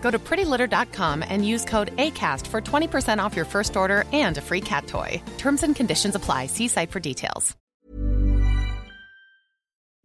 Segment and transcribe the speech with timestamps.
[0.00, 4.40] Go to prettylitter.com and use code ACAST for 20% off your first order and a
[4.40, 5.22] free cat toy.
[5.38, 6.46] Terms and conditions apply.
[6.46, 7.56] See site for details.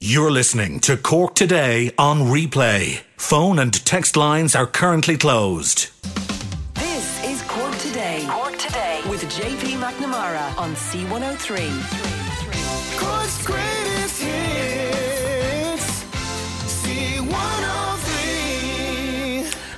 [0.01, 3.01] You're listening to Cork Today on replay.
[3.15, 5.89] Phone and text lines are currently closed.
[6.75, 8.25] This is Cork Today.
[8.29, 11.71] Cork Today with JP McNamara on C103.
[12.99, 16.03] Cork's greatest hits.
[16.83, 17.84] C103.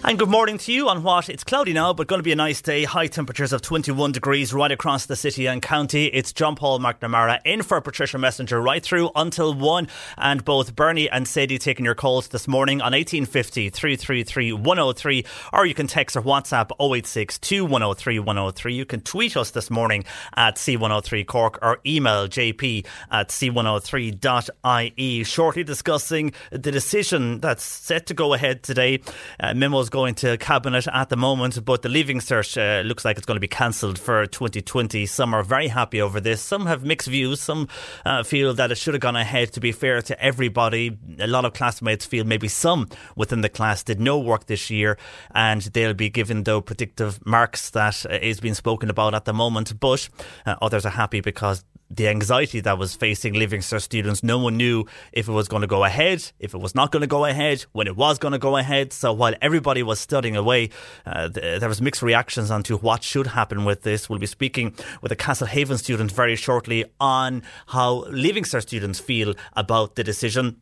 [0.08, 1.28] And good morning to you on what?
[1.28, 2.86] It's cloudy now, but going to be a nice day.
[2.86, 6.06] High temperatures of 21 degrees right across the city and county.
[6.06, 9.90] It's John Paul McNamara in for Patricia Messenger right through until 1.
[10.18, 15.26] And both Bernie and Sadie taking your calls this morning on 1850 333 103.
[15.52, 18.74] Or you can text or WhatsApp 086 103 103.
[18.74, 20.06] You can tweet us this morning
[20.38, 25.24] at C103 Cork or email jp at c103.ie.
[25.26, 29.02] Shortly discussing the decision that's set to go ahead today.
[29.38, 33.17] Uh, memos going to cabinet at the moment, but the Leaving Cert uh, looks like
[33.17, 35.08] it's going to be cancelled for 2020.
[35.08, 36.39] Some are very happy over this.
[36.39, 37.42] Some have mixed views.
[37.42, 37.67] Some
[38.06, 39.54] uh, feel that it should have gone ahead.
[39.54, 43.81] To be fair to everybody, a lot of classmates feel maybe some within the class
[43.81, 45.00] did no work this year,
[45.31, 49.80] and they'll be given though predictive marks that uh, being spoken about at the moment.
[49.80, 50.10] But
[50.45, 54.23] uh, others are happy because the anxiety that was facing Leaving Cert students.
[54.23, 57.02] No one knew if it was going to go ahead, if it was not going
[57.02, 58.92] to go ahead, when it was going to go ahead.
[58.93, 60.70] So while everybody was studying away,
[61.05, 64.09] uh, th- there was mixed reactions on to what should happen with this.
[64.09, 69.33] We'll be speaking with a Castlehaven student very shortly on how Leaving Cert students feel
[69.54, 70.58] about the decision.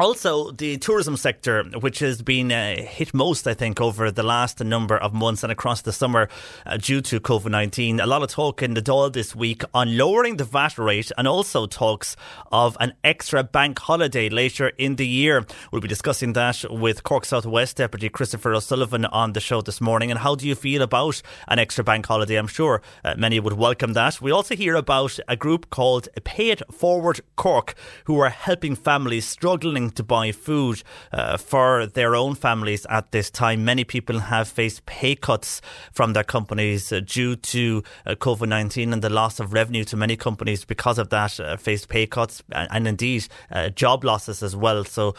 [0.00, 4.58] Also, the tourism sector, which has been uh, hit most, I think, over the last
[4.64, 6.30] number of months and across the summer
[6.64, 8.00] uh, due to COVID 19.
[8.00, 11.28] A lot of talk in the Dáil this week on lowering the VAT rate and
[11.28, 12.16] also talks
[12.50, 15.44] of an extra bank holiday later in the year.
[15.70, 20.10] We'll be discussing that with Cork Southwest Deputy Christopher O'Sullivan on the show this morning.
[20.10, 22.36] And how do you feel about an extra bank holiday?
[22.36, 24.18] I'm sure uh, many would welcome that.
[24.18, 27.74] We also hear about a group called Pay It Forward Cork
[28.04, 33.30] who are helping families struggling to buy food uh, for their own families at this
[33.30, 33.64] time.
[33.64, 35.60] Many people have faced pay cuts
[35.92, 39.96] from their companies uh, due to uh, COVID 19 and the loss of revenue to
[39.96, 44.42] many companies because of that, uh, faced pay cuts and, and indeed uh, job losses
[44.42, 44.84] as well.
[44.84, 45.14] So,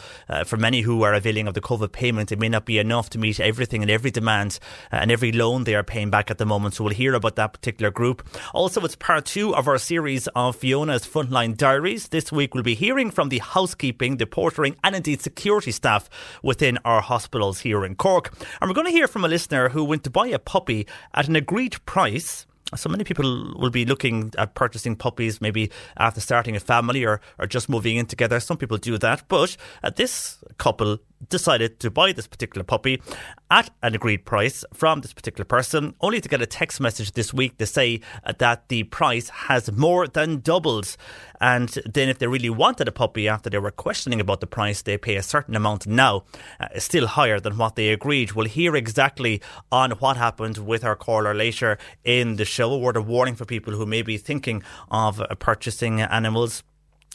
[0.46, 3.18] for many who are availing of the COVID payment, it may not be enough to
[3.18, 4.58] meet everything and every demand
[4.90, 6.74] and every loan they are paying back at the moment.
[6.74, 8.26] So, we'll hear about that particular group.
[8.52, 12.08] Also, it's part two of our series of Fiona's Frontline Diaries.
[12.08, 14.26] This week, we'll be hearing from the housekeeping, the
[14.62, 16.08] portering, and indeed security staff
[16.42, 18.32] within our hospitals here in Cork.
[18.60, 21.28] And we're going to hear from a listener who went to buy a puppy at
[21.28, 22.46] an agreed price.
[22.74, 27.20] So many people will be looking at purchasing puppies maybe after starting a family or,
[27.38, 28.40] or just moving in together.
[28.40, 29.24] Some people do that.
[29.28, 30.98] But uh, this couple
[31.28, 33.02] decided to buy this particular puppy
[33.50, 37.34] at an agreed price from this particular person, only to get a text message this
[37.34, 38.00] week to say
[38.38, 40.96] that the price has more than doubled.
[41.40, 44.82] And then, if they really wanted a puppy after they were questioning about the price,
[44.82, 46.24] they pay a certain amount now,
[46.60, 48.32] uh, still higher than what they agreed.
[48.32, 52.72] We'll hear exactly on what happened with our caller later in the show.
[52.72, 56.62] A word of warning for people who may be thinking of purchasing animals.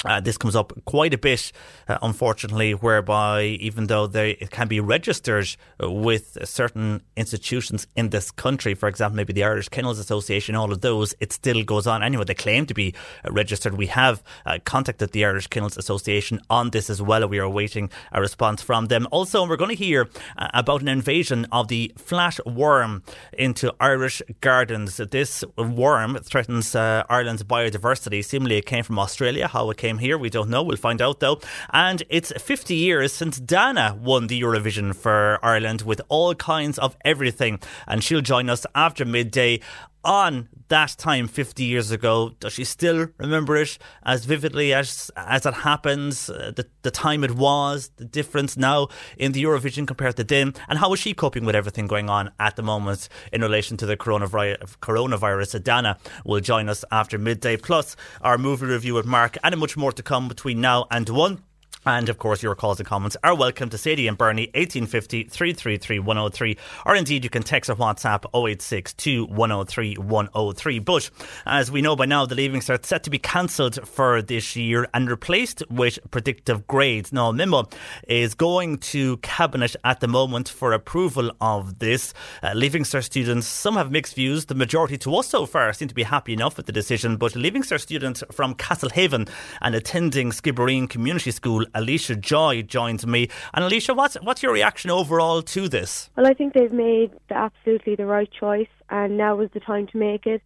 [0.05, 1.51] Uh, this comes up quite a bit,
[1.88, 8.11] uh, unfortunately, whereby even though they it can be registered uh, with certain institutions in
[8.11, 11.88] this country, for example, maybe the Irish Kennels Association, all of those, it still goes
[11.88, 12.25] on anyway.
[12.25, 12.94] They claim to be
[13.25, 13.75] uh, registered.
[13.75, 17.27] We have uh, contacted the Irish Kennels Association on this as well.
[17.27, 19.07] We are awaiting a response from them.
[19.09, 23.01] Also, we're going to hear uh, about an invasion of the flat worm
[23.33, 24.97] into Irish gardens.
[24.97, 28.23] This worm threatens Ireland's biodiversity.
[28.23, 29.47] Seemingly, it came from Australia.
[29.47, 30.18] How it came came here.
[30.18, 30.63] We don't know.
[30.63, 31.39] We'll find out though.
[31.72, 36.98] And it's 50 years since Dana won the Eurovision for Ireland with all kinds of
[37.06, 37.60] everything.
[37.88, 39.62] And she'll join us after midday
[40.03, 42.31] on that time 50 years ago?
[42.39, 46.29] Does she still remember it as vividly as as it happens?
[46.29, 50.53] Uh, the, the time it was, the difference now in the Eurovision compared to then?
[50.67, 53.85] And how is she coping with everything going on at the moment in relation to
[53.85, 54.77] the coronavirus?
[54.81, 55.63] coronavirus?
[55.63, 59.91] Dana will join us after midday, plus our movie review with Mark, and much more
[59.91, 61.43] to come between now and one.
[61.88, 66.00] And of course, your calls and comments are welcome to Sadie and Bernie 1850 333
[66.00, 66.57] 103.
[66.86, 68.94] Or indeed, you can text or WhatsApp 086
[69.30, 70.80] 103 103.
[70.80, 71.10] But
[71.45, 74.89] as we know by now, the Leaving Cert set to be cancelled for this year
[74.94, 77.13] and replaced with predictive grades.
[77.13, 77.72] Now, MIMO
[78.10, 82.13] is going to Cabinet at the moment for approval of this.
[82.44, 84.48] Uh, Leaving Cert students, some have mixed views.
[84.48, 87.16] The majority to us so far seem to be happy enough with the decision.
[87.16, 89.30] But Leaving Cert students from Castlehaven
[89.62, 93.29] and attending Skibbereen Community School Alicia Joy joins me.
[93.53, 96.09] And Alicia, what's what's your reaction overall to this?
[96.18, 99.97] Well, I think they've made absolutely the right choice, and now is the time to
[99.97, 100.41] make it.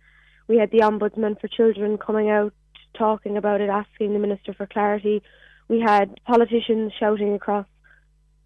[0.47, 2.53] We had the Ombudsman for Children coming out
[2.97, 5.23] talking about it, asking the Minister for clarity.
[5.69, 7.65] We had politicians shouting across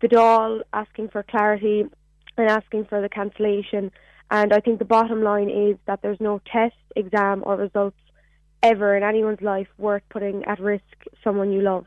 [0.02, 1.86] the Dáil, asking for clarity
[2.38, 3.92] and asking for the cancellation.
[4.30, 7.98] And I think the bottom line is that there's no test, exam, or results
[8.62, 10.84] ever in anyone's life worth putting at risk
[11.24, 11.86] someone you love.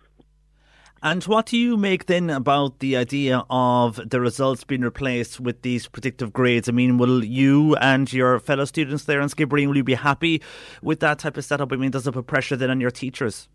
[1.02, 5.62] And what do you make then about the idea of the results being replaced with
[5.62, 6.68] these predictive grades?
[6.68, 10.42] I mean, will you and your fellow students there in Skibbereen, will you be happy
[10.82, 11.72] with that type of setup?
[11.72, 13.48] I mean, does it put pressure then on your teachers?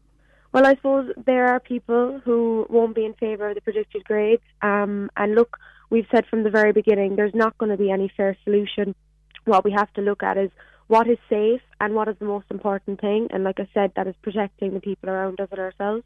[0.54, 4.44] Well, I suppose there are people who won't be in favour of the predicted grades.
[4.62, 5.58] Um, and look,
[5.90, 8.96] we've said from the very beginning, there's not going to be any fair solution.
[9.44, 10.52] What we have to look at is
[10.88, 13.28] what is safe and what is the most important thing.
[13.32, 16.04] And like I said, that is protecting the people around us and ourselves.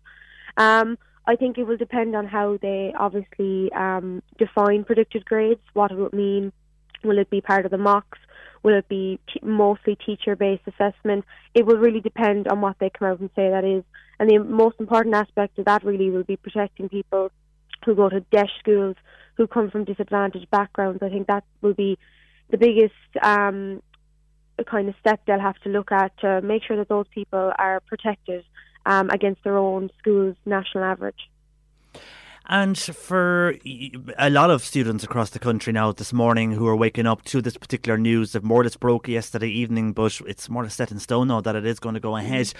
[0.55, 5.59] Um, I think it will depend on how they obviously um, define predicted grades.
[5.73, 6.53] What will it mean.
[7.03, 8.17] Will it be part of the mocks?
[8.63, 11.25] Will it be t- mostly teacher-based assessment?
[11.53, 13.83] It will really depend on what they come out and say that is.
[14.19, 17.29] And the most important aspect of that really will be protecting people
[17.85, 18.95] who go to DEIS schools,
[19.35, 21.03] who come from disadvantaged backgrounds.
[21.03, 21.99] I think that will be
[22.49, 23.81] the biggest um,
[24.65, 27.81] kind of step they'll have to look at to make sure that those people are
[27.81, 28.43] protected
[28.87, 31.29] um, against their own school's national average.
[32.49, 33.55] And for
[34.17, 37.41] a lot of students across the country now this morning who are waking up to
[37.41, 40.89] this particular news, the more that's broke yesterday evening, but it's more or less set
[40.89, 42.53] in stone now that it is going to go ahead.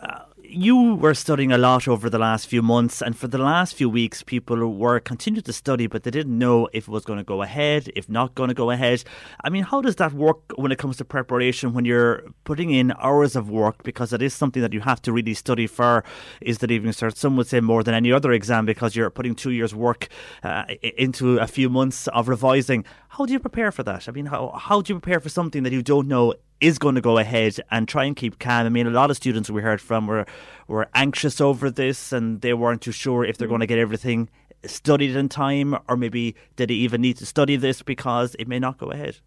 [0.00, 3.74] Uh, you were studying a lot over the last few months, and for the last
[3.74, 7.18] few weeks, people were continuing to study, but they didn't know if it was going
[7.18, 9.04] to go ahead, if not going to go ahead.
[9.44, 12.92] I mean, how does that work when it comes to preparation when you're putting in
[13.00, 13.82] hours of work?
[13.82, 16.04] Because it is something that you have to really study for,
[16.40, 17.16] is the Leaving Cert.
[17.16, 20.08] Some would say more than any other exam because you're putting two years' work
[20.42, 22.84] uh, into a few months of revising.
[23.08, 24.08] How do you prepare for that?
[24.08, 26.94] I mean, how, how do you prepare for something that you don't know is going
[26.94, 28.66] to go ahead and try and keep calm.
[28.66, 30.26] I mean, a lot of students we heard from were
[30.68, 34.28] were anxious over this, and they weren't too sure if they're going to get everything
[34.64, 38.58] studied in time, or maybe did they even need to study this because it may
[38.58, 39.18] not go ahead.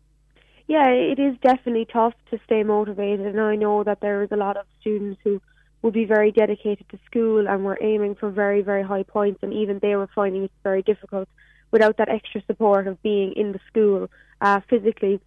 [0.68, 4.36] Yeah, it is definitely tough to stay motivated, and I know that there is a
[4.36, 5.42] lot of students who
[5.82, 9.54] would be very dedicated to school and were aiming for very, very high points, and
[9.54, 11.28] even they were finding it very difficult
[11.72, 14.10] without that extra support of being in the school
[14.42, 15.20] uh, physically.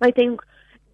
[0.00, 0.40] I think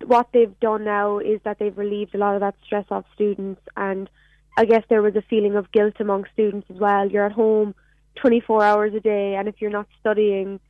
[0.07, 3.61] what they've done now is that they've relieved a lot of that stress off students
[3.77, 4.09] and
[4.57, 7.11] I guess there was a feeling of guilt among students as well.
[7.11, 7.75] You're at home
[8.17, 10.61] 24 hours a day and if you're not studying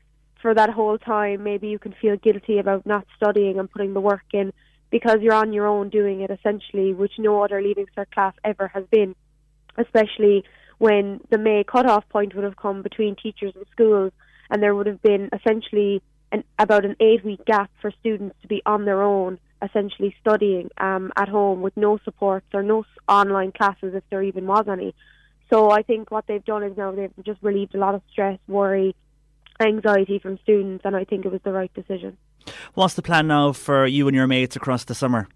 [0.41, 4.01] for that whole time, maybe you can feel guilty about not studying and putting the
[4.01, 4.53] work in
[4.91, 8.69] because you're on your own doing it essentially, which no other Leaving Cert class ever
[8.69, 9.15] has been,
[9.77, 10.45] especially
[10.79, 14.13] when the May cut-off point would have come between teachers and schools
[14.51, 16.03] and there would have been essentially
[16.35, 20.69] an, about an eight week gap for students to be on their own, essentially studying
[20.79, 24.95] um, at home with no supports or no online classes if there even was any.
[25.53, 28.39] So I think what they've done is now they've just relieved a lot of stress,
[28.49, 28.97] worry,
[29.61, 32.17] anxiety from students, and I think it was the right decision.
[32.75, 35.29] What's the plan now for you and your mates across the summer?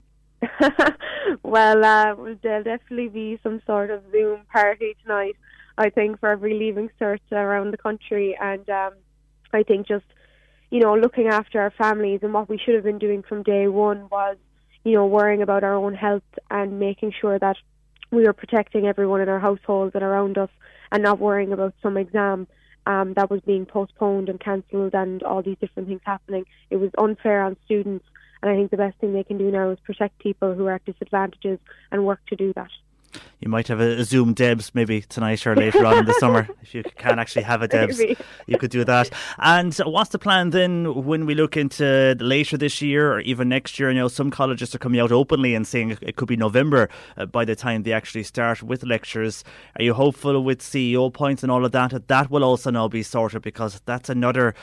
[1.42, 5.36] well, uh, there'll definitely be some sort of Zoom party tonight.
[5.76, 8.94] I think for every leaving cert around the country, and um,
[9.52, 10.04] I think just
[10.70, 13.68] you know, looking after our families and what we should have been doing from day
[13.68, 14.36] one was,
[14.84, 17.56] you know, worrying about our own health and making sure that
[18.10, 20.50] we were protecting everyone in our households and around us
[20.92, 22.46] and not worrying about some exam
[22.86, 26.44] um, that was being postponed and cancelled and all these different things happening.
[26.70, 28.04] It was unfair on students
[28.42, 30.74] and I think the best thing they can do now is protect people who are
[30.74, 31.58] at disadvantages
[31.90, 32.70] and work to do that.
[33.40, 36.48] You might have a, a Zoom Debs maybe tonight or later on in the summer.
[36.62, 38.16] If you can actually have a Debs, Maybe.
[38.46, 39.08] you could do that.
[39.38, 43.78] And what's the plan then when we look into later this year or even next
[43.78, 43.88] year?
[43.88, 47.24] I know some colleges are coming out openly and saying it could be November uh,
[47.24, 49.44] by the time they actually start with lectures.
[49.76, 52.88] Are you hopeful with CAO points and all of that that that will also now
[52.88, 54.54] be sorted because that's another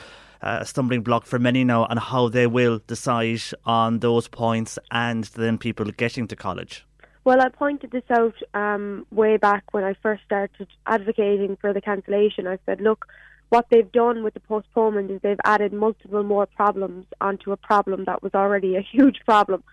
[0.42, 5.24] uh, stumbling block for many now on how they will decide on those points and
[5.34, 6.86] then people getting to college.
[7.26, 11.80] Well, I pointed this out um, way back when I first started advocating for the
[11.80, 12.46] cancellation.
[12.46, 13.04] I said, look,
[13.48, 18.04] what they've done with the postponement is they've added multiple more problems onto a problem
[18.04, 19.64] that was already a huge problem.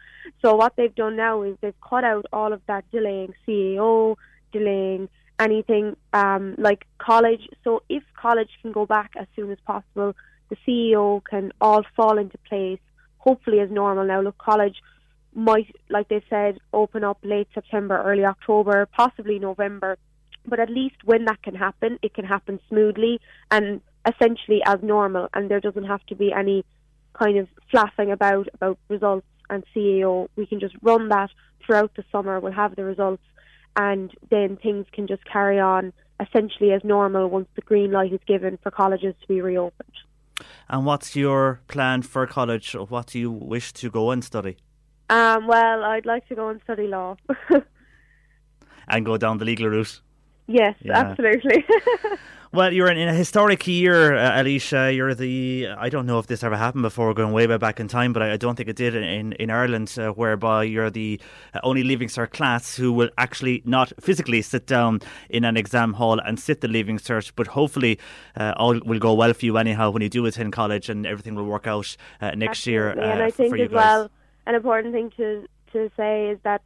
[0.41, 4.15] So what they've done now is they've cut out all of that delaying CAO,
[4.51, 5.07] delaying
[5.37, 7.47] anything um, like college.
[7.63, 10.15] So if college can go back as soon as possible,
[10.49, 12.79] the CAO can all fall into place,
[13.19, 14.05] hopefully as normal.
[14.05, 14.77] Now, look, college
[15.35, 19.97] might, like they said, open up late September, early October, possibly November.
[20.45, 25.29] But at least when that can happen, it can happen smoothly and essentially as normal,
[25.33, 26.65] and there doesn't have to be any
[27.13, 30.27] kind of flapping about about results and CAO.
[30.35, 31.29] We can just run that
[31.65, 32.39] throughout the summer.
[32.39, 33.23] We'll have the results,
[33.75, 38.19] and then things can just carry on essentially as normal once the green light is
[38.27, 39.91] given for colleges to be reopened.
[40.69, 42.73] And what's your plan for college?
[42.73, 44.57] What do you wish to go and study?
[45.13, 47.17] Um, well, I'd like to go and study law.
[48.87, 50.01] And go down the legal route?
[50.47, 50.99] yes, Yeah.
[50.99, 51.65] absolutely.
[52.53, 54.93] Well, you're in, a historic year, uh, Alicia.
[54.93, 58.13] You're the, I don't know if this ever happened before, going way, back in time,
[58.13, 61.19] but I, I don't think it did in, in, Ireland, uh, whereby you're the
[61.55, 65.01] uh, only Leaving Cert class who will actually not physically sit down
[65.31, 67.97] in an exam hall and sit the Leaving Cert, but hopefully
[68.37, 71.33] uh, all will go well for you anyhow when you do attend college and everything
[71.33, 73.11] will work out uh, next year Absolutely.
[73.13, 74.11] and uh, I think for you as well,
[74.45, 76.61] an important thing to to say is that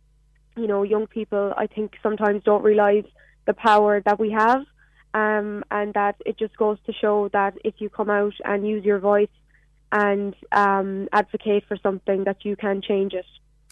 [0.55, 3.05] you know young people, I think sometimes don't realise
[3.45, 4.61] the power that we have,
[5.13, 8.83] um, and that it just goes to show that if you come out and use
[8.83, 9.29] your voice
[9.91, 13.25] and um, advocate for something, that you can change it.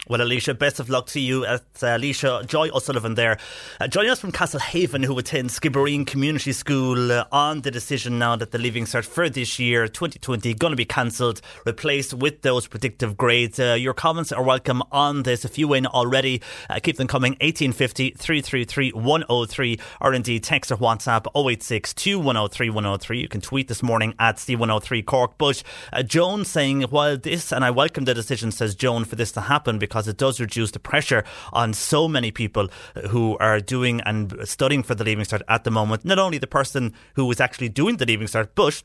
[0.08, 1.46] Well, Alicia, best of luck to you.
[1.46, 3.40] It's uh, Alicia Joy O'Sullivan there.
[3.82, 8.36] Uh, joining us from Castlehaven, who attends Skibbereen Community School, uh, on the decision now
[8.36, 12.68] that the Leaving Cert for this year, 2020, going to be cancelled, replaced with those
[12.68, 13.60] predictive grades.
[13.60, 15.44] Uh, your comments are welcome on this.
[15.44, 17.32] If you win already, uh, keep them coming.
[17.42, 23.20] 1850 333 103, or indeed text or WhatsApp 086 2103 103.
[23.20, 25.40] You can tweet this morning at C103 Cork.
[25.40, 29.32] But uh, Joan saying, while this, and I welcome the decision, says Joan, for this
[29.32, 31.24] to happen because it does reduce the pressure
[31.54, 32.70] on so many people
[33.10, 36.06] who are doing and studying for the Leaving Cert at the moment.
[36.06, 38.84] Not only the person who is actually doing the Leaving Cert, but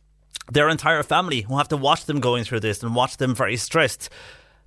[0.51, 3.57] their entire family who have to watch them going through this and watch them very
[3.57, 4.09] stressed.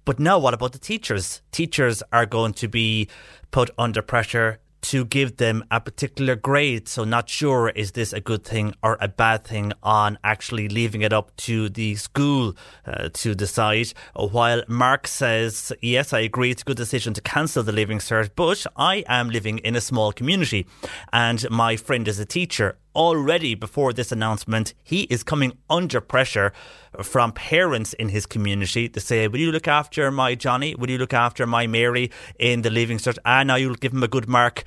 [0.05, 1.41] But now, what about the teachers?
[1.51, 3.07] Teachers are going to be
[3.51, 6.87] put under pressure to give them a particular grade.
[6.87, 11.01] So, not sure is this a good thing or a bad thing on actually leaving
[11.01, 13.93] it up to the school uh, to decide.
[14.15, 18.29] While Mark says, Yes, I agree, it's a good decision to cancel the Leaving Cert,
[18.35, 20.67] but I am living in a small community
[21.11, 26.53] and my friend is a teacher already before this announcement, he is coming under pressure
[27.01, 30.75] from parents in his community to say, Will you look after my Johnny?
[30.75, 33.17] Will you look after my Mary in the Leaving Cert?
[33.25, 34.63] Ah, now you'll give him a good mark.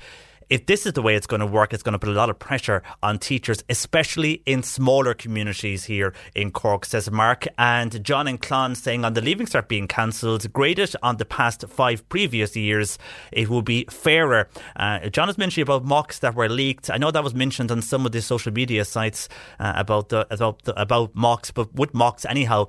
[0.49, 2.29] If this is the way it's going to work, it's going to put a lot
[2.29, 7.47] of pressure on teachers, especially in smaller communities here in Cork, says Mark.
[7.57, 11.65] And John and Clon saying on the Leaving Cert being cancelled, graded on the past
[11.67, 12.97] five previous years,
[13.31, 14.47] it will be fairer.
[14.77, 16.89] Uh, John has mentioned about mocks that were leaked.
[16.89, 19.27] I know that was mentioned on some of the social media sites
[19.59, 22.67] uh, about the about the, about mocks, but with mocks anyhow,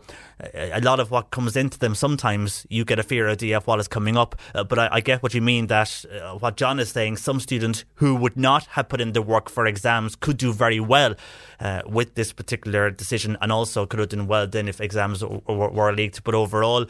[0.55, 3.81] a lot of what comes into them sometimes you get a fair idea of what
[3.81, 4.37] is coming up.
[4.55, 7.41] Uh, but I, I get what you mean that uh, what John is saying, some
[7.41, 11.15] students who would not have put in the work for exams could do very well
[11.61, 15.93] uh, with this particular decision, and also could have done well then if exams were,
[15.93, 16.23] leaked.
[16.23, 16.87] But overall,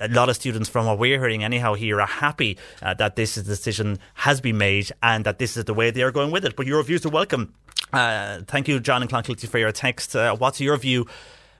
[0.00, 3.36] a lot of students, from what we're hearing anyhow here, are happy uh, that this
[3.36, 6.56] decision has been made and that this is the way they are going with it.
[6.56, 7.54] But your views are welcome.
[7.92, 10.16] Uh, thank you, John and Clonakilty, for your text.
[10.16, 11.06] Uh, what's your view?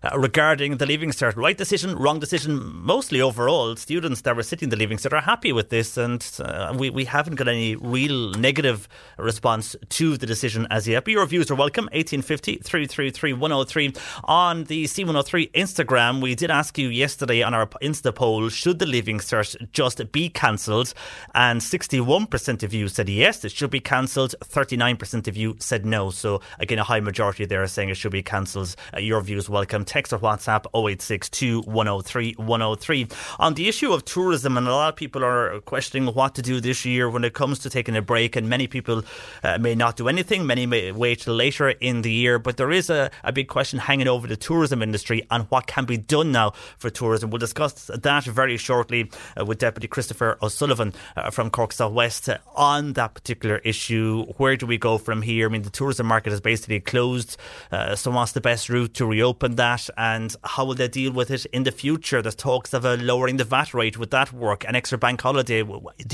[0.02, 2.59] Uh, regarding the Leaving Cert, right decision, wrong decision.
[2.75, 6.75] Mostly overall, students that were sitting the Leaving Cert are happy with this, and uh,
[6.75, 8.88] we we haven't got any real negative
[9.19, 11.04] response to the decision as yet.
[11.04, 11.85] But your views are welcome.
[11.92, 13.92] 1850 333 103
[14.25, 16.23] on the C103 Instagram.
[16.23, 20.30] We did ask you yesterday on our Insta poll: Should the Leaving Cert just be
[20.30, 20.95] cancelled?
[21.35, 24.35] And 61% of you said yes, it should be cancelled.
[24.42, 26.09] 39% of you said no.
[26.09, 28.75] So again, a high majority there are saying it should be cancelled.
[28.95, 29.85] Uh, your views welcome.
[29.90, 33.09] Text or WhatsApp 0862 103 103.
[33.40, 36.61] On the issue of tourism, and a lot of people are questioning what to do
[36.61, 39.02] this year when it comes to taking a break, and many people
[39.42, 42.70] uh, may not do anything, many may wait till later in the year, but there
[42.70, 46.30] is a, a big question hanging over the tourism industry and what can be done
[46.30, 47.30] now for tourism.
[47.30, 52.28] We'll discuss that very shortly uh, with Deputy Christopher O'Sullivan uh, from Cork South West
[52.54, 54.25] on that particular issue.
[54.37, 55.49] Where do we go from here?
[55.49, 57.37] I mean, the tourism market is basically closed.
[57.73, 61.30] Uh, so, what's the best route to reopen that, and how will they deal with
[61.30, 62.20] it in the future?
[62.20, 63.96] There's talks of uh, lowering the VAT rate.
[63.96, 64.64] Would that work?
[64.68, 65.62] An extra bank holiday?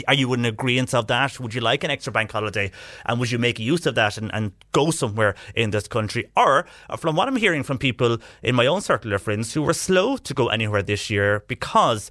[0.06, 1.40] Are you in agreement of that?
[1.40, 2.70] Would you like an extra bank holiday,
[3.06, 6.30] and would you make use of that and, and go somewhere in this country?
[6.36, 9.62] Or, uh, from what I'm hearing from people in my own circle of friends who
[9.62, 12.10] were slow to go anywhere this year because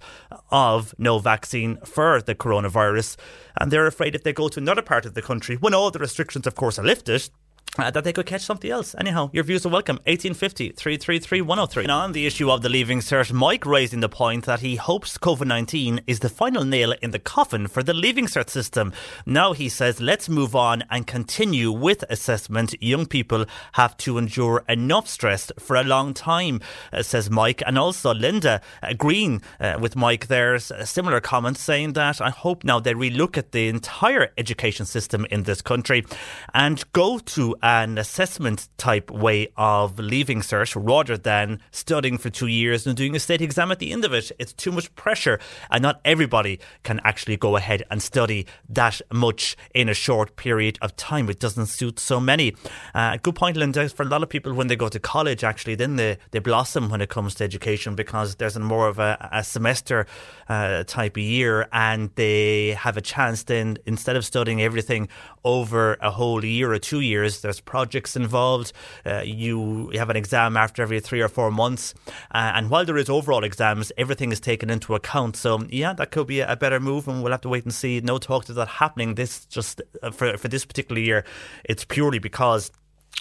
[0.51, 3.17] of no vaccine for the coronavirus,
[3.59, 5.99] and they're afraid if they go to another part of the country, when all the
[5.99, 7.29] restrictions, of course, are lifted,
[7.77, 8.95] uh, that they could catch something else.
[8.97, 9.97] Anyhow, your views are welcome.
[10.05, 11.83] 1850 333 103.
[11.83, 15.17] And on the issue of the Leaving Cert, Mike raising the point that he hopes
[15.17, 18.93] COVID 19 is the final nail in the coffin for the Leaving Cert system.
[19.25, 22.81] Now he says, let's move on and continue with assessment.
[22.81, 26.61] Young people have to endure enough stress for a long time,
[26.93, 27.61] uh, says Mike.
[27.65, 32.63] And also Linda agreeing uh, with Mike there's a similar comment saying that I hope
[32.63, 36.05] now they relook at the entire education system in this country
[36.53, 42.45] and go to an assessment type way of leaving cert rather than studying for two
[42.45, 44.31] years and doing a state exam at the end of it.
[44.37, 45.39] It's too much pressure,
[45.71, 50.77] and not everybody can actually go ahead and study that much in a short period
[50.83, 51.27] of time.
[51.27, 52.55] It doesn't suit so many.
[52.93, 53.89] Uh, good point, Linda.
[53.89, 56.89] For a lot of people, when they go to college, actually, then they, they blossom
[56.89, 60.05] when it comes to education because there's more of a, a semester
[60.49, 65.09] uh, type of year, and they have a chance then instead of studying everything
[65.43, 68.71] over a whole year or two years, there's projects involved.
[69.05, 71.93] Uh, you have an exam after every three or four months.
[72.33, 75.35] Uh, and while there is overall exams, everything is taken into account.
[75.35, 78.01] So, yeah, that could be a better move, and we'll have to wait and see.
[78.01, 81.25] No talk to that happening this just uh, for, for this particular year.
[81.63, 82.71] It's purely because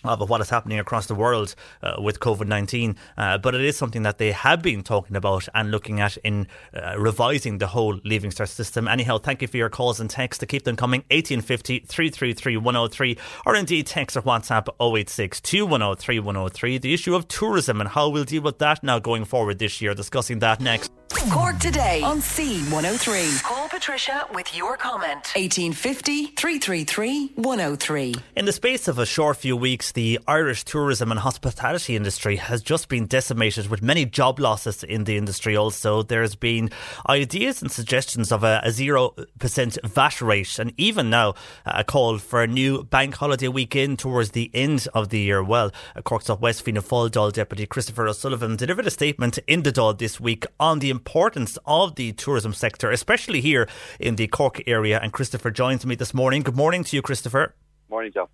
[0.04, 2.96] of what is happening across the world uh, with COVID 19.
[3.16, 6.46] Uh, but it is something that they have been talking about and looking at in
[6.75, 8.88] uh, revising the whole Leaving Cert system.
[8.88, 13.18] Anyhow, thank you for your calls and texts to keep them coming 1850 333 103
[13.46, 16.78] or indeed text or WhatsApp 086 2103 103.
[16.78, 19.94] The issue of tourism and how we'll deal with that now going forward this year.
[19.94, 21.03] Discussing that next.
[21.08, 23.42] Cork today on C103.
[23.42, 25.32] Call Patricia with your comment.
[25.34, 28.14] 1850 333 103.
[28.36, 32.62] In the space of a short few weeks, the Irish tourism and hospitality industry has
[32.62, 35.56] just been decimated with many job losses in the industry.
[35.56, 36.70] Also, there's been
[37.08, 42.42] ideas and suggestions of a, a 0% VAT rate, and even now a call for
[42.42, 45.42] a new bank holiday weekend towards the end of the year.
[45.42, 45.70] Well,
[46.04, 49.96] Cork South West Fianna Fáil Dáil Deputy Christopher O'Sullivan delivered a statement in the Dáil
[49.96, 55.00] this week on the importance of the tourism sector, especially here in the Cork area.
[55.02, 56.42] And Christopher joins me this morning.
[56.42, 57.54] Good morning to you, Christopher.
[57.90, 58.26] Morning, John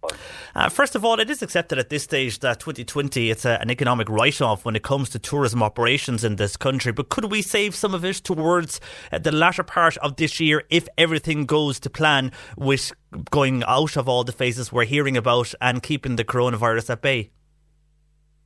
[0.55, 3.71] Uh, first of all, it is accepted at this stage that 2020 it's a, an
[3.71, 6.93] economic write-off when it comes to tourism operations in this country.
[6.93, 8.81] But could we save some of it towards
[9.13, 12.93] uh, the latter part of this year if everything goes to plan with
[13.31, 17.31] going out of all the phases we're hearing about and keeping the coronavirus at bay?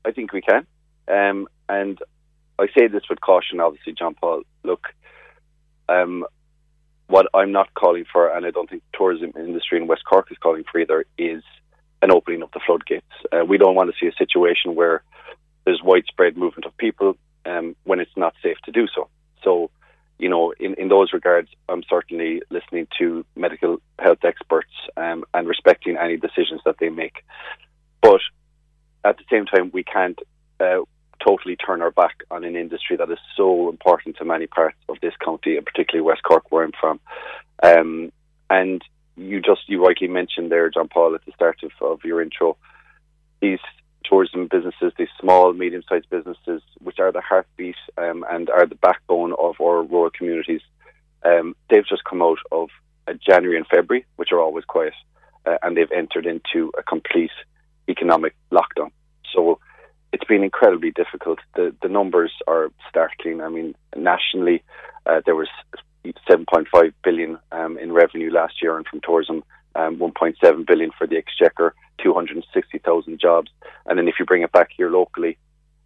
[0.05, 0.67] I think we can.
[1.07, 1.99] Um, and
[2.59, 4.43] I say this with caution, obviously, John Paul.
[4.63, 4.89] Look,
[5.89, 6.25] um,
[7.07, 10.29] what I'm not calling for, and I don't think the tourism industry in West Cork
[10.31, 11.43] is calling for either, is
[12.03, 13.07] an opening of the floodgates.
[13.33, 15.03] Uh, we don't want to see a situation where
[15.65, 19.09] there's widespread movement of people um, when it's not safe to do so.
[19.43, 19.71] So,
[20.19, 25.49] you know, in, in those regards, I'm certainly listening to medical health experts um, and
[25.49, 27.25] respecting any decisions that they make.
[28.01, 28.21] But
[29.05, 30.19] at the same time, we can't
[30.61, 30.81] uh,
[31.25, 34.97] totally turn our back on an industry that is so important to many parts of
[35.03, 37.01] this county, and particularly West Cork, where I'm from.
[37.63, 38.13] Um,
[38.49, 38.83] and
[39.17, 42.57] you just you rightly mentioned there, John Paul, at the start of, of your intro,
[43.41, 43.61] these
[44.05, 49.33] tourism businesses, these small, medium-sized businesses, which are the heartbeat um, and are the backbone
[49.39, 50.61] of our rural communities,
[51.25, 52.69] um, they've just come out of
[53.27, 54.95] January and February, which are always quiet,
[55.47, 57.31] uh, and they've entered into a complete
[57.89, 58.91] economic lockdown.
[59.35, 59.59] So
[60.15, 61.41] it's been incredibly difficult.
[61.57, 63.41] The the numbers are startling.
[63.41, 64.63] I mean, nationally,
[65.07, 65.49] uh, there was
[66.31, 69.43] 7.5 billion um, in revenue last year, and from tourism,
[69.75, 73.51] um, 1.7 billion for the exchequer, 260,000 jobs.
[73.87, 75.37] And then if you bring it back here locally,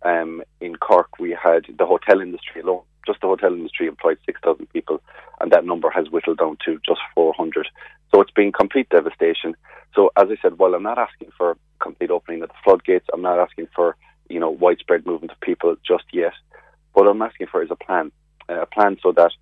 [0.03, 2.83] um, in Cork, we had the hotel industry alone.
[3.07, 5.01] Just the hotel industry employed 6,000 people,
[5.41, 7.67] and that number has whittled down to just 400.
[8.12, 9.57] So it's been complete devastation.
[9.95, 13.23] So as I said, while I'm not asking for complete opening of the floodgates, I'm
[13.23, 13.97] not asking for
[14.29, 16.33] you know, widespread movement of people just yet.
[16.93, 18.12] What I'm asking for is a plan,
[18.49, 19.33] uh, a plan so that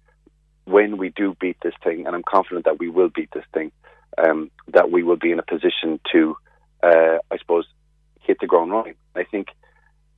[0.65, 3.73] when we do beat this thing, and I'm confident that we will beat this thing,
[4.19, 6.37] um, that we will be in a position to,
[6.83, 7.67] uh, I suppose,
[8.21, 8.95] hit the ground running.
[9.15, 9.49] I think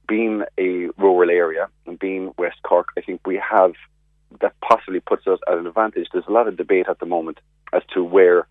[0.09, 3.72] being a rural area and being West Cork, I think we have
[4.40, 6.09] that possibly puts us at an advantage.
[6.12, 7.38] There's a lot of debate at the moment
[7.72, 8.46] as to where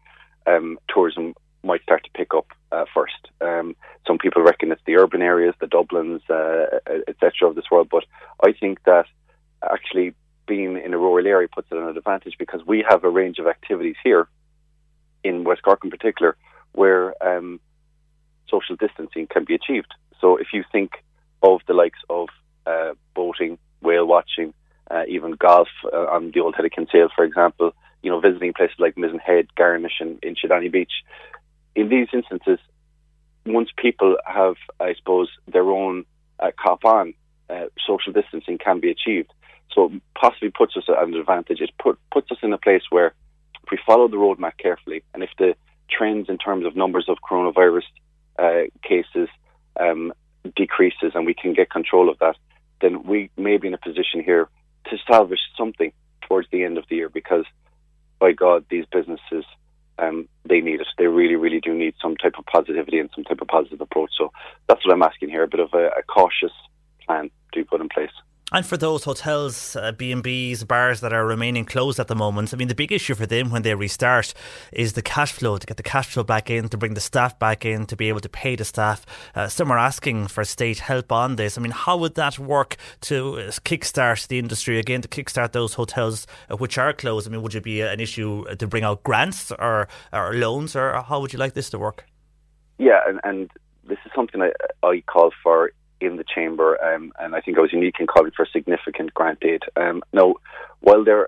[0.45, 3.28] um, tourism might start to pick up uh, first.
[3.41, 7.50] Um, some people reckon it's the urban areas, the Dublins, uh, etc.
[7.50, 8.06] of this world, but
[8.43, 9.06] I think that
[9.63, 10.13] actually
[10.48, 13.38] being in a rural area puts it at an advantage because we have a range
[13.39, 14.28] of activities here
[15.24, 16.38] in West Cork in particular
[16.72, 17.60] where um,
[18.50, 19.93] social distancing can be achieved.
[20.22, 20.91] So if you think
[21.43, 22.30] of the likes of
[22.65, 24.54] uh, boating, whale watching,
[24.89, 28.54] uh, even golf uh, on the old head of Kinsale, for example, you know, visiting
[28.54, 30.91] places like Mizen Head, Garnish, and in Beach.
[31.77, 32.57] In these instances,
[33.45, 36.05] once people have, I suppose, their own
[36.39, 37.13] uh, cop on,
[37.51, 39.31] uh, social distancing can be achieved.
[39.73, 41.61] So possibly puts us at an advantage.
[41.61, 43.13] It put, puts us in a place where
[43.63, 45.53] if we follow the roadmap carefully and if the
[45.87, 47.83] trends in terms of numbers of coronavirus
[48.39, 49.29] uh, cases
[49.79, 50.13] um,
[50.55, 52.37] decreases and we can get control of that,
[52.81, 54.49] then we may be in a position here
[54.89, 57.45] to salvage something towards the end of the year because,
[58.17, 59.45] by God, these businesses
[59.99, 60.88] um, they need it.
[60.97, 64.12] They really, really do need some type of positivity and some type of positive approach.
[64.17, 64.31] So
[64.67, 66.51] that's what I'm asking here: a bit of a, a cautious
[67.05, 68.12] plan to be put in place.
[68.53, 72.57] And for those hotels, uh, B&Bs, bars that are remaining closed at the moment, I
[72.57, 74.33] mean, the big issue for them when they restart
[74.71, 77.38] is the cash flow, to get the cash flow back in, to bring the staff
[77.38, 79.05] back in, to be able to pay the staff.
[79.36, 81.57] Uh, some are asking for state help on this.
[81.57, 85.73] I mean, how would that work to uh, kickstart the industry again, to kickstart those
[85.73, 87.27] hotels uh, which are closed?
[87.27, 91.01] I mean, would it be an issue to bring out grants or, or loans, or
[91.01, 92.05] how would you like this to work?
[92.77, 93.51] Yeah, and, and
[93.83, 94.51] this is something I,
[94.88, 98.31] I call for in the chamber, um, and I think I was unique in calling
[98.36, 99.63] for a significant grant aid.
[99.75, 100.36] Um, now,
[100.81, 101.27] while there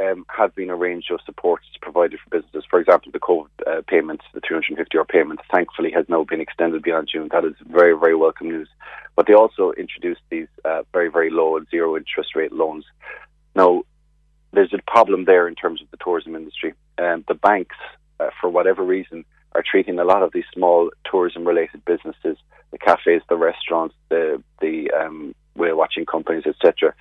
[0.00, 3.82] um, have been a range of supports provided for businesses, for example, the COVID uh,
[3.86, 7.28] payments, the 350 euro payment, thankfully has now been extended beyond June.
[7.32, 8.68] That is very, very welcome news.
[9.14, 12.84] But they also introduced these uh, very, very low and zero interest rate loans.
[13.54, 13.82] Now,
[14.52, 16.74] there's a problem there in terms of the tourism industry.
[16.98, 17.76] Um, the banks,
[18.20, 22.36] uh, for whatever reason, are treating a lot of these small tourism related businesses
[22.70, 26.94] the cafes, the restaurants, the the um, whale watching companies, etc.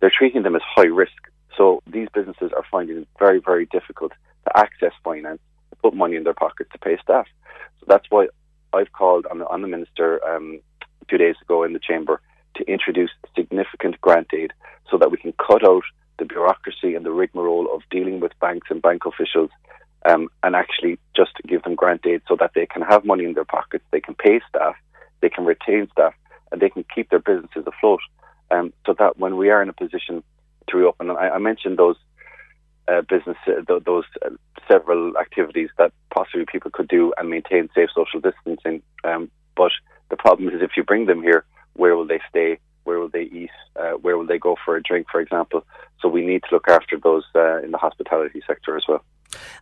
[0.00, 1.12] They're treating them as high risk.
[1.56, 4.12] So these businesses are finding it very, very difficult
[4.44, 7.26] to access finance, to put money in their pockets to pay staff.
[7.80, 8.28] So that's why
[8.72, 10.60] I've called on the, on the minister um,
[11.08, 12.20] two days ago in the chamber
[12.56, 14.52] to introduce significant grant aid
[14.90, 15.84] so that we can cut out
[16.18, 19.50] the bureaucracy and the rigmarole of dealing with banks and bank officials
[20.04, 23.34] um, and actually just give them grant aid so that they can have money in
[23.34, 24.74] their pockets, they can pay staff,
[25.22, 26.14] they can retain staff,
[26.50, 28.00] and they can keep their businesses afloat.
[28.50, 30.22] Um, so that when we are in a position
[30.68, 31.96] to reopen, and I, I mentioned those
[32.88, 34.30] uh, business, uh, th- those uh,
[34.68, 38.82] several activities that possibly people could do and maintain safe social distancing.
[39.04, 39.72] Um, but
[40.10, 42.58] the problem is if you bring them here, where will they stay?
[42.84, 43.50] Where will they eat?
[43.76, 45.64] Uh, where will they go for a drink, for example?
[46.00, 49.04] So we need to look after those uh, in the hospitality sector as well.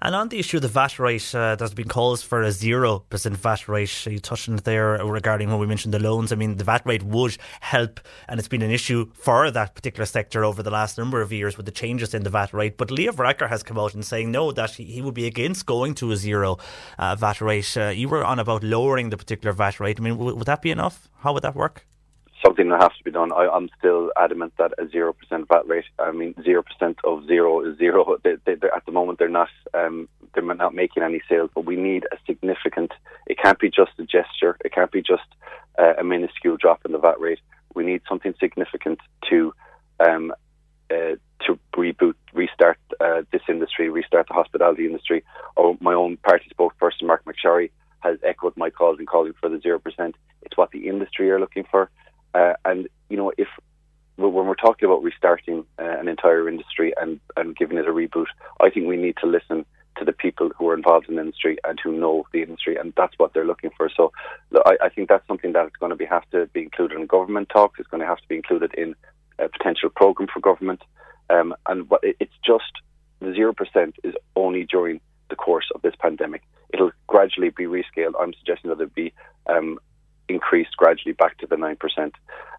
[0.02, 3.30] And on the issue of the VAT rate, uh, there's been calls for a 0%
[3.36, 4.06] VAT rate.
[4.06, 6.32] You touched on it there regarding when we mentioned the loans.
[6.32, 10.06] I mean, the VAT rate would help, and it's been an issue for that particular
[10.06, 12.76] sector over the last number of years with the changes in the VAT rate.
[12.76, 15.94] But Leo Varadkar has come out and saying no, that he would be against going
[15.96, 16.58] to a zero
[16.98, 17.76] uh, VAT rate.
[17.76, 20.00] Uh, you were on about lowering the particular VAT rate.
[20.00, 21.08] I mean, w- would that be enough?
[21.18, 21.86] How would that work?
[22.44, 23.32] Something that has to be done.
[23.32, 25.84] I, am still adamant that a zero percent VAT rate.
[25.98, 28.16] I mean, zero percent of zero is zero.
[28.24, 31.76] They, they, at the moment, they're not um, they're not making any sales, but we
[31.76, 32.92] need a significant.
[33.26, 34.56] It can't be just a gesture.
[34.64, 35.26] It can't be just
[35.78, 37.40] uh, a minuscule drop in the VAT rate.
[37.74, 39.52] We need something significant to
[40.00, 40.32] um,
[40.90, 45.24] uh, to reboot, restart uh, this industry, restart the hospitality industry.
[45.56, 49.60] Or my own party spokesperson, Marc MacSharry, has echoed my calls in calling for the
[49.60, 50.16] zero percent.
[50.42, 51.90] It's what the industry are looking for.
[52.34, 53.48] Uh, and you know, if
[54.16, 58.26] when we're talking about restarting uh, an entire industry and, and giving it a reboot,
[58.60, 59.64] I think we need to listen
[59.96, 62.92] to the people who are involved in the industry and who know the industry, and
[62.96, 63.90] that's what they're looking for.
[63.94, 64.12] So,
[64.66, 67.06] I, I think that's something that is going to be have to be included in
[67.06, 67.80] government talks.
[67.80, 68.94] It's going to have to be included in
[69.38, 70.82] a potential program for government,
[71.30, 72.72] um, and what, it's just
[73.20, 76.42] the zero percent is only during the course of this pandemic.
[76.72, 78.12] It'll gradually be rescaled.
[78.20, 79.12] I'm suggesting that it be
[79.46, 79.78] um,
[80.30, 82.12] increased gradually back to the 9%.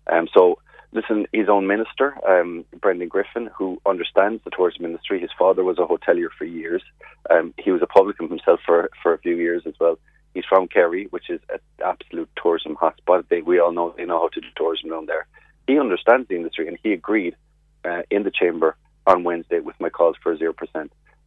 [0.07, 0.59] Um, so,
[0.91, 5.79] listen, his own minister, um, Brendan Griffin, who understands the tourism industry, his father was
[5.79, 6.83] a hotelier for years.
[7.29, 9.97] Um, he was a publican himself for, for a few years as well.
[10.33, 13.27] He's from Kerry, which is an absolute tourism hotspot.
[13.29, 15.27] They, we all know they know how to do tourism down there.
[15.67, 17.35] He understands the industry and he agreed
[17.83, 18.75] uh, in the chamber
[19.07, 20.53] on Wednesday with my calls for 0%.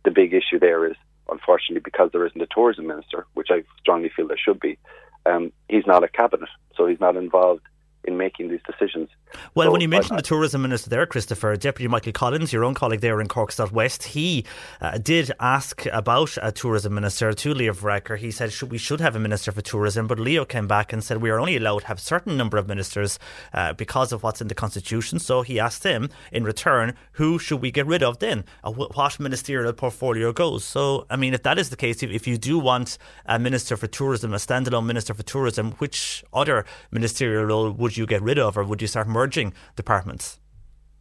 [0.05, 0.97] The big issue there is,
[1.31, 4.79] unfortunately, because there isn't a tourism minister, which I strongly feel there should be,
[5.27, 7.63] um, he's not a cabinet, so he's not involved
[8.05, 9.09] in making these decisions.
[9.55, 12.65] Well, So when you mentioned I- the tourism minister there, Christopher, Deputy Michael Collins, your
[12.65, 14.45] own colleague there in Cork South West, he
[14.81, 18.19] uh, did ask about a tourism minister to Leo Varadkar.
[18.19, 21.03] He said should, we should have a minister for tourism, but Leo came back and
[21.03, 23.19] said we are only allowed to have a certain number of ministers
[23.53, 25.19] uh, because of what's in the constitution.
[25.19, 28.45] So he asked him in return, who should we get rid of then?
[28.63, 30.65] Uh, what ministerial portfolio goes?
[30.65, 33.77] So, I mean, if that is the case, if, if you do want a minister
[33.77, 38.39] for tourism, a standalone minister for tourism, which other ministerial role would you get rid
[38.39, 40.39] of, or would you start merging departments?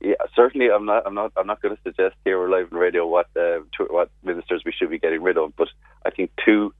[0.01, 0.69] Yeah, certainly.
[0.69, 1.03] I'm not.
[1.05, 1.31] I'm not.
[1.37, 4.63] I'm not going to suggest here or live on radio what uh, to, what ministers
[4.65, 5.55] we should be getting rid of.
[5.55, 5.69] But
[6.05, 6.73] I think two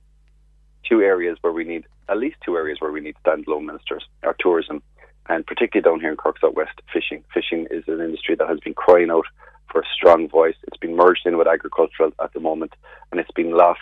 [0.88, 4.36] two areas where we need at least two areas where we need standalone ministers are
[4.40, 4.84] tourism,
[5.30, 7.24] and particularly down here in Cork South West, fishing.
[7.34, 9.26] Fishing is an industry that has been crying out
[9.72, 10.56] for a strong voice.
[10.68, 12.74] It's been merged in with agricultural at the moment,
[13.12, 13.80] and it's been lost,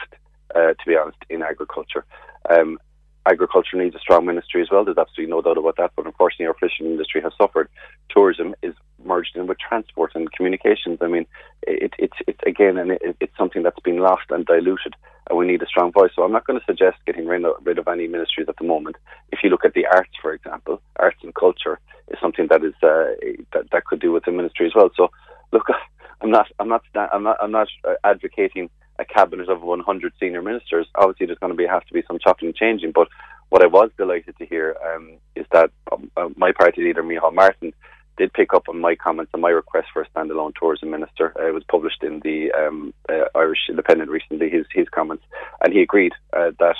[0.55, 2.05] uh, to be honest, in agriculture.
[2.49, 2.77] Um,
[3.25, 4.83] agriculture needs a strong ministry as well.
[4.83, 5.91] There's absolutely no doubt about that.
[5.95, 7.69] But unfortunately, our fishing industry has suffered.
[8.09, 10.99] Tourism is merged in with transport and communications.
[11.01, 11.25] I mean,
[11.63, 14.95] it, it's again, and it, it's something that's been lost and diluted,
[15.29, 16.11] and we need a strong voice.
[16.15, 18.65] So I'm not going to suggest getting rid of, rid of any ministries at the
[18.65, 18.97] moment.
[19.31, 21.79] If you look at the arts, for example, arts and culture
[22.09, 23.13] is something that is uh,
[23.53, 24.89] that that could do with the ministry as well.
[24.95, 25.09] So,
[25.51, 25.67] look,
[26.21, 27.67] I'm not I'm not I'm not I'm not
[28.03, 28.69] advocating
[29.01, 30.87] a cabinet of 100 senior ministers.
[30.95, 32.91] Obviously, there's going to be have to be some chopping and changing.
[32.91, 33.07] But
[33.49, 37.33] what I was delighted to hear um, is that um, uh, my party leader, Micheál
[37.33, 37.73] Martin,
[38.17, 41.33] did pick up on my comments and my request for a standalone tourism minister.
[41.39, 44.49] Uh, it was published in the um, uh, Irish Independent recently.
[44.49, 45.23] His his comments,
[45.61, 46.75] and he agreed uh, that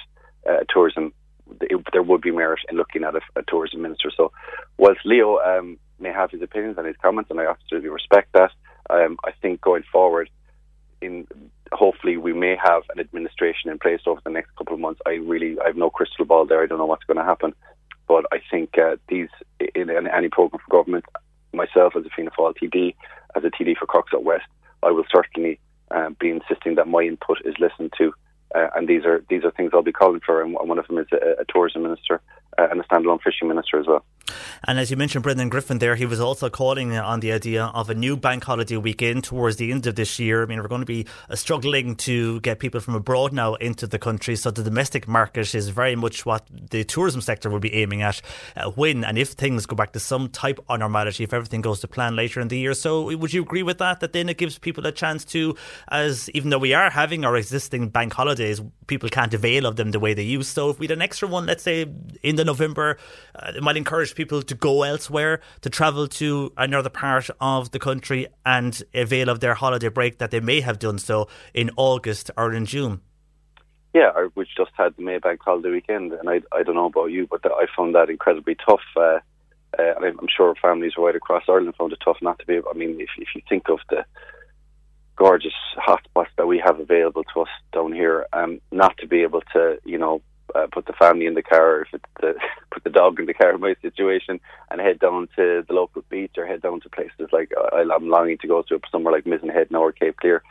[0.50, 1.14] uh, tourism
[1.62, 4.12] it, there would be merit in looking at a, a tourism minister.
[4.16, 4.32] So,
[4.78, 8.52] whilst Leo um, may have his opinions and his comments, and I absolutely respect that,
[8.90, 10.30] um, I think going forward,
[11.02, 11.28] in
[11.72, 15.02] hopefully we may have an administration in place over the next couple of months.
[15.06, 16.62] I really I have no crystal ball there.
[16.62, 17.54] I don't know what's going to happen,
[18.08, 19.30] but I think uh, these
[19.76, 21.06] in, in any program for government,
[21.54, 22.96] myself as a Fianna Fáil TD,
[23.36, 24.46] as a TD for Cork South West,
[24.84, 25.60] I will certainly
[25.92, 28.14] uh, be insisting that my input is listened to.
[28.54, 30.98] Uh, and these are these are things I'll be calling for, and one of them
[30.98, 32.22] is a, a tourism minister
[32.58, 34.04] uh, and a standalone fishing minister as well.
[34.68, 37.90] And as you mentioned, Brendan Griffin there, he was also calling on the idea of
[37.90, 40.44] a new bank holiday weekend towards the end of this year.
[40.44, 43.88] I mean, we're going to be uh, struggling to get people from abroad now into
[43.88, 44.36] the country.
[44.36, 48.22] So the domestic market is very much what the tourism sector will be aiming at
[48.56, 51.80] uh, when and if things go back to some type of normality, if everything goes
[51.82, 52.74] to plan later in the year.
[52.74, 54.00] So would you agree with that?
[54.00, 55.56] That then it gives people a chance to,
[55.90, 59.92] as even though we are having our existing bank holidays, people can't avail of them
[59.92, 60.54] the way they used.
[60.54, 61.86] So if we had an extra one, let's say
[62.24, 62.98] in the November,
[63.36, 67.80] uh, it might encourage people to go elsewhere, to travel to another part of the
[67.80, 72.32] country and avail of their holiday break that they may have done so in August
[72.38, 73.02] or in June.
[73.94, 77.28] Yeah, which just had the Maybank holiday weekend, and I, I don't know about you,
[77.28, 78.80] but I found that incredibly tough.
[78.96, 79.20] Uh,
[79.78, 82.56] uh, and I'm sure families right across Ireland found it tough not to be.
[82.56, 84.06] able I mean, if if you think of the
[85.16, 89.42] gorgeous hotspots that we have available to us down here, um, not to be able
[89.54, 90.22] to, you know,
[90.56, 92.34] uh, put the family in the car, if it's the,
[92.72, 96.04] put the dog in the car, in my situation, and head down to the local
[96.10, 99.26] beach or head down to places like uh, I'm longing to go to somewhere like
[99.26, 100.44] Mizen Head now or Cape Clear.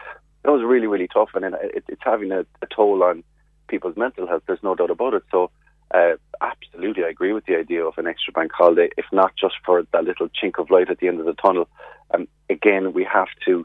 [0.45, 3.23] That was really, really tough, and it, it's having a, a toll on
[3.69, 4.43] people's mental health.
[4.47, 5.23] There's no doubt about it.
[5.31, 5.51] So,
[5.93, 9.57] uh, absolutely, I agree with the idea of an extra bank holiday, if not just
[9.65, 11.69] for that little chink of light at the end of the tunnel.
[12.13, 13.65] Um, again, we have to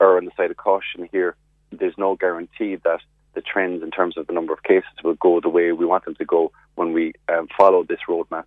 [0.00, 1.36] err on the side of caution here.
[1.70, 3.00] There's no guarantee that
[3.34, 6.04] the trends in terms of the number of cases will go the way we want
[6.04, 8.44] them to go when we um, follow this roadmap.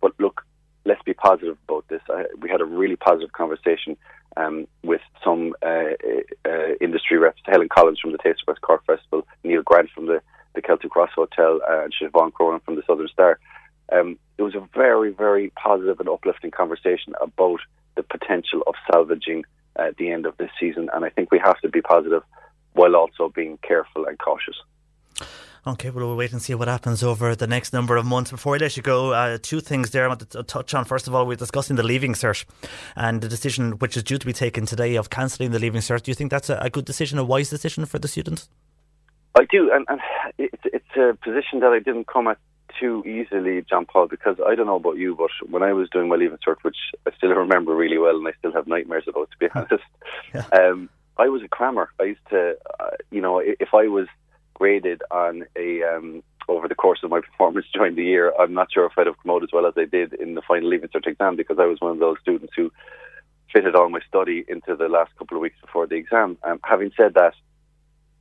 [0.00, 0.44] But look,
[0.84, 2.02] let's be positive about this.
[2.08, 3.96] I, we had a really positive conversation
[4.36, 5.92] um, with some uh,
[6.44, 10.06] uh, industry reps, Helen Collins from the Taste of West Cork Festival, Neil Grant from
[10.06, 10.20] the,
[10.54, 13.38] the Celtic Ross Hotel, uh, and Siobhan Cronin from the Southern Star.
[13.92, 17.60] Um, it was a very, very positive and uplifting conversation about
[17.96, 19.44] the potential of salvaging
[19.76, 20.88] uh, the end of this season.
[20.92, 22.22] And I think we have to be positive
[22.74, 24.56] while also being careful and cautious.
[25.66, 28.30] Okay, well, we'll wait and see what happens over the next number of months.
[28.30, 30.84] Before I let you go, uh, two things there I want to touch on.
[30.84, 32.44] First of all, we're discussing the leaving cert
[32.96, 36.02] and the decision which is due to be taken today of cancelling the leaving cert.
[36.02, 38.50] Do you think that's a, a good decision, a wise decision for the students?
[39.36, 40.00] I do, and, and
[40.36, 42.36] it's, it's a position that I didn't come at
[42.78, 46.08] too easily, John Paul, because I don't know about you, but when I was doing
[46.08, 49.30] my leaving cert, which I still remember really well and I still have nightmares about,
[49.30, 49.84] to be honest,
[50.34, 50.44] Yeah.
[50.52, 51.90] um, I was a crammer.
[52.00, 54.06] I used to, uh, you know, if I was
[54.54, 58.72] graded on a um, over the course of my performance during the year, I'm not
[58.72, 60.88] sure if I'd have come out as well as I did in the final Leaving
[60.88, 62.72] Cert exam because I was one of those students who
[63.52, 66.36] fitted all my study into the last couple of weeks before the exam.
[66.42, 67.34] Um, having said that,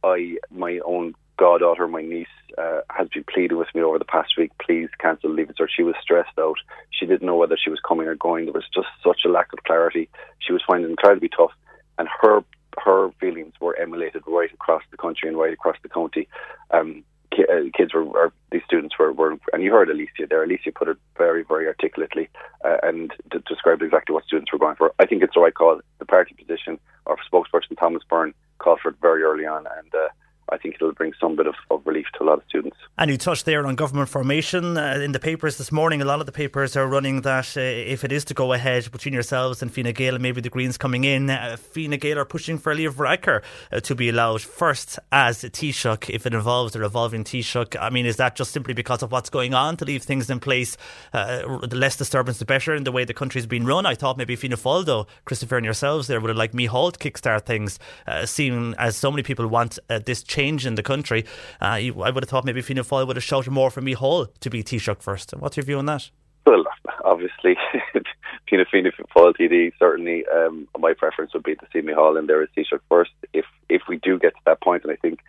[0.04, 2.28] I my own goddaughter, my niece,
[2.58, 4.52] uh, has been pleading with me over the past week.
[4.64, 5.70] Please cancel Leaving Cert.
[5.76, 6.58] She was stressed out.
[6.92, 8.46] She didn't know whether she was coming or going.
[8.46, 10.10] There was just such a lack of clarity.
[10.40, 11.52] She was finding it incredibly tough,
[11.98, 12.44] and her
[12.84, 16.28] her feelings were emulated right across the country and right across the county.
[16.72, 17.04] Um,
[17.40, 20.44] uh, kids were, or these students were, were, and you heard Alicia there.
[20.44, 22.30] Alicia put it very, very articulately
[22.64, 24.94] uh, and d- described exactly what students were going for.
[25.00, 25.82] I think it's the right call.
[26.00, 30.10] The party position, our spokesperson Thomas Byrne called for it very early on, and uh,
[30.54, 32.78] I think it'll bring some bit of, of relief to a lot of students.
[32.98, 36.00] And you touched there on government formation uh, in the papers this morning.
[36.02, 38.92] A lot of the papers are running that uh, if it is to go ahead
[38.92, 42.60] between yourselves and Fine Gael maybe the Greens coming in, uh, Fine Gael are pushing
[42.60, 47.24] for Leo Varadkar uh, to be allowed first as Taoiseach if it involves a revolving
[47.24, 47.76] Taoiseach.
[47.82, 50.40] I mean, is that just simply because of what's going on to leave things in
[50.40, 50.78] place?
[51.14, 53.88] Uh, the less disturbance, the better in the way the country's been run.
[53.88, 57.00] I thought maybe Fianna Fáil, though, Christopher and yourselves there would have liked Micheál to
[57.00, 61.26] kickstart things, uh, seeing as so many people want uh, this change in the country.
[61.62, 64.28] Uh, you, I would have thought maybe Fianna Fáil would have shouted more for Hall
[64.40, 65.32] to be Taoiseach first.
[65.32, 66.10] What's your view on that?
[66.46, 66.66] Well,
[67.06, 67.56] obviously,
[68.50, 72.50] Fianna Fáil TD, certainly um, my preference would be to see Hall in there as
[72.56, 73.12] Taoiseach first.
[73.34, 75.20] If if we do get to that point, and I think,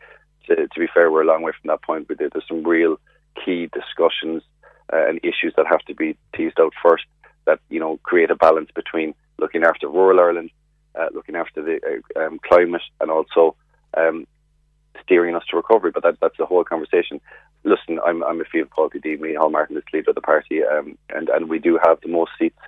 [0.46, 2.98] to, to be fair, we're a long way from that point, but there's some real
[3.44, 4.42] key discussions
[4.92, 7.04] uh, and issues that have to be teased out first
[7.46, 10.50] that, you know, create a balance between looking after rural Ireland,
[10.98, 11.80] uh, looking after the
[12.16, 13.56] uh, um, climate, and also
[13.96, 14.26] um,
[15.02, 15.90] steering us to recovery.
[15.90, 17.20] But that, that's the whole conversation.
[17.64, 20.98] Listen, I'm, I'm a Fianna Fáil TD, Micheál Martin is leader of the party, um,
[21.10, 22.58] and, and we do have the most seats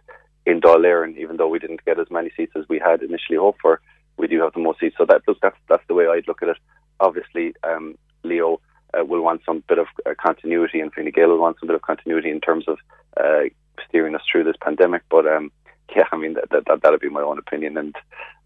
[0.46, 3.60] in Dáil even though we didn't get as many seats as we had initially hoped
[3.60, 3.80] for.
[4.16, 6.48] We do have the most seats, so that that's that's the way I'd look at
[6.48, 6.56] it.
[7.00, 8.60] Obviously, um, Leo
[8.98, 11.74] uh, will want some bit of uh, continuity, and Fine Gael will want some bit
[11.74, 12.78] of continuity in terms of
[13.18, 13.42] uh,
[13.88, 15.02] steering us through this pandemic.
[15.10, 15.50] But um,
[15.94, 17.94] yeah, I mean that that that that'll be my own opinion, and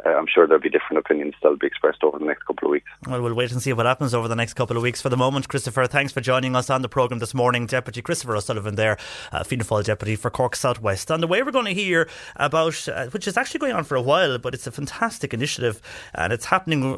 [0.04, 2.72] uh, I'm sure there'll be different opinions that'll be expressed over the next couple of
[2.72, 2.90] weeks.
[3.06, 5.00] Well, we'll wait and see what happens over the next couple of weeks.
[5.00, 7.66] For the moment, Christopher, thanks for joining us on the programme this morning.
[7.66, 8.98] Deputy Christopher O'Sullivan there,
[9.32, 11.10] uh, Fianna Fáil Deputy for Cork South West.
[11.10, 13.96] And the way, we're going to hear about, uh, which is actually going on for
[13.96, 15.80] a while, but it's a fantastic initiative
[16.14, 16.96] and it's happening,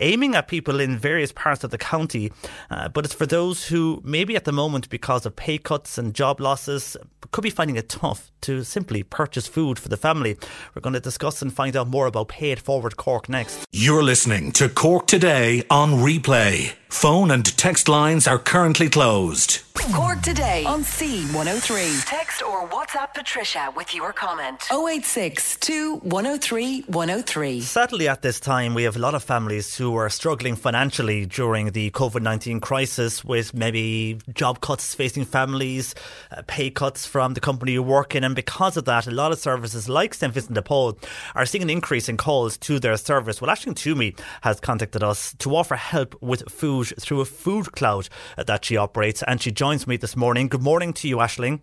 [0.00, 2.32] aiming at people in various parts of the county,
[2.70, 6.14] uh, but it's for those who maybe at the moment, because of pay cuts and
[6.14, 6.96] job losses,
[7.30, 10.36] could be finding it tough to simply purchase food for the family.
[10.74, 13.66] We're going to discuss and find out more about Pay It Forward Cork next.
[13.72, 16.74] You're listening to Cork Today on replay.
[16.88, 19.60] Phone and text lines are currently closed.
[19.92, 22.04] Cork today on C103.
[22.06, 24.62] Text or WhatsApp Patricia with your comment.
[24.72, 25.58] 086
[26.00, 27.60] 103 103.
[27.60, 31.72] Sadly, at this time, we have a lot of families who are struggling financially during
[31.72, 35.94] the COVID 19 crisis with maybe job cuts facing families,
[36.30, 38.24] uh, pay cuts from the company you work in.
[38.24, 40.32] And because of that, a lot of services like St.
[40.32, 40.98] Vincent de Paul
[41.34, 43.40] are seeing an increase in calls to their service.
[43.40, 48.08] Well, Ashling Toomey has contacted us to offer help with food through a food cloud
[48.36, 49.22] that she operates.
[49.22, 50.48] And she joins me this morning.
[50.48, 51.62] Good morning to you, Ashling.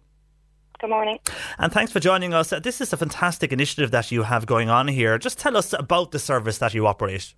[0.79, 1.19] Good morning.
[1.59, 2.49] And thanks for joining us.
[2.63, 5.19] This is a fantastic initiative that you have going on here.
[5.19, 7.35] Just tell us about the service that you operate.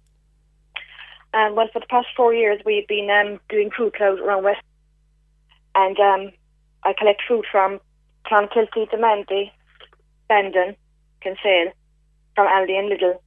[1.34, 4.62] Um, well, for the past four years, we've been um, doing food cloud around West,
[5.76, 6.32] and um,
[6.84, 7.80] I collect food from
[8.28, 9.52] Clonakilty, Dunmanway,
[10.33, 10.75] Bandon,
[11.21, 11.71] Kinsale,
[12.35, 13.19] from Aldi and Lidl,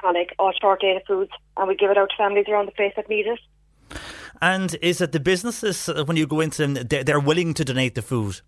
[0.00, 2.92] Colic, all short data foods, and we give it out to families around the place
[2.94, 3.40] that need it.
[4.40, 7.96] And is it the businesses, uh, when you go into them, they're, willing to donate
[7.96, 8.40] the food?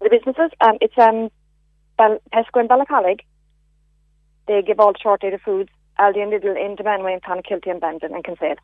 [0.00, 1.30] The businesses, um, it's um,
[1.96, 3.20] Bal- Tesco and Ballincollig.
[4.48, 7.80] They give all the short data foods, Aldi and Lidl in Dunmanway and Clonakilty and
[7.80, 8.56] Bandon and Kinsale.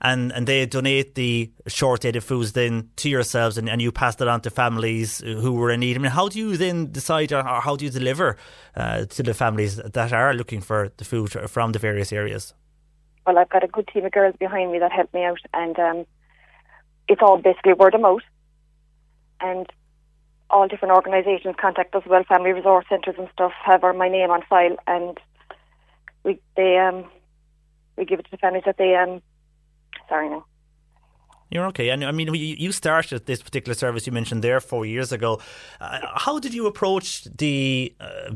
[0.00, 4.16] And and they donate the short dated foods then to yourselves and, and you pass
[4.16, 5.96] that on to families who were in need.
[5.96, 8.36] I mean, how do you then decide or how do you deliver
[8.76, 12.54] uh, to the families that are looking for the food from the various areas?
[13.26, 15.78] Well, I've got a good team of girls behind me that help me out, and
[15.78, 16.06] um,
[17.08, 18.20] it's all basically word of mouth.
[19.40, 19.66] And
[20.50, 24.30] all different organisations contact us, well, family resource centres and stuff have our, my name
[24.30, 25.18] on file, and
[26.22, 27.06] we they um
[27.96, 29.22] we give it to the families that they um
[30.08, 30.44] sorry no
[31.50, 31.90] You're okay.
[31.90, 35.38] And I mean, you started this particular service you mentioned there four years ago.
[35.80, 38.30] Uh, how did you approach the uh,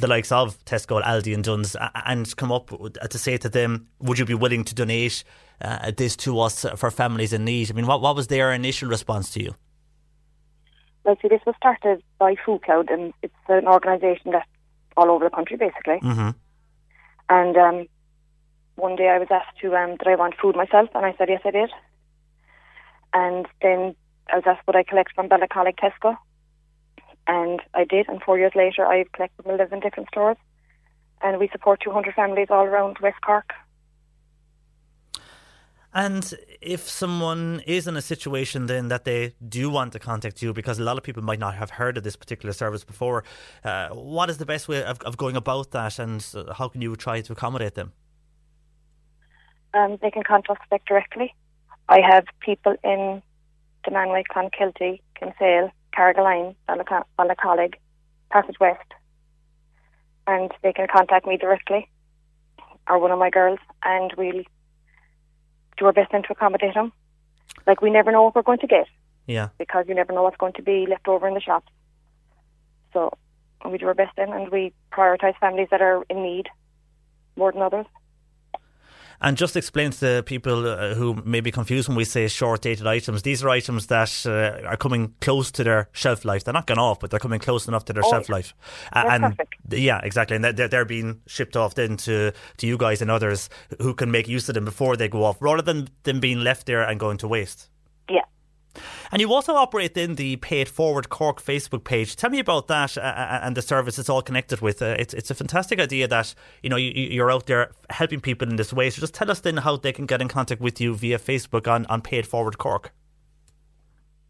[0.00, 3.48] the likes of Tesco, Aldi, and Dunnes a- and come up uh, to say to
[3.48, 5.22] them, would you be willing to donate
[5.60, 7.70] uh, this to us for families in need?
[7.70, 9.52] I mean, what what was their initial response to you?
[11.04, 14.48] well see this was started by Food Cloud and it's an organisation that's
[14.96, 16.30] all over the country basically Mm-hmm.
[17.28, 17.86] and um
[18.76, 20.90] one day I was asked to, um, did I want food myself?
[20.94, 21.70] And I said, yes, I did.
[23.12, 23.94] And then
[24.32, 26.16] I was asked, would I collect from Ballincollig Tesco?
[27.26, 28.08] And I did.
[28.08, 30.36] And four years later, I've collected from 11 different stores.
[31.22, 33.52] And we support 200 families all around West Cork.
[35.94, 40.52] And if someone is in a situation then that they do want to contact you,
[40.52, 43.24] because a lot of people might not have heard of this particular service before,
[43.64, 46.82] uh, what is the best way of, of, going about that and uh, how can
[46.82, 47.94] you try to accommodate them?
[49.76, 51.34] Um, they can contact us directly.
[51.88, 53.22] I have people in
[53.86, 57.74] Dunmanway, Clonakilty, Kinsale, Carrigaline, Ballincollig,
[58.30, 58.90] Passage West,
[60.26, 61.88] and they can contact me directly
[62.88, 64.42] or one of my girls, and we'll
[65.76, 66.92] do our best then to accommodate them.
[67.66, 68.86] Like we never know what we're going to get.
[69.26, 69.48] Yeah.
[69.58, 71.68] Because you never know what's going to be left over in the shops.
[72.92, 73.12] So
[73.68, 76.48] we do our best then, and we prioritise families that are in need
[77.36, 77.86] more than others.
[79.20, 82.86] And just explain to people uh, who may be confused when we say short dated
[82.86, 83.22] items.
[83.22, 86.44] These are items that uh, are coming close to their shelf life.
[86.44, 88.54] They're not gone off, but they're coming close enough to their oh, shelf life.
[88.92, 89.54] Uh, and perfect.
[89.70, 90.36] yeah, exactly.
[90.36, 93.48] And they're, they're being shipped off then to, to you guys and others
[93.80, 96.66] who can make use of them before they go off, rather than them being left
[96.66, 97.70] there and going to waste.
[99.12, 102.16] And you also operate in the Pay It Forward Cork Facebook page.
[102.16, 104.82] Tell me about that uh, uh, and the service it's all connected with.
[104.82, 108.48] Uh, it's it's a fantastic idea that you know you, are out there helping people
[108.48, 108.90] in this way.
[108.90, 111.70] So just tell us then how they can get in contact with you via Facebook
[111.70, 112.92] on, on Pay It Forward Cork.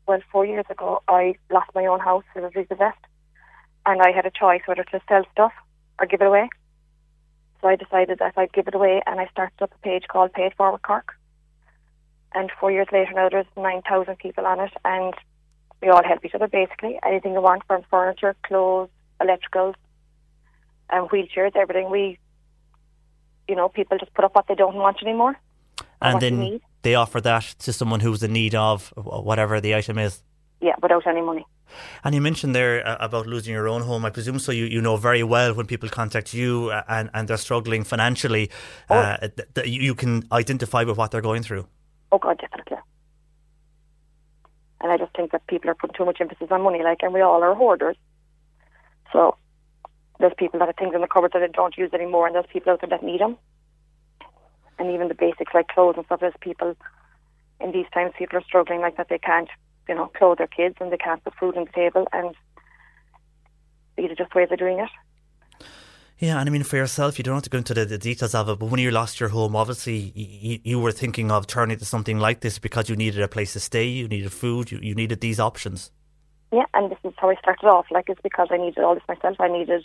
[0.07, 2.25] Well, four years ago, I lost my own house.
[2.35, 3.05] It was repossessed,
[3.87, 5.53] and I had a choice whether to sell stuff
[5.99, 6.49] or give it away.
[7.61, 10.33] So I decided that I'd give it away, and I started up a page called
[10.35, 11.15] Pay It Forward Cork
[12.37, 15.15] and four years later now there's 9,000 people on it and
[15.83, 16.99] we all help each other basically.
[17.05, 19.75] Anything you want from furniture, clothes, electricals,
[20.91, 21.91] and wheelchairs, everything.
[21.91, 22.19] We,
[23.49, 25.37] you know, people just put up what they don't want anymore.
[26.01, 30.23] And then they offer that to someone who's in need of whatever the item is.
[30.61, 31.45] Yeah, without any money.
[32.05, 34.05] And you mentioned there uh, about losing your own home.
[34.05, 34.53] I presume so.
[34.53, 38.51] You, you know very well when people contact you uh, and, and they're struggling financially,
[38.89, 38.95] oh.
[38.95, 41.67] uh, that you can identify with what they're going through.
[42.13, 42.79] Oh God, definitely.
[44.81, 47.13] And I just think that people are putting too much emphasis on money, like, and
[47.13, 47.97] we all are hoarders.
[49.13, 49.37] So
[50.21, 52.47] there's people that have things in the cupboard that they don't use anymore, and there's
[52.53, 53.37] people out there that need them.
[54.79, 56.77] And even the basics like clothes and stuff, there's people
[57.61, 59.09] in these times, people are struggling like that.
[59.09, 59.49] They can't,
[59.89, 62.35] you know, clothe their kids and they can't put food on the table, and
[63.97, 64.91] these are just ways of doing it.
[66.19, 68.35] Yeah, and I mean, for yourself, you don't have to go into the, the details
[68.35, 71.77] of it, but when you lost your home, obviously you, you, were thinking of turning
[71.77, 74.79] to something like this because you needed a place to stay, you needed food, you,
[74.79, 75.91] you needed these options.
[76.53, 77.87] Yeah, and this is how I started off.
[77.91, 79.37] Like, it's because I needed all this myself.
[79.39, 79.85] I needed,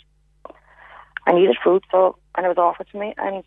[1.26, 3.44] I needed food, so and it was offered to me, and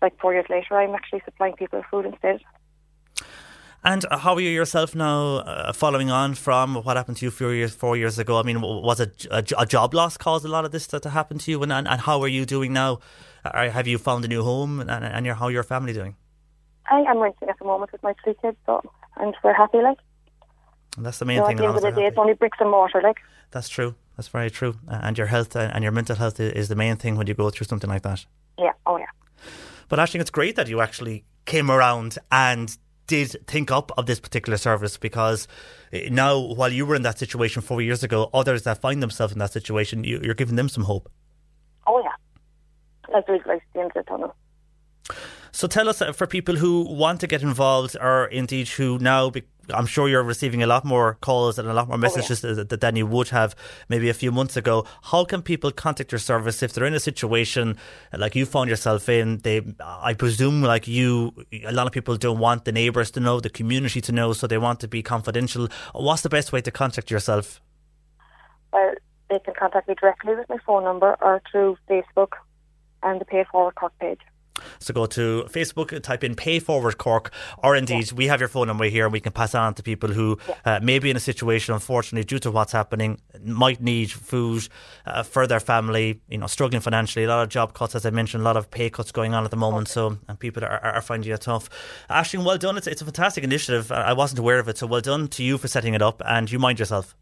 [0.00, 2.40] like four years later, I'm actually supplying people with food instead.
[3.88, 7.54] And how are you yourself now, uh, following on from what happened to you four
[7.54, 8.38] years four years ago?
[8.38, 11.08] I mean, was a, a, a job loss caused a lot of this to, to
[11.08, 11.62] happen to you?
[11.62, 12.98] And, and, and how are you doing now?
[13.46, 14.80] Uh, have you found a new home?
[14.80, 16.16] And, and your, how are your family doing?
[16.90, 18.82] I am renting at the moment with my three kids, so
[19.16, 19.96] and we're happy, like.
[20.98, 21.56] And that's the main so thing.
[21.56, 23.16] At the end of the day, it's only bricks and mortar, like.
[23.52, 23.94] That's true.
[24.18, 24.74] That's very true.
[24.86, 27.66] And your health and your mental health is the main thing when you go through
[27.66, 28.26] something like that.
[28.58, 28.72] Yeah.
[28.84, 29.06] Oh, yeah.
[29.88, 32.76] But I think it's great that you actually came around and
[33.08, 35.48] did think up of this particular service because
[35.92, 39.32] eh, now, while you were in that situation four years ago, others that find themselves
[39.32, 41.10] in that situation, you, are giving them some hope.
[41.88, 43.12] Oh, yeah.
[43.12, 43.42] Like there's
[43.74, 44.36] the end of the tunnel.
[45.50, 49.32] So tell us uh, for people who want to get involved or indeed who now,
[49.74, 52.64] I'm sure you're receiving a lot more calls and a lot more messages oh, yeah.
[52.68, 53.54] than you would have
[53.88, 54.86] maybe a few months ago.
[55.02, 57.76] How can people contact your service if they're in a situation
[58.16, 59.38] like you found yourself in?
[59.38, 61.32] They, I presume, like you,
[61.64, 64.46] a lot of people don't want the neighbours to know, the community to know, so
[64.46, 65.68] they want to be confidential.
[65.92, 67.60] What's the best way to contact yourself?
[68.72, 68.94] Well,
[69.30, 72.32] they can contact me directly with my phone number or through Facebook
[73.02, 74.20] and the Pay Forward Cork page.
[74.78, 78.16] So go to Facebook, type in Pay Forward Cork, or indeed, yeah.
[78.16, 80.54] we have your phone number here and we can pass on to people who yeah.
[80.64, 84.68] uh, may be in a situation, unfortunately, due to what's happening, might need food
[85.06, 87.24] uh, for their family, you know, struggling financially.
[87.24, 89.44] A lot of job cuts, as I mentioned, a lot of pay cuts going on
[89.44, 89.88] at the moment.
[89.88, 89.92] Okay.
[89.92, 91.68] So, and people are, are finding it tough.
[92.10, 92.76] Ashling, well done.
[92.76, 93.92] It's, it's a fantastic initiative.
[93.92, 94.78] I wasn't aware of it.
[94.78, 97.16] So well done to you for setting it up and you mind yourself.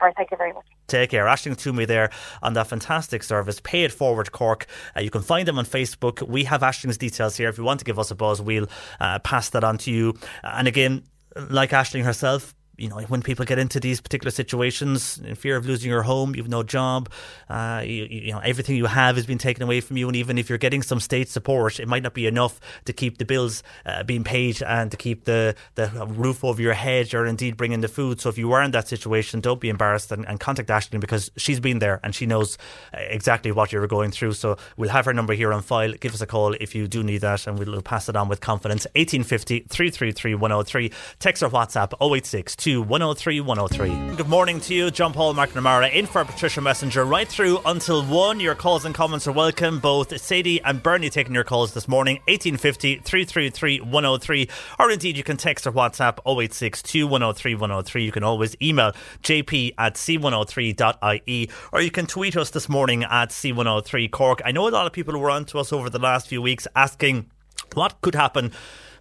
[0.00, 0.64] Right, thank you very much.
[0.86, 1.24] Take care.
[1.24, 2.10] Ashling Toomey there
[2.42, 3.60] on that fantastic service.
[3.60, 4.66] Pay It Forward Cork.
[4.96, 6.26] Uh, you can find them on Facebook.
[6.26, 7.48] We have Ashling's details here.
[7.48, 8.68] If you want to give us a buzz, we'll
[9.00, 10.14] uh, pass that on to you.
[10.44, 11.02] And again,
[11.50, 15.66] like Ashling herself, you know, when people get into these particular situations, in fear of
[15.66, 17.10] losing your home, you've no job,
[17.50, 20.38] uh, you, you, know, everything you have has been taken away from you, and even
[20.38, 23.64] if you're getting some state support, it might not be enough to keep the bills
[23.84, 27.72] uh, being paid and to keep the the roof over your head, or indeed bring
[27.72, 28.20] in the food.
[28.20, 31.30] So if you are in that situation, don't be embarrassed and, and contact Ashley because
[31.36, 32.58] she's been there and she knows
[32.94, 34.34] uh, exactly what you were going through.
[34.34, 35.92] So we'll have her number here on file.
[35.94, 38.40] Give us a call if you do need that, and we'll pass it on with
[38.40, 38.86] confidence.
[38.94, 40.92] 1850 333 103.
[41.18, 44.16] Text or WhatsApp 086 103 103.
[44.16, 48.40] Good morning to you, John Paul McNamara, in for Patricia Messenger, right through until 1.
[48.40, 49.78] Your calls and comments are welcome.
[49.78, 54.48] Both Sadie and Bernie taking your calls this morning, 1850 333 103.
[54.78, 58.04] Or indeed, you can text or WhatsApp 086 103 103.
[58.04, 58.92] You can always email
[59.22, 64.40] jp at c103.ie or you can tweet us this morning at c103 Cork.
[64.44, 66.66] I know a lot of people were on to us over the last few weeks
[66.74, 67.30] asking
[67.74, 68.52] what could happen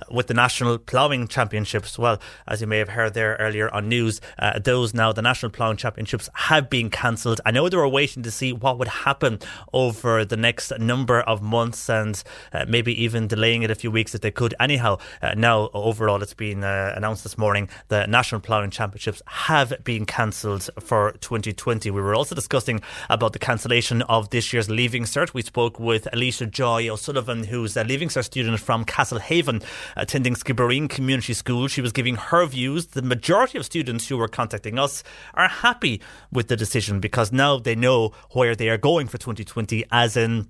[0.10, 1.98] with the National Ploughing Championships.
[1.98, 5.52] Well, as you may have heard there earlier on news, uh, those now, the National
[5.52, 7.42] Ploughing Championships have been cancelled.
[7.46, 9.40] I know they were waiting to see what would happen
[9.74, 12.22] over the next number of months and
[12.54, 14.54] uh, maybe even delaying it a few weeks if they could.
[14.60, 19.74] Anyhow, uh, now overall, it's been uh, announced this morning the National Ploughing Championships have
[19.84, 21.92] been cancelled for 2020.
[21.92, 25.34] We were also discussing about the cancellation of this year's Leaving Cert.
[25.34, 29.64] We spoke with Alicia Joy O'Sullivan, who's a Leaving Cert student from Castlehaven
[29.96, 31.68] attending Skibbereen Community School.
[31.68, 32.88] She was giving her views.
[32.88, 37.58] The majority of students who were contacting us are happy with the decision because now
[37.60, 40.48] they know where they are going for 2020, as in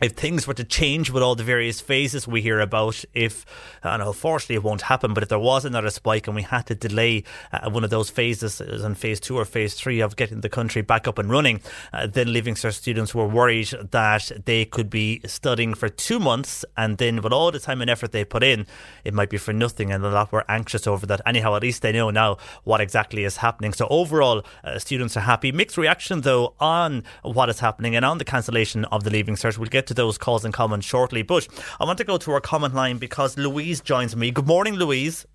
[0.00, 3.44] if things were to change with all the various phases we hear about, if,
[3.82, 6.74] and unfortunately it won't happen, but if there was another spike and we had to
[6.74, 10.48] delay uh, one of those phases in phase two or phase three of getting the
[10.48, 11.60] country back up and running,
[11.92, 16.64] uh, then Leaving Cert students were worried that they could be studying for two months
[16.76, 18.66] and then with all the time and effort they put in,
[19.04, 21.20] it might be for nothing and a lot were anxious over that.
[21.26, 23.72] Anyhow, at least they know now what exactly is happening.
[23.72, 25.52] So overall, uh, students are happy.
[25.52, 29.58] Mixed reaction though on what is happening and on the cancellation of the Leaving Cert.
[29.58, 31.22] We'll get to those calls and comments shortly.
[31.22, 31.48] But
[31.80, 34.30] I want to go to our comment line because Louise joins me.
[34.30, 35.26] Good morning, Louise.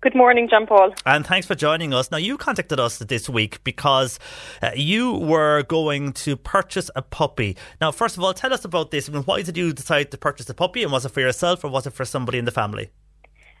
[0.00, 0.92] Good morning, John Paul.
[1.06, 2.10] And thanks for joining us.
[2.10, 4.18] Now, you contacted us this week because
[4.60, 7.56] uh, you were going to purchase a puppy.
[7.80, 9.08] Now, first of all, tell us about this.
[9.08, 10.82] I mean, why did you decide to purchase a puppy?
[10.82, 12.90] And was it for yourself or was it for somebody in the family?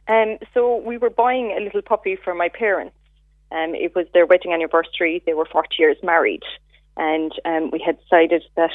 [0.08, 2.96] Um, so, we were buying a little puppy for my parents.
[3.52, 5.22] Um, it was their wedding anniversary.
[5.24, 6.42] They were 40 years married.
[6.96, 8.70] And um, we had decided that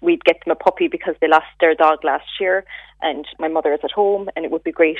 [0.00, 2.64] we'd get them a puppy because they lost their dog last year,
[3.00, 4.98] and my mother is at home, and it would be great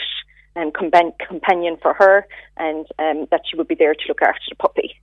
[0.56, 2.26] um, companion for her,
[2.56, 4.94] and um, that she would be there to look after the puppy.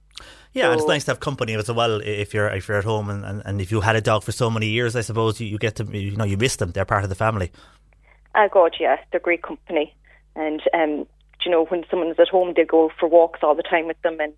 [0.53, 2.85] Yeah, so, and it's nice to have company as well if you're if you're at
[2.85, 5.39] home and, and, and if you had a dog for so many years, I suppose
[5.41, 6.71] you, you get to you know you miss them.
[6.71, 7.51] They're part of the family.
[8.35, 9.93] Oh God, yeah, they're great company,
[10.35, 11.07] and um,
[11.43, 14.19] you know when someone's at home, they go for walks all the time with them,
[14.19, 14.33] and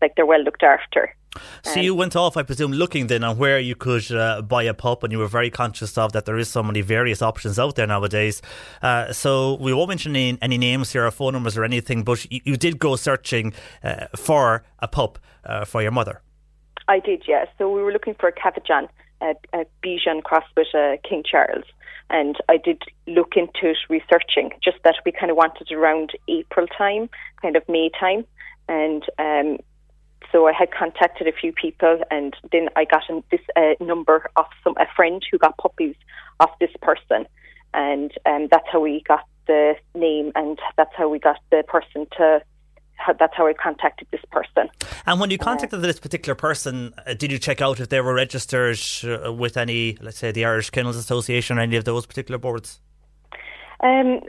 [0.00, 1.14] like they're well looked after.
[1.62, 4.74] So you went off, I presume, looking then on where you could uh, buy a
[4.74, 7.76] pup, and you were very conscious of that there is so many various options out
[7.76, 8.40] there nowadays.
[8.82, 12.30] Uh, so we won't mention any, any, names here or phone numbers or anything, but
[12.30, 13.52] you, you did go searching
[13.84, 16.22] uh, for a pup uh, for your mother.
[16.88, 17.46] I did, yes.
[17.46, 17.52] Yeah.
[17.58, 18.88] So we were looking for a Cavachon,
[19.20, 21.64] a, a Bichon cross with a King Charles.
[22.10, 26.66] And I did look into it, researching, just that we kind of wanted around April
[26.66, 27.10] time,
[27.42, 28.24] kind of May time.
[28.66, 29.58] And um,
[30.32, 34.46] so I had contacted a few people, and then I got this uh, number of
[34.62, 35.94] some a friend who got puppies
[36.40, 37.26] off this person,
[37.74, 42.06] and um, that's how we got the name, and that's how we got the person
[42.16, 42.42] to.
[43.18, 44.68] That's how I contacted this person.
[45.06, 48.00] And when you contacted uh, this particular person, uh, did you check out if they
[48.00, 52.06] were registered uh, with any, let's say, the Irish Kennels Association or any of those
[52.06, 52.80] particular boards?
[53.80, 54.22] Um,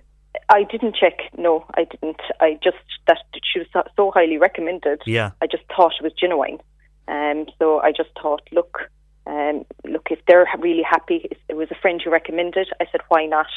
[0.49, 1.19] I didn't check.
[1.37, 2.21] No, I didn't.
[2.39, 2.77] I just
[3.07, 3.17] that
[3.51, 5.01] she was so highly recommended.
[5.05, 5.31] Yeah.
[5.41, 6.59] I just thought it was genuine.
[7.07, 7.45] Um.
[7.57, 8.79] So I just thought, look,
[9.25, 12.67] um, look, if they're really happy, it was a friend who recommended.
[12.79, 13.47] I said, why not?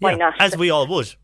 [0.00, 0.34] Why yeah, not?
[0.40, 1.14] As we all would.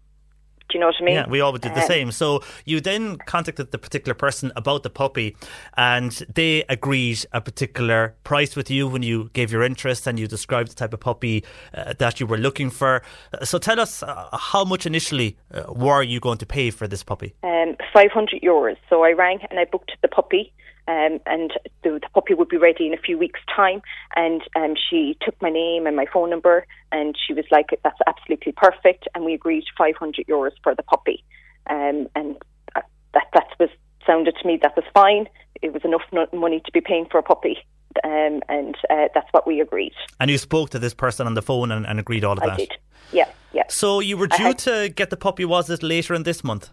[0.73, 1.15] Do you know what I mean?
[1.17, 2.13] Yeah, we all did the um, same.
[2.13, 5.37] So you then contacted the particular person about the puppy,
[5.77, 10.27] and they agreed a particular price with you when you gave your interest and you
[10.27, 11.45] described the type of puppy
[11.75, 13.03] uh, that you were looking for.
[13.35, 16.89] Uh, so tell us, uh, how much initially uh, were you going to pay for
[16.89, 17.35] this puppy?
[17.43, 18.79] Um, 500 euros.
[18.89, 20.55] So I rang and I booked the puppy
[20.89, 21.53] um, and
[21.83, 23.83] the, the, puppy would be ready in a few weeks' time.
[24.17, 27.99] And um, she took my name and my phone number, and she was like, "That's
[28.07, 31.25] absolutely perfect." And we agreed 500 euros for the puppy,
[31.71, 32.37] um, and
[32.75, 32.81] uh,
[33.15, 33.71] that that was
[34.07, 35.29] sounded to me that was fine.
[35.61, 36.03] It was enough
[36.33, 37.59] money to be paying for a puppy.
[38.05, 39.93] Um, and uh, that's what we agreed.
[40.19, 42.47] And you spoke to this person on the phone and, and agreed all of I
[42.47, 42.53] that.
[42.55, 42.73] I did.
[43.13, 43.65] Yeah, yeah.
[43.69, 45.45] So you were due had, to get the puppy.
[45.45, 46.71] Was it later in this month?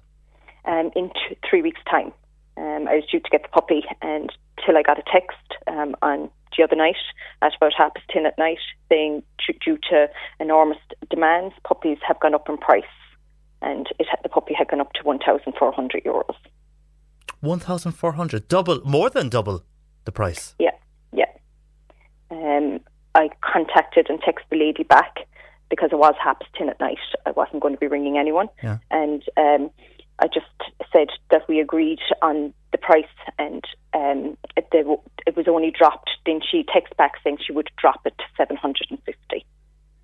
[0.66, 2.14] Um, in t- three weeks' time.
[2.60, 4.30] Um, I was due to get the puppy, and
[4.66, 5.38] till I got a text
[5.68, 6.98] um, on the other night
[7.42, 8.58] at about half past ten at night
[8.90, 9.24] saying
[9.64, 10.08] due to
[10.40, 10.78] enormous
[11.10, 12.84] demands, puppies have gone up in price,
[13.62, 16.36] and it had, the puppy had gone up to one thousand four hundred euros.
[17.40, 19.64] One thousand four hundred, double, more than double
[20.06, 20.56] the price.
[20.60, 20.72] Yeah,
[21.14, 21.32] yeah.
[22.30, 22.82] Um,
[23.16, 25.16] I contacted and texted the lady back
[25.70, 26.98] because it was half past ten at night.
[27.26, 28.80] I wasn't going to be ringing anyone, Yeah.
[28.92, 29.70] and um,
[30.20, 30.46] I just
[30.92, 33.06] said that we agreed on the price,
[33.38, 33.64] and
[33.94, 36.10] um, it, the, it was only dropped.
[36.26, 39.46] Then she texted back saying she would drop it to seven hundred and fifty,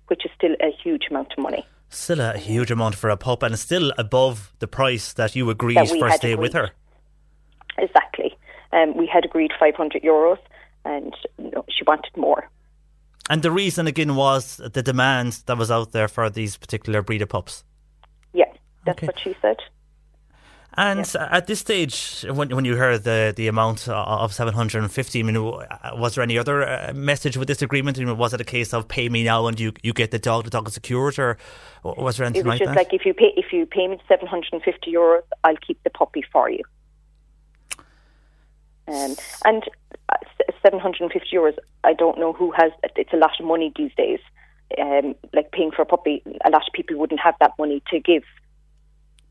[0.08, 1.66] which is still a huge amount of money.
[1.90, 5.76] Still a huge amount for a pup, and still above the price that you agreed
[5.76, 6.70] That we for a had with her.
[7.78, 8.36] Exactly.
[8.72, 10.38] Um, we had agreed five hundred euros,
[10.84, 12.48] and no, she wanted more.
[13.28, 17.22] And the reason again was the demand that was out there for these particular breed
[17.22, 17.64] of pups.
[18.32, 18.52] Yeah,
[18.84, 19.56] that's what she said.
[20.78, 24.92] And at this stage, when when you heard the the amount of seven hundred and
[24.92, 27.98] fifty, I mean, was there any other uh, message with this agreement?
[27.98, 30.18] I mean, was it a case of pay me now and you you get the
[30.18, 31.38] dog, the dog is secured, or
[31.82, 32.76] was there anything It was like just that?
[32.76, 35.82] like if you pay if you pay me seven hundred and fifty euros, I'll keep
[35.82, 36.62] the puppy for you.
[38.88, 39.16] Um,
[39.46, 39.64] and
[40.62, 42.72] seven hundred and fifty euros, I don't know who has.
[42.96, 44.20] It's a lot of money these days.
[44.78, 47.98] Um, like paying for a puppy, a lot of people wouldn't have that money to
[47.98, 48.24] give.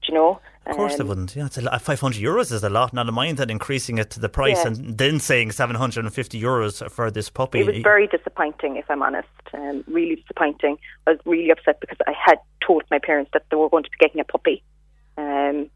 [0.02, 0.40] Do you know?
[0.68, 1.36] Of course they Um, wouldn't.
[1.36, 1.80] Yeah, it's a lot.
[1.80, 2.92] 500 euros is a lot.
[2.94, 4.68] Not a mind that increasing it to the price Yeah.
[4.68, 7.60] and then saying 750 euros for this puppy.
[7.60, 9.28] It was very disappointing, if I'm honest.
[9.54, 10.78] Um, really disappointing.
[11.06, 13.90] I was really upset because I had told my parents that they were going to
[13.92, 14.64] be getting a puppy.
[15.18, 15.70] Um,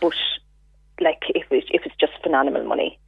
[0.00, 0.14] but,
[1.00, 2.98] like, if, it, if it's just phenomenal money.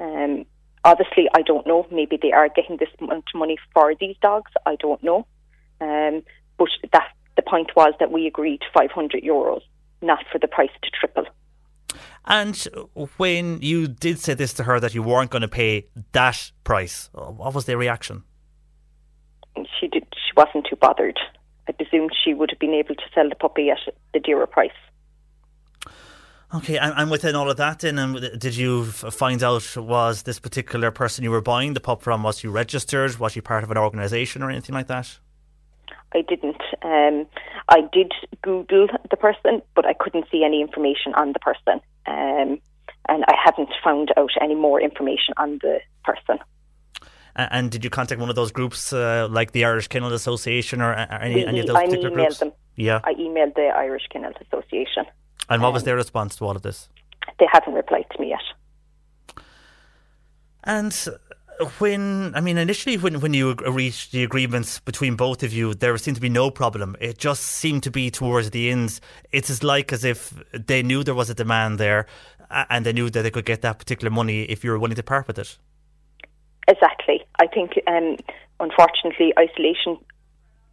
[0.00, 0.44] Um,
[0.84, 1.86] obviously, I don't know.
[1.92, 4.50] Maybe they are getting this much money for these dogs.
[4.66, 5.26] I don't know.
[5.80, 6.22] Um,
[6.56, 9.62] but that the point was that we agreed 500 euros,
[10.02, 11.24] not for the price to triple.
[12.24, 12.56] And
[13.16, 17.08] when you did say this to her that you weren't going to pay that price,
[17.12, 18.24] what was their reaction?
[19.80, 21.18] she did she wasn't too bothered.
[21.68, 23.78] I presumed she would have been able to sell the puppy at
[24.14, 24.70] the dearer price.
[26.54, 30.38] Okay, and, and within all of that, then, um, did you find out was this
[30.38, 33.18] particular person you were buying the pup from was she registered?
[33.18, 35.18] Was she part of an organisation or anything like that?
[36.14, 36.60] I didn't.
[36.82, 37.26] Um,
[37.68, 42.60] I did Google the person, but I couldn't see any information on the person, um,
[43.08, 46.38] and I haven't found out any more information on the person.
[47.36, 50.92] And did you contact one of those groups uh, like the Irish Kennel Association or
[50.92, 52.38] a- any, We- any of those I particular emailed groups?
[52.38, 52.52] them.
[52.74, 53.00] Yeah.
[53.04, 55.04] I emailed the Irish Kennel Association.
[55.48, 56.88] And what was their response to all of this?
[57.38, 59.44] They haven't replied to me yet.
[60.64, 60.92] And
[61.78, 65.96] when, I mean, initially when, when you reached the agreements between both of you, there
[65.98, 66.96] seemed to be no problem.
[67.00, 69.00] It just seemed to be towards the ends.
[69.32, 72.06] It's as like as if they knew there was a demand there
[72.50, 75.02] and they knew that they could get that particular money if you were willing to
[75.02, 75.56] part with it.
[76.66, 77.24] Exactly.
[77.40, 78.16] I think, um,
[78.60, 79.98] unfortunately, isolation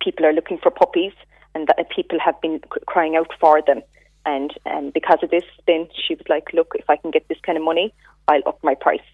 [0.05, 1.13] people are looking for puppies,
[1.55, 3.81] and that people have been crying out for them.
[4.25, 7.39] And um, because of this, then she was like, "Look, if I can get this
[7.45, 7.93] kind of money,
[8.27, 9.09] I'll up my price."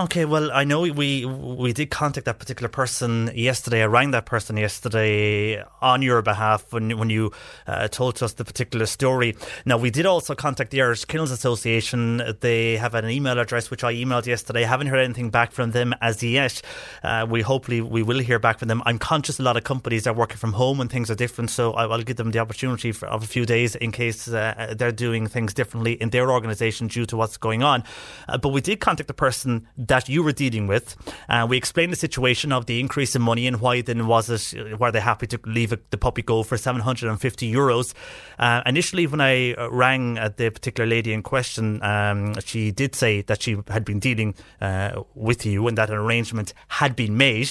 [0.00, 3.82] Okay, well, I know we we did contact that particular person yesterday.
[3.82, 7.32] I rang that person yesterday on your behalf when when you
[7.66, 9.36] uh, told us the particular story.
[9.66, 12.22] Now, we did also contact the Irish Kennels Association.
[12.40, 14.64] They have an email address which I emailed yesterday.
[14.64, 16.62] I haven't heard anything back from them as yet.
[17.02, 18.82] Uh, we hopefully we will hear back from them.
[18.86, 21.74] I'm conscious a lot of companies are working from home and things are different, so
[21.74, 24.92] I, I'll give them the opportunity for, of a few days in case uh, they're
[24.92, 27.84] doing things differently in their organisation due to what's going on.
[28.26, 30.96] Uh, but we did contact the person that you were dealing with.
[31.28, 34.78] Uh, we explained the situation of the increase in money and why then was it,
[34.78, 37.92] were they happy to leave the puppy go for 750 euros.
[38.38, 42.94] Uh, initially, when I uh, rang uh, the particular lady in question, um, she did
[42.94, 47.16] say that she had been dealing uh, with you and that an arrangement had been
[47.16, 47.50] made.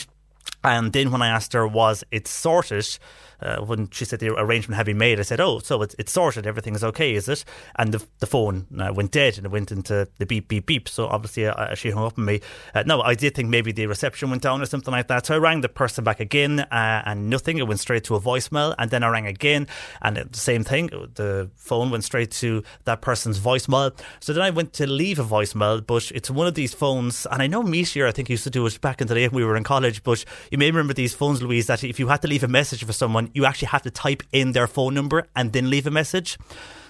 [0.64, 2.88] And then when I asked her, was it sorted?
[3.42, 6.12] Uh, when she said the arrangement had been made, I said, "Oh, so it's, it's
[6.12, 6.46] sorted.
[6.46, 10.08] Everything's okay, is it?" And the the phone uh, went dead, and it went into
[10.18, 10.90] the beep beep beep.
[10.90, 12.42] So obviously, uh, she hung up on me.
[12.74, 15.26] Uh, no, I did think maybe the reception went down or something like that.
[15.26, 17.58] So I rang the person back again, uh, and nothing.
[17.58, 18.76] It went straight to a voicemail.
[18.78, 19.68] And then I rang again,
[20.02, 20.88] and the same thing.
[21.16, 23.98] The phone went straight to that person's voicemail.
[24.20, 27.42] So then I went to leave a voicemail, but it's one of these phones, and
[27.42, 29.46] I know Meteor, I think used to do it back in the day when we
[29.46, 30.04] were in college.
[30.04, 32.84] But you may remember these phones, Louise, that if you had to leave a message
[32.84, 35.92] for someone, you actually have to type in their phone number and then leave a
[35.92, 36.38] message.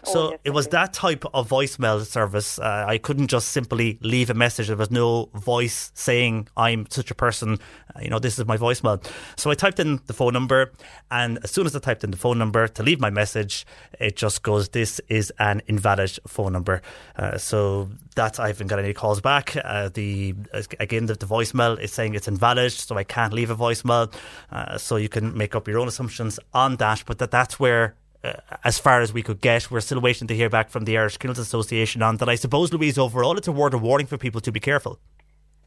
[0.03, 2.59] So Oh, yes, it was that type of voicemail service.
[2.59, 4.67] Uh, I couldn't just simply leave a message.
[4.67, 7.57] There was no voice saying I'm such a person.
[7.95, 9.03] Uh, you know, this is my voicemail.
[9.35, 10.71] So I typed in the phone number,
[11.09, 13.65] and as soon as I typed in the phone number to leave my message,
[13.99, 16.81] it just goes, "This is an invalid phone number."
[17.15, 19.55] Uh, so that I haven't got any calls back.
[19.63, 20.35] Uh, the
[20.79, 24.13] again, the, the voicemail is saying it's invalid, so I can't leave a voicemail.
[24.51, 27.95] Uh, so you can make up your own assumptions on that, but that that's where
[28.23, 29.71] uh, as far as we could get.
[29.71, 32.29] We're still waiting to hear back from the Irish Kennels Association on that.
[32.29, 34.99] I suppose, Louise, overall, it's a word of warning for people to be careful.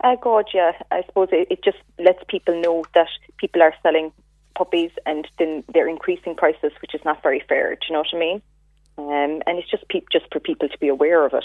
[0.02, 0.72] Uh, God, yeah.
[0.90, 4.12] I suppose it, it just lets people know that people are selling
[4.56, 7.74] puppies and then they're increasing prices, which is not very fair.
[7.74, 8.42] Do you know what I mean?
[8.98, 11.44] Um, and it's just pe- just for people to be aware of it.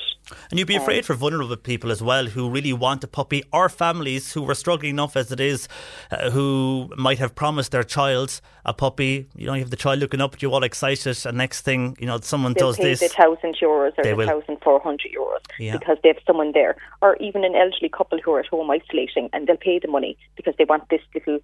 [0.49, 3.69] And you'd be afraid for vulnerable people as well who really want a puppy, or
[3.69, 5.69] families who are struggling enough as it is,
[6.11, 9.27] uh, who might have promised their child a puppy.
[9.33, 11.95] You know, you have the child looking up at you all excited, and next thing,
[12.01, 12.99] you know, someone does pay this.
[12.99, 15.77] the thousand euros or the thousand four hundred euros Yeah.
[15.77, 19.29] because they have someone there, or even an elderly couple who are at home isolating,
[19.31, 21.39] and they'll pay the money because they want this little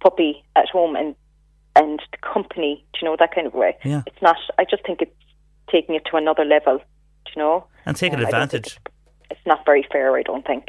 [0.00, 1.16] puppy at home and
[1.74, 2.84] and the company.
[2.92, 3.76] Do you know that kind of way?
[3.84, 4.02] Yeah.
[4.06, 4.36] It's not.
[4.56, 5.12] I just think it's
[5.70, 6.78] taking it to another level.
[6.78, 7.66] Do you know?
[7.86, 8.78] and taking Um, I don't think advantage.
[9.30, 10.16] It's not very fair.
[10.16, 10.68] I don't think.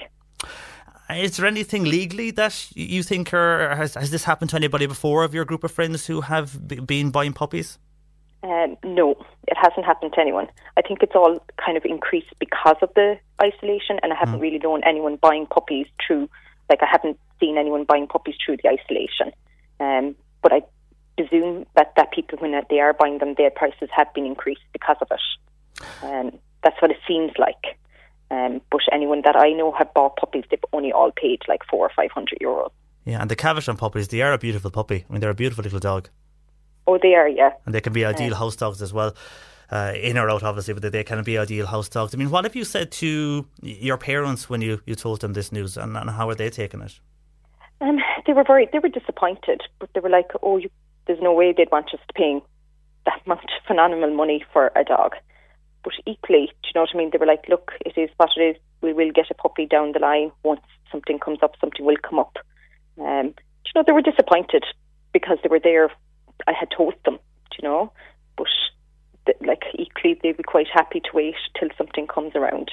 [1.09, 5.23] Is there anything legally that you think, or has, has this happened to anybody before
[5.23, 7.79] of your group of friends who have b- been buying puppies?
[8.43, 9.15] Um, no,
[9.47, 10.47] it hasn't happened to anyone.
[10.77, 14.59] I think it's all kind of increased because of the isolation, and I haven't really
[14.59, 16.29] known anyone buying puppies through.
[16.69, 19.31] Like I haven't seen anyone buying puppies through the isolation.
[19.79, 20.61] Um, but I
[21.19, 24.97] presume that that people, when they are buying them, their prices have been increased because
[25.01, 25.25] of it.
[26.03, 27.77] Um, that's what it seems like.
[28.31, 31.85] Um, but anyone that I know have bought puppies, they've only all paid like four
[31.87, 32.71] or five hundred euros.
[33.05, 35.05] Yeah, and the Cavachon puppies, they are a beautiful puppy.
[35.09, 36.09] I mean, they're a beautiful little dog.
[36.85, 37.51] Oh, they are, yeah.
[37.65, 39.15] And they can be ideal house dogs as well.
[39.71, 42.13] Uh, in or out, obviously, but they can be ideal house dogs.
[42.13, 45.51] I mean, what have you said to your parents when you, you told them this
[45.51, 46.99] news, and, and how are they taking it?
[47.81, 50.69] Um, they were very, they were disappointed, but they were like, "Oh, you,
[51.09, 52.41] there's no way they'd want us paying
[53.05, 55.15] that much phenomenal money for a dog."
[55.83, 57.09] But equally, do you know what I mean?
[57.11, 58.55] They were like, "Look, it is what it is.
[58.81, 61.55] We will get a puppy down the line once something comes up.
[61.59, 62.37] Something will come up."
[62.99, 64.63] Um, do you know, they were disappointed
[65.13, 65.89] because they were there.
[66.47, 67.15] I had told them,
[67.51, 67.91] do you know,
[68.37, 68.47] but
[69.41, 72.71] like equally, they'd be quite happy to wait till something comes around.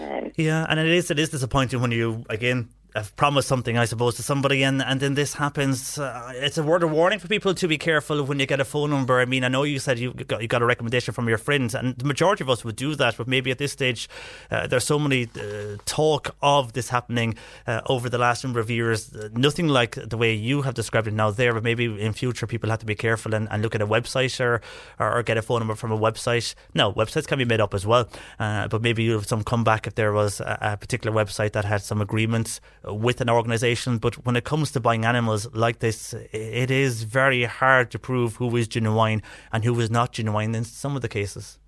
[0.00, 3.84] Um, Yeah, and it is it is disappointing when you again have promised something, I
[3.84, 5.98] suppose, to somebody, and, and then this happens.
[5.98, 8.64] Uh, it's a word of warning for people to be careful when you get a
[8.64, 9.20] phone number.
[9.20, 11.74] I mean, I know you said you got you got a recommendation from your friends,
[11.74, 14.08] and the majority of us would do that, but maybe at this stage,
[14.50, 17.36] uh, there's so many uh, talk of this happening
[17.66, 19.14] uh, over the last number of years.
[19.14, 22.46] Uh, nothing like the way you have described it now there, but maybe in future
[22.46, 24.60] people have to be careful and, and look at a website or,
[24.98, 26.54] or, or get a phone number from a website.
[26.74, 28.08] No, websites can be made up as well,
[28.38, 31.64] uh, but maybe you have some comeback if there was a, a particular website that
[31.64, 33.98] had some agreements with an organisation.
[33.98, 38.36] But when it comes to buying animals like this, it is very hard to prove
[38.36, 39.22] who is genuine
[39.52, 41.58] and who is not genuine in some of the cases.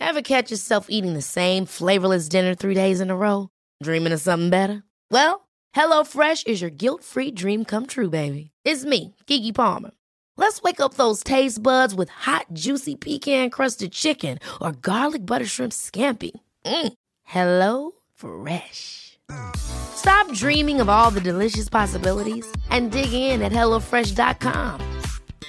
[0.00, 3.48] Ever catch yourself eating the same flavorless dinner three days in a row?
[3.82, 4.82] Dreaming of something better?
[5.10, 8.50] Well, HelloFresh is your guilt-free dream come true, baby.
[8.64, 9.90] It's me, Keke Palmer.
[10.36, 15.72] Let's wake up those taste buds with hot, juicy pecan-crusted chicken or garlic butter shrimp
[15.72, 16.32] scampi.
[16.64, 16.92] Mm.
[17.22, 19.18] Hello Fresh.
[19.56, 24.80] Stop dreaming of all the delicious possibilities and dig in at HelloFresh.com.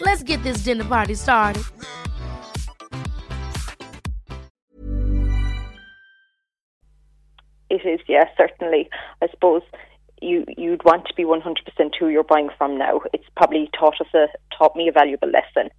[0.02, 1.64] Let's get this dinner party started.
[7.70, 8.90] It is, yes, certainly.
[9.22, 9.62] I suppose
[10.22, 13.02] you you'd want to be one hundred percent who you're buying from now.
[13.14, 15.70] It's probably taught us a taught me a valuable lesson,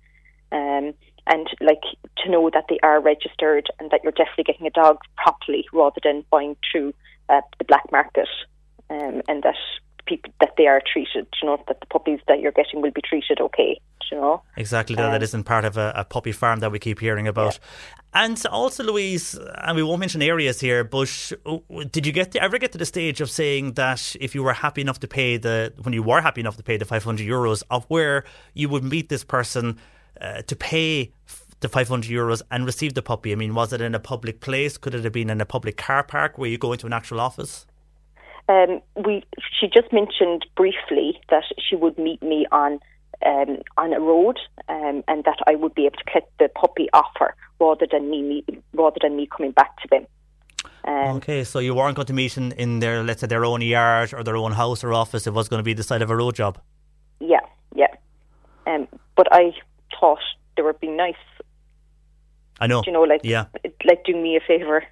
[0.53, 0.93] um,
[1.27, 1.83] and like
[2.19, 6.01] to know that they are registered and that you're definitely getting a dog properly rather
[6.03, 6.95] than buying through
[7.29, 8.29] uh, the black market,
[8.91, 9.57] um, and that
[10.07, 11.27] people that they are treated.
[11.43, 13.81] You know that the puppies that you're getting will be treated okay.
[14.11, 14.43] You know.
[14.57, 17.27] Exactly, that, that Um, isn't part of a, a puppy farm that we keep hearing
[17.27, 17.59] about.
[18.15, 21.33] And also, Louise, and we won't mention areas here, but
[21.91, 24.55] did you get to, ever get to the stage of saying that if you were
[24.55, 27.63] happy enough to pay the, when you were happy enough to pay the 500 euros,
[27.69, 28.25] of where
[28.55, 29.77] you would meet this person
[30.21, 31.13] uh, to pay
[31.61, 33.33] the 500 euros and receive the puppy?
[33.33, 34.79] I mean, was it in a public place?
[34.79, 37.21] Could it have been in a public car park where you go into an actual
[37.21, 37.67] office?
[38.49, 39.25] Um, we
[39.59, 42.79] she just mentioned briefly that she would meet me on
[43.25, 44.39] um, on a road,
[44.69, 48.11] um, and that I would be able to collect the puppy off her rather than
[48.11, 48.45] me, me
[48.75, 50.07] rather than me coming back to them.
[50.85, 53.63] Um, Okay, so you weren't going to meet in, in their, let's say, their own
[53.63, 55.27] yard or their own house or office.
[55.27, 56.59] It was going to be the side of a road job.
[57.21, 57.41] Yeah,
[57.75, 57.95] yeah.
[58.67, 58.87] Um,
[59.17, 59.53] but I
[59.99, 60.21] thought
[60.57, 61.15] they were being nice.
[62.61, 62.83] I know.
[62.83, 63.47] Do you know, like yeah.
[63.85, 64.85] like do me a favour.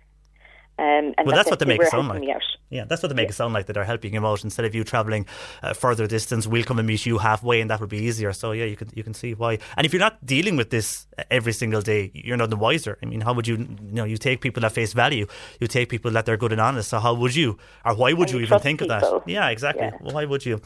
[0.79, 2.23] Um, and well, that's what they make it sound like.
[2.71, 4.75] Yeah, that's what they make it sound like that they're helping him out instead of
[4.75, 5.27] you travelling
[5.63, 6.47] uh, further distance.
[6.47, 8.33] We'll come and meet you halfway, and that would be easier.
[8.33, 9.59] So yeah, you can you can see why.
[9.77, 12.99] And if you're not dealing with this every single day, you're not the wiser.
[13.03, 15.27] I mean, how would you you know you take people at face value?
[15.61, 16.91] You take people that they're good and honest.
[16.91, 19.23] So how would you, or why would you you even think of that?
[19.27, 19.87] Yeah, exactly.
[19.87, 20.13] Yeah.
[20.13, 20.61] Why would you?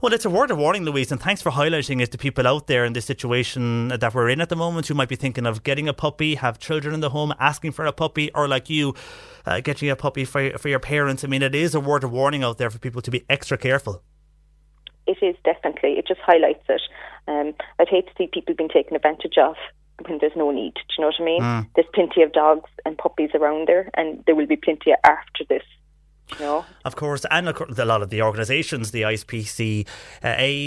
[0.00, 2.66] Well, it's a word of warning, Louise, and thanks for highlighting it to people out
[2.66, 5.62] there in this situation that we're in at the moment who might be thinking of
[5.62, 8.94] getting a puppy, have children in the home, asking for a puppy, or like you,
[9.46, 11.24] uh, getting a puppy for for your parents.
[11.24, 13.56] I mean, it is a word of warning out there for people to be extra
[13.58, 14.02] careful.
[15.06, 15.98] It is definitely.
[15.98, 16.80] It just highlights it.
[17.28, 19.56] Um, I'd hate to see people being taken advantage of
[20.06, 20.74] when there's no need.
[20.74, 21.42] Do you know what I mean?
[21.42, 21.68] Mm.
[21.74, 25.62] There's plenty of dogs and puppies around there, and there will be plenty after this.
[26.40, 29.86] Know, Of course, and a lot of the organisations, the ISPCA,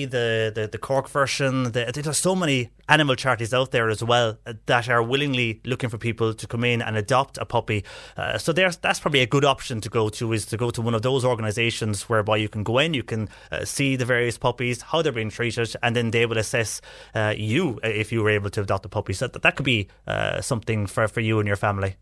[0.10, 4.38] the, the the Cork version, the, there's so many animal charities out there as well
[4.46, 7.84] uh, that are willingly looking for people to come in and adopt a puppy.
[8.16, 10.82] Uh, so there's that's probably a good option to go to is to go to
[10.82, 14.38] one of those organisations whereby you can go in, you can uh, see the various
[14.38, 16.82] puppies, how they're being treated, and then they will assess
[17.16, 19.14] uh, you uh, if you were able to adopt a puppy.
[19.14, 21.96] So that, that could be uh, something for, for you and your family.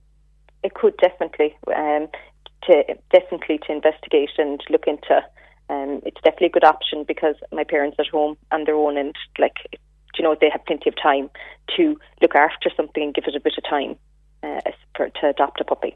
[0.65, 2.07] it could definitely um,
[2.68, 5.22] to definitely to investigate and look into.
[5.68, 9.16] Um, it's definitely a good option because my parents at home on their own, and
[9.39, 9.55] like
[10.18, 11.30] you know, they have plenty of time
[11.76, 13.95] to look after something and give it a bit of time
[14.43, 14.61] uh,
[14.95, 15.95] for, to adopt a puppy.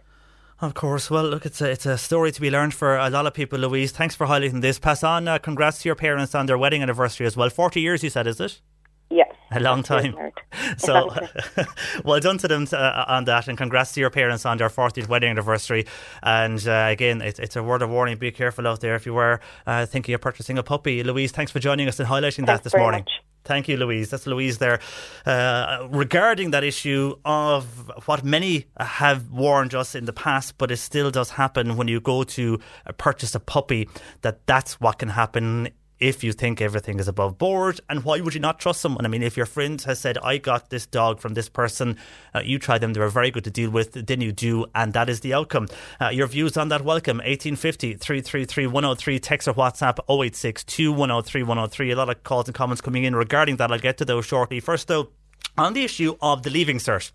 [0.62, 1.10] Of course.
[1.10, 3.60] Well, look, it's a, it's a story to be learned for a lot of people,
[3.60, 3.92] Louise.
[3.92, 4.78] Thanks for highlighting this.
[4.78, 7.50] Pass on uh, congrats to your parents on their wedding anniversary as well.
[7.50, 8.60] 40 years, you said, is it?
[9.56, 10.16] A long time.
[10.78, 11.10] So,
[12.04, 15.08] well done to them uh, on that, and congrats to your parents on their 40th
[15.08, 15.86] wedding anniversary.
[16.22, 19.14] And uh, again, it, it's a word of warning be careful out there if you
[19.14, 21.04] were uh, thinking of purchasing a puppy.
[21.04, 23.02] Louise, thanks for joining us and highlighting that this morning.
[23.02, 23.12] much.
[23.46, 24.10] Thank you, Louise.
[24.10, 24.80] That's Louise there.
[25.26, 30.78] Uh, regarding that issue of what many have warned us in the past, but it
[30.78, 33.90] still does happen when you go to uh, purchase a puppy,
[34.22, 35.70] that that's what can happen
[36.00, 37.80] if you think everything is above board.
[37.90, 39.06] And why would you not trust someone?
[39.06, 41.98] I mean, if your friend has said, I got this dog from this person,
[42.34, 44.94] uh, you try them, they were very good to deal with, then you do, and
[44.94, 45.68] that is the outcome.
[46.00, 51.92] Uh, your views on that welcome 1850 333 103, text or WhatsApp 086 2103 103.
[51.92, 53.72] A lot of calls and comments coming in regarding that.
[53.72, 54.60] I'll get to those shortly.
[54.60, 55.10] First, though,
[55.58, 57.12] on the issue of the leaving cert.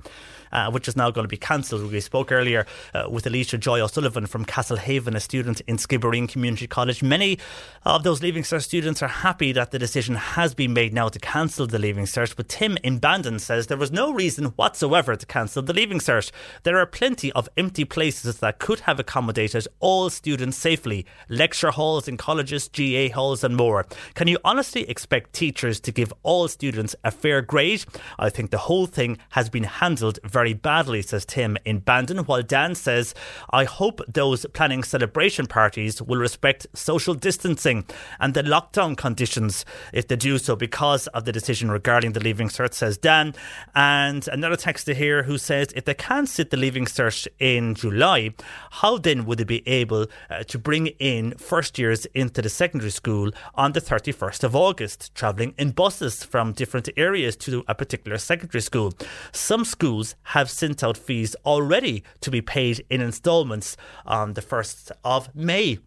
[0.54, 1.90] Uh, which is now going to be cancelled.
[1.90, 6.68] We spoke earlier uh, with Alicia Joy O'Sullivan from Castlehaven, a student in Skibbereen Community
[6.68, 7.02] College.
[7.02, 7.40] Many
[7.84, 11.18] of those Leaving Cert students are happy that the decision has been made now to
[11.18, 15.26] cancel the Leaving Cert, but Tim in Bandon says there was no reason whatsoever to
[15.26, 16.30] cancel the Leaving Cert.
[16.62, 22.06] There are plenty of empty places that could have accommodated all students safely lecture halls
[22.06, 23.86] in colleges, GA halls, and more.
[24.14, 27.84] Can you honestly expect teachers to give all students a fair grade?
[28.20, 32.42] I think the whole thing has been handled very badly, says Tim in Bandon, while
[32.42, 33.14] Dan says,
[33.50, 37.86] I hope those planning celebration parties will respect social distancing
[38.20, 42.48] and the lockdown conditions if they do so because of the decision regarding the Leaving
[42.48, 43.34] Cert, says Dan.
[43.74, 48.34] And another texter here who says, if they can't sit the Leaving Cert in July,
[48.70, 52.90] how then would they be able uh, to bring in first years into the secondary
[52.90, 58.18] school on the 31st of August, travelling in buses from different areas to a particular
[58.18, 58.92] secondary school?
[59.32, 64.42] Some schools have sent out fees already to be paid in instalments on um, the
[64.42, 65.78] 1st of May.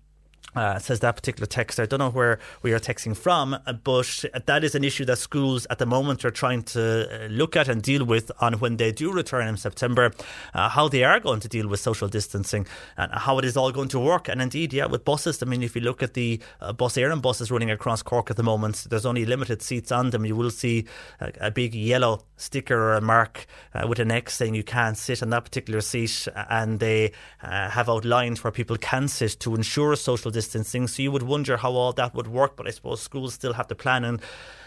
[0.57, 1.79] Uh, says that particular text.
[1.79, 5.19] I don't know where we are texting from, uh, but that is an issue that
[5.19, 8.77] schools at the moment are trying to uh, look at and deal with on when
[8.77, 10.11] they do return in September,
[10.55, 12.65] uh, how they are going to deal with social distancing
[12.97, 14.27] and how it is all going to work.
[14.27, 17.13] And indeed, yeah, with buses, I mean, if you look at the uh, Bus Éireann
[17.13, 20.25] and buses running across Cork at the moment, there's only limited seats on them.
[20.25, 20.85] You will see
[21.21, 23.45] a, a big yellow sticker or a mark
[23.75, 27.89] uh, with an X saying you can't sit on that particular seat, and they have
[27.89, 30.46] outlined where people can sit to ensure social distancing.
[30.47, 33.67] So you would wonder how all that would work, but I suppose schools still have
[33.67, 34.21] to plan and.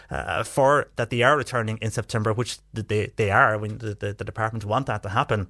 [0.09, 3.57] Uh, for that they are returning in September, which they they are.
[3.57, 5.47] When the, the, the department want that to happen,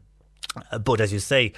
[0.72, 1.54] uh, but as you say,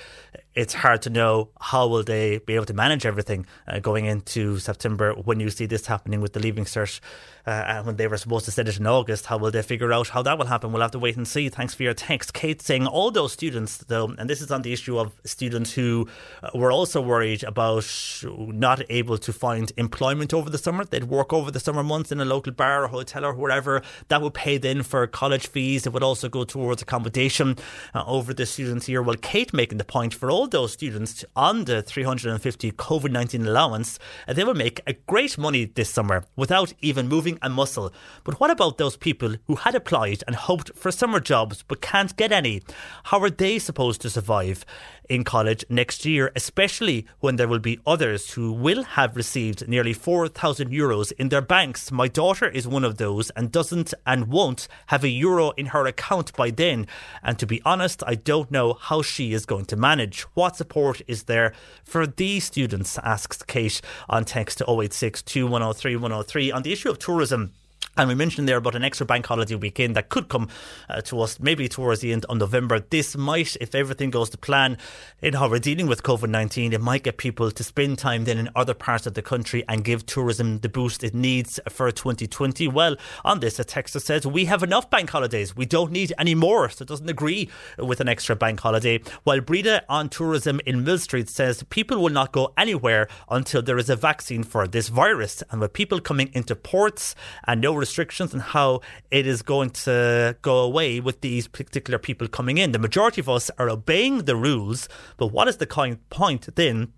[0.54, 4.60] it's hard to know how will they be able to manage everything uh, going into
[4.60, 7.00] September when you see this happening with the leaving cert.
[7.46, 9.92] Uh, and when they were supposed to send it in August, how will they figure
[9.92, 10.72] out how that will happen?
[10.72, 11.50] We'll have to wait and see.
[11.50, 12.62] Thanks for your text, Kate.
[12.62, 16.08] Saying all those students, though, and this is on the issue of students who
[16.42, 17.86] uh, were also worried about
[18.26, 20.86] not able to find employment over the summer.
[20.86, 23.82] They'd work over the summer months in a local bar or hotel or wherever.
[24.08, 25.86] That would pay then for college fees.
[25.86, 27.58] It would also go towards accommodation
[27.94, 29.02] uh, over the students here.
[29.02, 34.00] Well, Kate making the point for all those students on the 350 COVID 19 allowance,
[34.28, 37.94] uh, they will make a great money this summer without even moving a muscle.
[38.24, 42.16] But what about those people who had applied and hoped for summer jobs but can't
[42.16, 42.62] get any?
[43.06, 44.66] How are they supposed to survive
[45.10, 49.94] in college next year, especially when there will be others who will have received nearly
[49.94, 51.92] 4,000 euros in their banks?
[51.92, 55.86] My daughter is one of those and doesn't and won't have a euro in her
[55.86, 56.88] account by then.
[57.22, 60.22] And to be honest, I don't know how she is going to manage.
[60.34, 61.54] What support is there
[61.84, 62.98] for these students?
[63.04, 67.54] asks Kate on text to 086 2103 103 on the issue of tourism tourism.
[67.96, 70.50] And we mentioned there about an extra bank holiday weekend that could come
[70.90, 72.80] uh, to us maybe towards the end of November.
[72.80, 74.80] This might, if everything goes to plan
[75.22, 78.40] in how we're dealing with COVID 19, it might get people to spend time then
[78.40, 82.68] in other parts of the country and give tourism the boost it needs for 2020.
[82.68, 85.56] Well, on this, a texter says, We have enough bank holidays.
[85.56, 86.70] We don't need any more.
[86.70, 89.02] So it doesn't agree with an extra bank holiday.
[89.24, 93.78] While Breda on tourism in Mill Street says, People will not go anywhere until there
[93.78, 95.44] is a vaccine for this virus.
[95.52, 97.14] And with people coming into ports
[97.46, 98.82] and no restrictions and how
[99.12, 102.72] it is going to go away with these particular people coming in.
[102.72, 106.94] The majority of us are obeying the rules, but what is the point then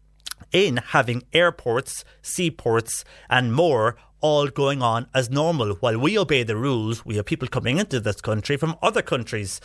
[0.52, 5.76] in having airports, seaports, and more all going on as normal.
[5.76, 9.62] While we obey the rules, we have people coming into this country from other countries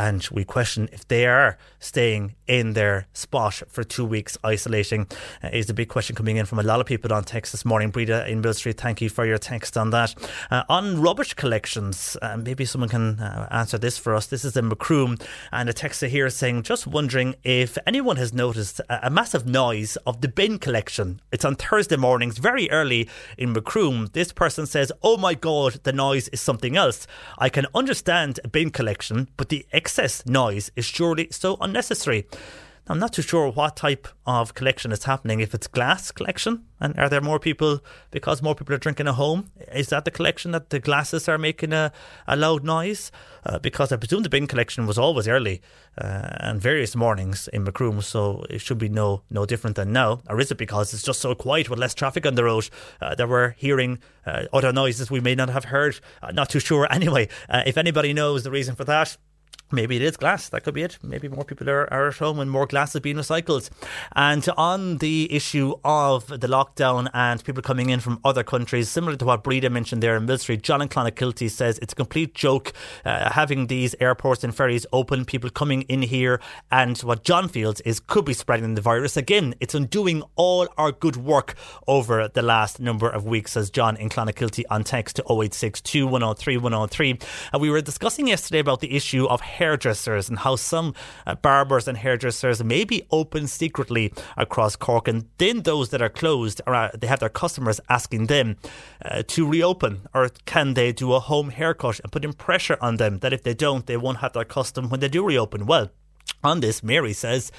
[0.00, 5.06] and we question if they are staying in their spot for two weeks isolating.
[5.44, 7.66] Uh, is the big question coming in from a lot of people on text this
[7.66, 7.90] morning.
[7.90, 10.14] Breda in Millstreet thank you for your text on that.
[10.50, 14.26] Uh, on rubbish collections uh, maybe someone can uh, answer this for us.
[14.26, 15.18] This is in Macroom
[15.52, 19.96] and a texter here saying just wondering if anyone has noticed a, a massive noise
[20.06, 21.20] of the bin collection.
[21.30, 24.10] It's on Thursday mornings very early in Macroom.
[24.12, 28.48] This person says oh my god the noise is something else I can understand a
[28.48, 32.24] bin collection but the excess noise is surely so unnecessary.
[32.86, 35.40] I'm not too sure what type of collection is happening.
[35.40, 37.80] If it's glass collection, and are there more people
[38.12, 39.50] because more people are drinking at home?
[39.72, 41.92] Is that the collection that the glasses are making a,
[42.28, 43.10] a loud noise?
[43.44, 45.60] Uh, because I presume the bin collection was always early
[45.98, 50.20] uh, and various mornings in Macroom, so it should be no no different than now.
[50.28, 52.70] Or is it because it's just so quiet with less traffic on the road
[53.00, 55.98] uh, that we're hearing uh, other noises we may not have heard?
[56.22, 56.86] Uh, not too sure.
[57.00, 59.16] Anyway, uh, if anybody knows the reason for that,
[59.72, 60.48] Maybe it is glass.
[60.48, 60.98] That could be it.
[61.02, 63.70] Maybe more people are, are at home and more glass is being recycled.
[64.16, 69.16] And on the issue of the lockdown and people coming in from other countries, similar
[69.16, 72.72] to what Breda mentioned there in Millstreet, John and Clonakilty says it's a complete joke
[73.04, 76.40] uh, having these airports and ferries open, people coming in here.
[76.70, 79.16] And what John feels is could be spreading the virus.
[79.16, 81.54] Again, it's undoing all our good work
[81.86, 86.56] over the last number of weeks, says John in Clonakilty on text to 0862 103
[86.56, 87.18] 103.
[87.52, 90.94] And we were discussing yesterday about the issue of hairdressers and how some
[91.26, 96.08] uh, barbers and hairdressers may be open secretly across Cork, and then those that are
[96.08, 98.56] closed, are, uh, they have their customers asking them
[99.04, 103.18] uh, to reopen, or can they do a home haircut and putting pressure on them
[103.18, 105.66] that if they don't, they won't have their custom when they do reopen.
[105.66, 105.90] Well.
[106.42, 107.52] On this, Mary says,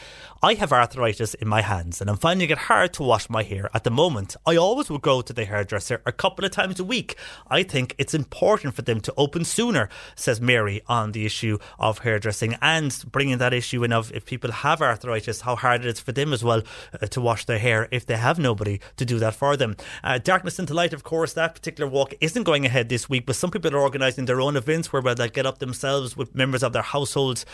[0.44, 3.70] I have arthritis in my hands and I'm finding it hard to wash my hair
[3.76, 4.36] at the moment.
[4.44, 7.16] I always would go to the hairdresser a couple of times a week.
[7.48, 12.00] I think it's important for them to open sooner, says Mary on the issue of
[12.00, 16.00] hairdressing and bringing that issue in of if people have arthritis, how hard it is
[16.00, 16.64] for them as well
[17.00, 19.76] uh, to wash their hair if they have nobody to do that for them.
[20.04, 23.36] Uh, Darkness into Light, of course, that particular walk isn't going ahead this week, but
[23.36, 26.74] some people are organising their own events where they'll get up themselves with members of
[26.74, 27.46] their households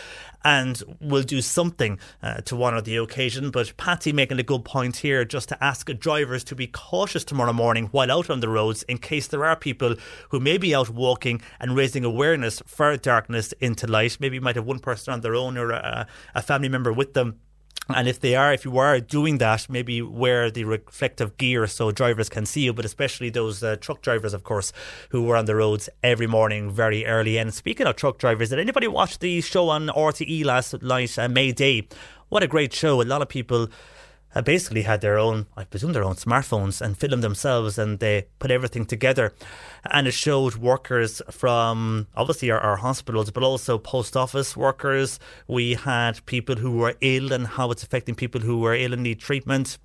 [0.46, 3.52] and will do something uh, to honour the occasion.
[3.52, 7.54] But Patty making a good point here just to ask drivers to be cautious tomorrow
[7.54, 9.96] morning while out on the roads in case there are people
[10.30, 14.18] who may be out walking and raising awareness for darkness into light.
[14.20, 17.14] Maybe you might have one person on their own or a, a family member with
[17.14, 17.40] them
[17.90, 21.92] and if they are, if you are doing that, maybe wear the reflective gear so
[21.92, 24.74] drivers can see you, but especially those uh, truck drivers, of course,
[25.10, 27.38] who were on the roads every morning very early.
[27.38, 31.30] And speaking of truck drivers, did anybody watch the show on RTE last night, uh,
[31.30, 31.88] May Day?
[32.30, 33.02] What a great show.
[33.02, 33.70] A lot of people
[34.38, 38.28] uh, basically had their own, I presume, their own smartphones and filmed themselves and they
[38.38, 39.34] put everything together.
[39.90, 45.20] And it showed workers from obviously our, our, hospitals, but also post office workers.
[45.48, 49.02] We had people who were ill and how it's affecting people who were ill and
[49.02, 49.80] need treatment.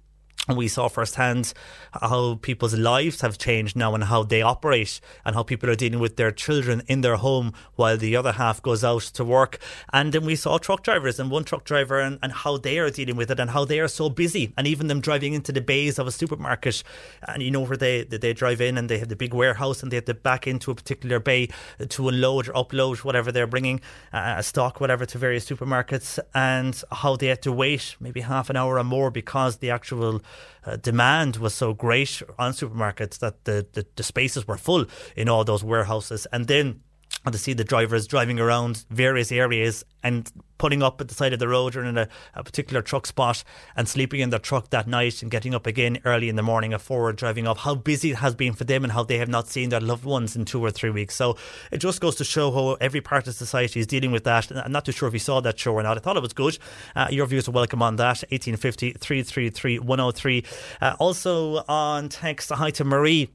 [0.49, 1.53] We saw firsthand
[1.93, 6.01] how people's lives have changed now and how they operate and how people are dealing
[6.01, 9.59] with their children in their home while the other half goes out to work.
[9.93, 12.91] And then we saw truck drivers and one truck driver and, and how they are
[12.91, 14.53] dealing with it and how they are so busy.
[14.59, 16.83] And even them driving into the bays of a supermarket
[17.29, 19.93] and you know where they, they drive in and they have the big warehouse and
[19.93, 21.51] they have to back into a particular bay
[21.89, 23.81] to unload or upload whatever they're bringing,
[24.13, 28.57] uh, stock, whatever, to various supermarkets and how they had to wait maybe half an
[28.57, 30.21] hour or more because the actual
[30.65, 35.29] uh, demand was so great on supermarkets that the, the, the spaces were full in
[35.29, 36.27] all those warehouses.
[36.33, 36.81] And then
[37.25, 41.33] and to see the drivers driving around various areas and putting up at the side
[41.33, 43.43] of the road or in a, a, particular truck spot
[43.77, 46.73] and sleeping in their truck that night and getting up again early in the morning
[46.73, 49.29] at forward driving off, how busy it has been for them and how they have
[49.29, 51.15] not seen their loved ones in two or three weeks.
[51.15, 51.37] So
[51.71, 54.51] it just goes to show how every part of society is dealing with that.
[54.53, 55.97] I'm not too sure if you saw that show or not.
[55.97, 56.59] I thought it was good.
[56.95, 58.23] Uh, your views are welcome on that.
[58.31, 60.45] 1850 333 103.
[60.81, 63.31] Uh, also on text, hi to Marie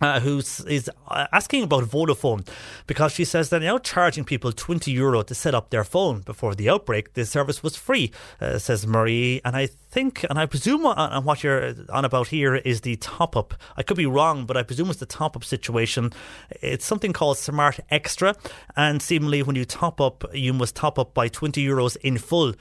[0.00, 2.46] uh, who is uh, asking about Vodafone
[2.86, 6.20] because she says they're now charging people 20 euro to set up their phone.
[6.20, 9.40] Before the outbreak, the service was free, uh, says Marie.
[9.44, 12.96] And I think, and I presume on, on, what you're on about here is the
[12.96, 13.54] top up.
[13.76, 16.12] I could be wrong, but I presume it's the top up situation.
[16.50, 18.34] It's something called Smart Extra.
[18.76, 22.54] And seemingly, when you top up, you must top up by 20 euros in full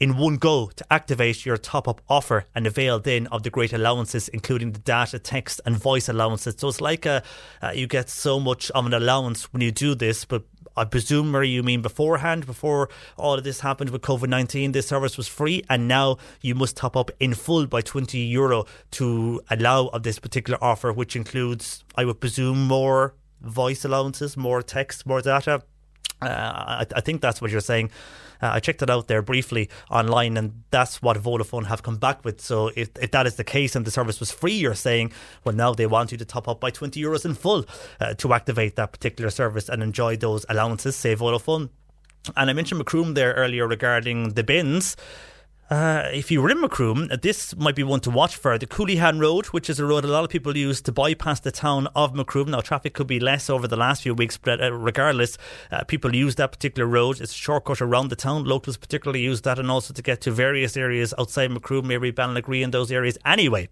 [0.00, 3.72] in one go to activate your top up offer and avail then of the great
[3.72, 6.54] allowances, including the data, text, and voice allowances.
[6.58, 7.22] So it's like a,
[7.62, 10.44] uh, you get so much of an allowance when you do this, but
[10.76, 14.88] I presume, Marie, you mean beforehand, before all of this happened with COVID 19, this
[14.88, 19.40] service was free, and now you must top up in full by 20 euro to
[19.50, 25.06] allow of this particular offer, which includes, I would presume, more voice allowances, more text,
[25.06, 25.62] more data.
[26.20, 27.90] Uh, I, I think that's what you're saying.
[28.44, 32.22] Uh, I checked it out there briefly online, and that's what Vodafone have come back
[32.26, 32.42] with.
[32.42, 35.12] So if, if that is the case and the service was free, you're saying,
[35.44, 37.64] well, now they want you to top up by 20 euros in full
[38.02, 41.70] uh, to activate that particular service and enjoy those allowances, say Vodafone.
[42.36, 44.94] And I mentioned Macroom there earlier regarding the bins.
[45.70, 48.58] Uh, if you were in Macroom, uh, this might be one to watch for.
[48.58, 51.50] The Coulihan Road, which is a road a lot of people use to bypass the
[51.50, 52.50] town of Macroom.
[52.50, 55.38] Now, traffic could be less over the last few weeks, but uh, regardless,
[55.72, 57.18] uh, people use that particular road.
[57.18, 58.44] It's a shortcut around the town.
[58.44, 62.62] Locals particularly use that and also to get to various areas outside Macroom, maybe Ballinagree
[62.62, 63.16] and those areas.
[63.24, 63.70] Anyway,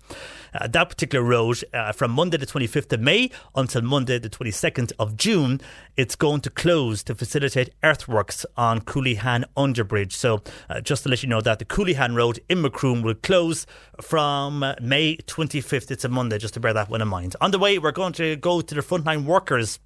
[0.54, 4.92] uh, that particular road uh, from Monday the 25th of May until Monday the 22nd
[4.98, 5.60] of June,
[5.98, 10.12] it's going to close to facilitate earthworks on Coulihan Underbridge.
[10.12, 10.42] So,
[10.82, 13.66] just to let you know that the Coulihan Road in Macroom will close
[14.00, 15.90] from May 25th.
[15.90, 17.36] It's a Monday, just to bear that one in mind.
[17.40, 19.78] On the way, we're going to go to the frontline workers.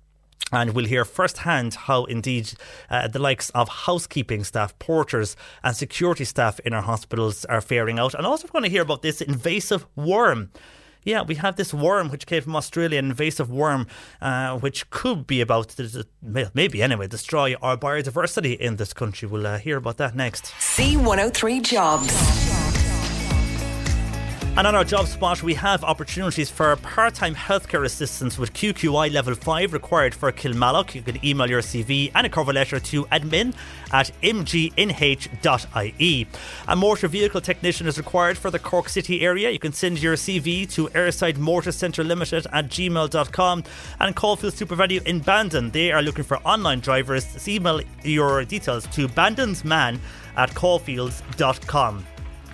[0.52, 2.52] And we'll hear firsthand how indeed
[2.88, 5.34] uh, the likes of housekeeping staff, porters,
[5.64, 8.14] and security staff in our hospitals are faring out.
[8.14, 10.52] And also, we're going to hear about this invasive worm
[11.06, 13.86] yeah, we have this worm which came from Australia, an invasive worm,
[14.20, 19.28] uh, which could be about to, maybe anyway destroy our biodiversity in this country.
[19.28, 20.46] We'll uh, hear about that next.
[20.58, 22.55] C103 Jobs.
[24.56, 29.12] And on our job spot, we have opportunities for part time healthcare assistance with QQI
[29.12, 30.94] level 5 required for Kilmallock.
[30.94, 33.54] You can email your CV and a cover letter to admin
[33.92, 35.26] at mgnh.ie.
[36.68, 39.50] A motor vehicle technician is required for the Cork City area.
[39.50, 43.62] You can send your CV to Airside Motor Centre Limited at gmail.com.
[44.00, 47.46] And Caulfield SuperValu in Bandon, they are looking for online drivers.
[47.46, 49.98] email your details to bandonsman
[50.38, 52.06] at caulfields.com.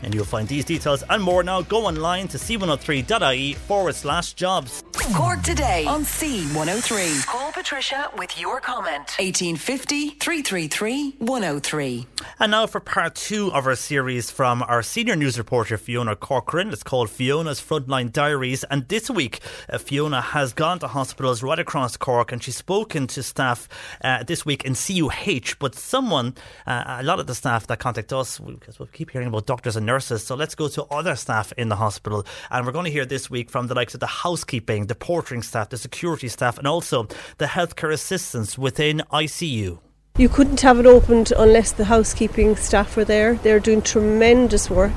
[0.03, 1.63] And you'll find these details and more now.
[1.63, 4.83] Go online to c103.ie forward slash jobs.
[5.11, 7.27] Cork today on C103.
[7.27, 9.11] Call Patricia with your comment.
[9.19, 12.07] 1850 333 103.
[12.39, 16.71] And now for part two of our series from our senior news reporter Fiona Corcoran.
[16.71, 18.65] It's called Fiona's Frontline Diaries.
[18.65, 23.09] And this week, uh, Fiona has gone to hospitals right across Cork and she's spoken
[23.09, 23.69] to staff
[24.03, 25.57] uh, this week in CUH.
[25.59, 26.37] But someone,
[26.67, 29.77] uh, a lot of the staff that contact us, because we keep hearing about doctors
[29.77, 30.25] and nurses.
[30.25, 32.25] So let's go to other staff in the hospital.
[32.51, 35.43] And we're going to hear this week from the likes of the housekeeping, the portering
[35.43, 39.79] staff, the security staff, and also the healthcare assistants within ICU.
[40.19, 43.37] You couldn't have it opened unless the housekeeping staff were there.
[43.37, 44.93] They're doing tremendous work.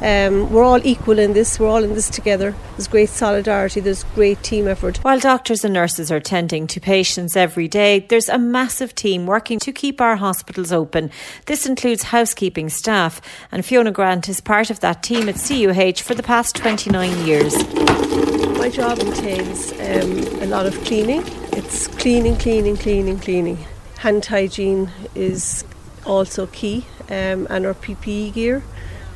[0.00, 2.54] Um, we're all equal in this, we're all in this together.
[2.76, 4.98] There's great solidarity, there's great team effort.
[4.98, 9.58] While doctors and nurses are tending to patients every day, there's a massive team working
[9.58, 11.10] to keep our hospitals open.
[11.46, 13.20] This includes housekeeping staff,
[13.50, 18.39] and Fiona Grant is part of that team at CUH for the past 29 years.
[18.60, 21.22] My job entails um, a lot of cleaning.
[21.54, 23.56] It's cleaning, cleaning, cleaning, cleaning
[23.96, 25.64] hand hygiene is
[26.04, 28.62] also key um, and our PPE gear.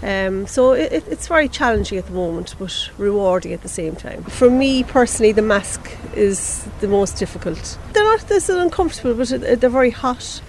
[0.03, 3.97] Um, so it, it, it's very challenging at the moment, but rewarding at the same
[3.97, 4.25] time.
[4.25, 7.79] For me personally, the mask is the most difficult.
[7.93, 10.41] They're not this uncomfortable, but they're very hot.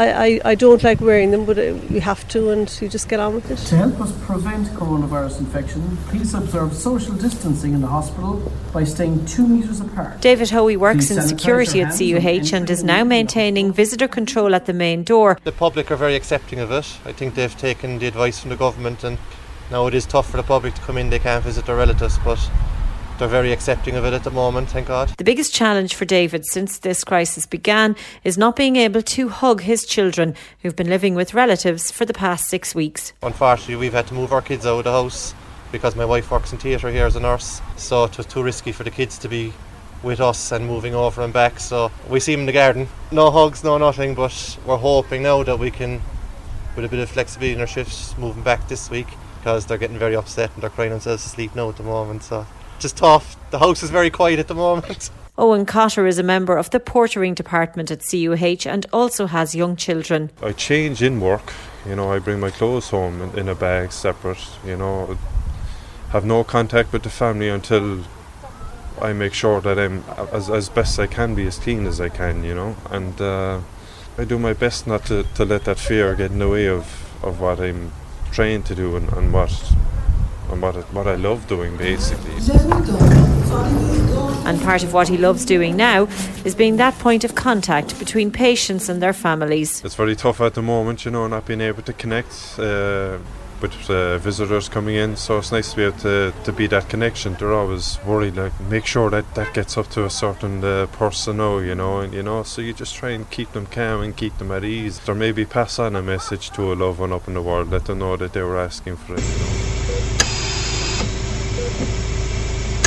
[0.00, 3.06] I, I, I don't like wearing them, but uh, we have to, and you just
[3.06, 3.58] get on with it.
[3.68, 9.26] To help us prevent coronavirus infection, please observe social distancing in the hospital by staying
[9.26, 10.22] two metres apart.
[10.22, 14.08] David Hoey works Please in security at hands when CUH and is now maintaining visitor
[14.08, 15.38] control at the main door.
[15.44, 16.98] The public are very accepting of it.
[17.04, 19.18] I think they've taken the advice from the government, and
[19.70, 21.10] now it is tough for the public to come in.
[21.10, 22.40] They can't visit their relatives, but
[23.20, 25.10] they're very accepting of it at the moment, thank God.
[25.18, 27.94] The biggest challenge for David since this crisis began
[28.24, 32.14] is not being able to hug his children who've been living with relatives for the
[32.14, 33.12] past six weeks.
[33.22, 35.34] Unfortunately, we've had to move our kids out of the house
[35.70, 38.72] because my wife works in theatre here as a nurse, so it was too risky
[38.72, 39.52] for the kids to be
[40.02, 41.60] with us and moving over and back.
[41.60, 42.88] So we see them in the garden.
[43.12, 46.00] No hugs, no nothing, but we're hoping now that we can,
[46.74, 49.08] with a bit of flexibility in our shifts, moving back this week
[49.40, 52.22] because they're getting very upset and they're crying themselves to sleep now at the moment.
[52.22, 52.46] So
[52.80, 53.36] just tough.
[53.50, 55.10] The house is very quiet at the moment.
[55.38, 59.76] Owen Cotter is a member of the portering department at CUH and also has young
[59.76, 60.30] children.
[60.42, 61.52] I change in work.
[61.86, 64.46] You know, I bring my clothes home in, in a bag separate.
[64.66, 65.16] You know,
[66.10, 68.04] have no contact with the family until
[69.00, 72.10] I make sure that I'm as as best I can be as clean as I
[72.10, 72.44] can.
[72.44, 73.60] You know, and uh,
[74.18, 76.84] I do my best not to, to let that fear get in the way of,
[77.24, 77.92] of what I'm
[78.32, 79.72] trying to do and, and what
[80.52, 82.34] and what I, what I love doing basically.
[84.46, 86.08] And part of what he loves doing now
[86.44, 89.84] is being that point of contact between patients and their families.
[89.84, 93.18] It's very tough at the moment, you know, not being able to connect uh,
[93.60, 95.16] with uh, visitors coming in.
[95.16, 97.34] So it's nice to be able to, to be that connection.
[97.34, 101.36] They're always worried, like make sure that that gets up to a certain uh, person
[101.36, 102.42] you know, and you know.
[102.42, 105.44] So you just try and keep them calm and keep them at ease, or maybe
[105.44, 108.16] pass on a message to a loved one up in the world, let them know
[108.16, 109.22] that they were asking for it.
[109.22, 109.89] You know.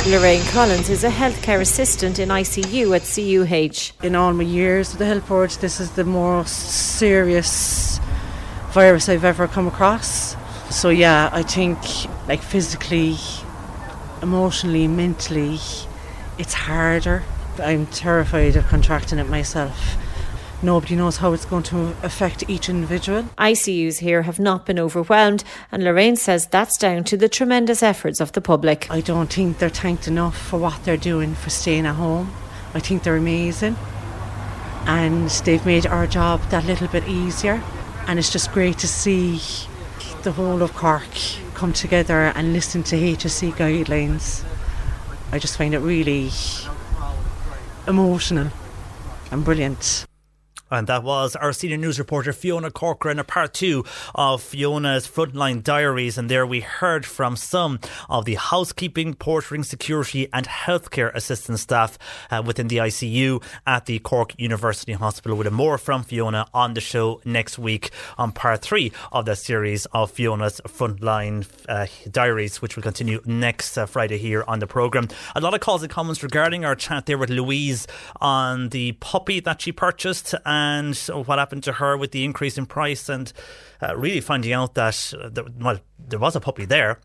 [0.06, 4.04] Lorraine Collins is a healthcare assistant in ICU at CUH.
[4.04, 6.50] In all my years with the health board, this is the most
[6.98, 7.98] serious
[8.72, 10.36] virus I've ever come across.
[10.68, 11.78] So yeah, I think
[12.28, 13.16] like physically,
[14.20, 15.58] emotionally, mentally,
[16.36, 17.22] it's harder.
[17.58, 19.96] I'm terrified of contracting it myself.
[20.64, 23.24] Nobody knows how it's going to affect each individual.
[23.36, 28.18] ICUs here have not been overwhelmed, and Lorraine says that's down to the tremendous efforts
[28.18, 28.90] of the public.
[28.90, 32.32] I don't think they're thanked enough for what they're doing for staying at home.
[32.72, 33.76] I think they're amazing,
[34.86, 37.62] and they've made our job that little bit easier.
[38.06, 39.42] And it's just great to see
[40.22, 41.02] the whole of Cork
[41.52, 44.42] come together and listen to HSE guidelines.
[45.30, 46.30] I just find it really
[47.86, 48.48] emotional
[49.30, 50.06] and brilliant.
[50.70, 53.84] And that was our senior news reporter Fiona Corcoran, a part two
[54.14, 56.18] of Fiona's Frontline Diaries.
[56.18, 57.78] And there we heard from some
[58.08, 61.98] of the housekeeping, portering, security, and healthcare assistant staff
[62.30, 65.36] uh, within the ICU at the Cork University Hospital.
[65.36, 69.86] We'll more from Fiona on the show next week on part three of the series
[69.86, 75.08] of Fiona's Frontline uh, Diaries, which will continue next uh, Friday here on the programme.
[75.34, 77.86] A lot of calls and comments regarding our chat there with Louise
[78.20, 80.34] on the puppy that she purchased
[80.64, 80.96] and
[81.26, 83.32] what happened to her with the increase in price, and
[83.82, 87.00] uh, really finding out that uh, well, there was a puppy there.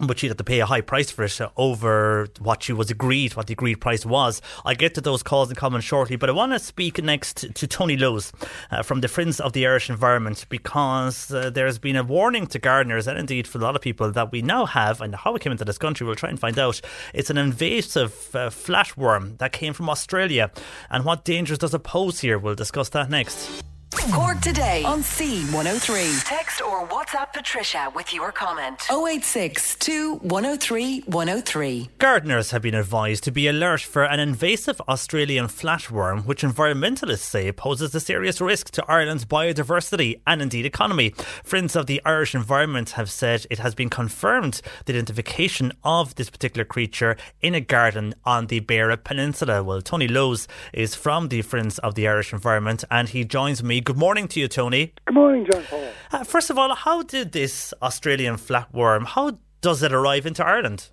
[0.00, 3.36] But she'd have to pay a high price for it over what she was agreed,
[3.36, 4.40] what the agreed price was.
[4.64, 7.66] I'll get to those calls and comments shortly, but I want to speak next to
[7.66, 8.32] Tony Lowes
[8.70, 12.58] uh, from the Friends of the Irish Environment because uh, there's been a warning to
[12.58, 15.42] gardeners and indeed for a lot of people that we now have, and how it
[15.42, 16.80] came into this country, we'll try and find out.
[17.14, 20.50] It's an invasive uh, flatworm that came from Australia,
[20.90, 22.38] and what dangers does it pose here?
[22.38, 23.62] We'll discuss that next.
[23.92, 26.24] Cork today on C103.
[26.24, 28.80] Text or WhatsApp Patricia with your comment.
[28.90, 29.76] 086
[30.22, 31.90] 103 103.
[31.98, 37.52] Gardeners have been advised to be alert for an invasive Australian flatworm, which environmentalists say
[37.52, 41.10] poses a serious risk to Ireland's biodiversity and indeed economy.
[41.44, 46.30] Friends of the Irish Environment have said it has been confirmed the identification of this
[46.30, 49.62] particular creature in a garden on the Beara Peninsula.
[49.62, 53.81] Well, Tony Lowes is from the Friends of the Irish Environment and he joins me.
[53.82, 54.92] Good morning to you, Tony.
[55.06, 55.88] Good morning, John Paul.
[56.12, 60.90] Uh, first of all, how did this Australian flatworm, how does it arrive into Ireland?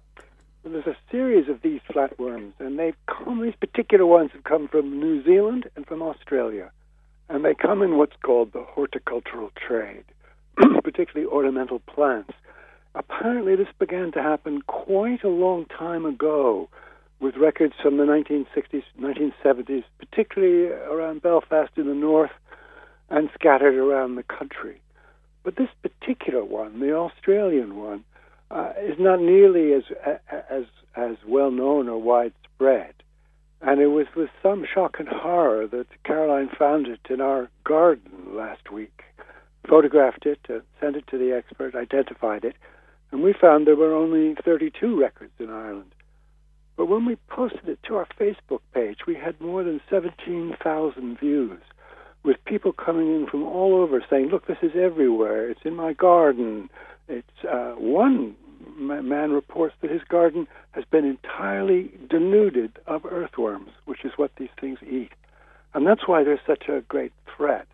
[0.64, 4.68] Well, there's a series of these flatworms, and they've come, these particular ones have come
[4.70, 6.72] from New Zealand and from Australia.
[7.28, 10.06] And they come in what's called the horticultural trade,
[10.84, 12.32] particularly ornamental plants.
[12.96, 16.70] Apparently, this began to happen quite a long time ago
[17.20, 22.32] with records from the 1960s, 1970s, particularly around Belfast in the north
[23.10, 24.82] and scattered around the country.
[25.44, 28.04] But this particular one, the Australian one,
[28.52, 29.84] uh, is not nearly as
[30.50, 30.66] as
[30.96, 32.94] as well known or widespread.
[33.62, 38.12] And it was with some shock and horror that Caroline found it in our garden
[38.34, 39.04] last week.
[39.68, 42.56] Photographed it, uh, sent it to the expert, identified it,
[43.12, 45.94] and we found there were only 32 records in Ireland.
[46.78, 51.62] But when we posted it to our Facebook page, we had more than 17,000 views,
[52.24, 55.50] with people coming in from all over saying, "Look, this is everywhere.
[55.50, 56.70] It's in my garden."
[57.08, 58.36] It's uh, one
[58.78, 64.50] man reports that his garden has been entirely denuded of earthworms, which is what these
[64.60, 65.12] things eat.
[65.74, 67.68] And that's why they're such a great threat.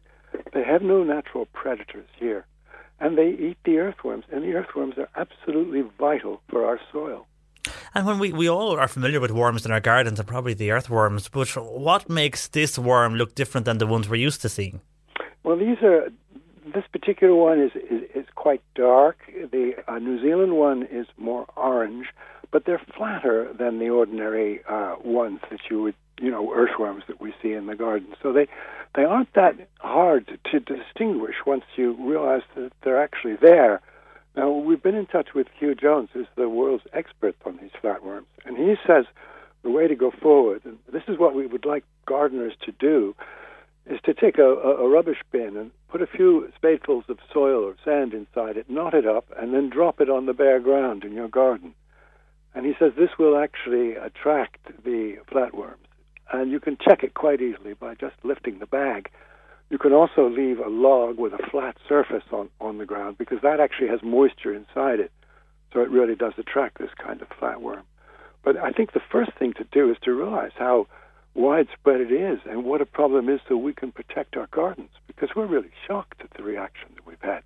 [0.53, 2.45] They have no natural predators here,
[2.99, 7.27] and they eat the earthworms, and the earthworms are absolutely vital for our soil.
[7.93, 10.71] And when we, we all are familiar with worms in our gardens and probably the
[10.71, 14.81] earthworms, but what makes this worm look different than the ones we're used to seeing?
[15.43, 16.09] Well, these are
[16.73, 19.17] this particular one is, is, is quite dark.
[19.51, 22.07] The uh, New Zealand one is more orange,
[22.51, 27.21] but they're flatter than the ordinary uh, ones that you would, you know, earthworms that
[27.21, 28.15] we see in the garden.
[28.21, 28.47] So they
[28.95, 33.81] they aren't that hard to, to distinguish once you realize that they're actually there.
[34.35, 38.25] Now we've been in touch with Hugh Jones, who's the world's expert on these flatworms,
[38.45, 39.05] and he says
[39.63, 43.15] the way to go forward, and this is what we would like gardeners to do,
[43.87, 47.75] is to take a, a, rubbish bin and put a few spadefuls of soil or
[47.85, 51.13] sand inside it, knot it up, and then drop it on the bare ground in
[51.13, 51.73] your garden.
[52.53, 55.75] And he says this will actually attract the flatworms.
[56.31, 59.09] And you can check it quite easily by just lifting the bag.
[59.69, 63.39] You can also leave a log with a flat surface on, on the ground because
[63.41, 65.11] that actually has moisture inside it.
[65.73, 67.81] So it really does attract this kind of flatworm.
[68.43, 70.87] But I think the first thing to do is to realize how
[71.33, 75.29] widespread it is and what a problem is so we can protect our gardens because
[75.35, 77.43] we're really shocked at the reaction that we've had.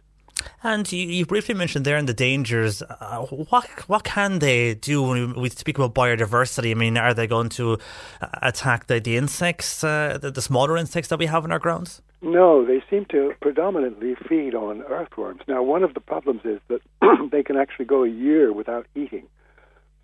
[0.61, 2.81] And you, you briefly mentioned there in the dangers.
[2.81, 6.71] Uh, what what can they do when we, speak about biodiversity?
[6.71, 7.77] I mean, are they going to
[8.21, 11.59] uh, attack the, the insects, uh, the, the smaller insects that we have in our
[11.59, 12.01] grounds?
[12.21, 15.41] No, they seem to predominantly feed on earthworms.
[15.47, 16.81] Now, one of the problems is that
[17.31, 19.27] they can actually go a year without eating.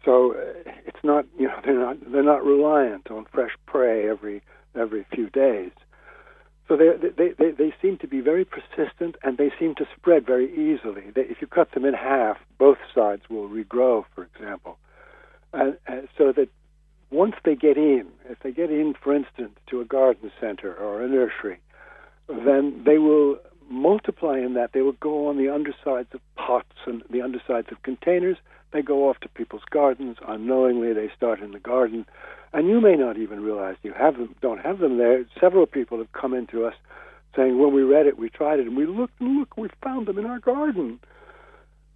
[0.05, 4.41] So uh, it's not you know they're not they're not reliant on fresh prey every
[4.75, 5.71] every few days.
[6.67, 10.25] So they they they, they seem to be very persistent and they seem to spread
[10.25, 11.11] very easily.
[11.13, 14.77] They, if you cut them in half, both sides will regrow, for example.
[15.53, 16.49] And, and so that
[17.11, 21.01] once they get in, if they get in, for instance, to a garden center or
[21.01, 21.59] a nursery,
[22.27, 23.37] then they will
[23.69, 24.71] multiply in that.
[24.73, 28.37] They will go on the undersides of pots and the undersides of containers
[28.75, 30.91] they go off to people's gardens unknowingly.
[30.91, 32.05] They start in the garden,
[32.51, 35.25] and you may not even realize you have them, don't have them there.
[35.39, 36.73] Several people have come into us
[37.37, 40.07] saying, when we read it, we tried it, and we looked and look, we found
[40.07, 40.99] them in our garden.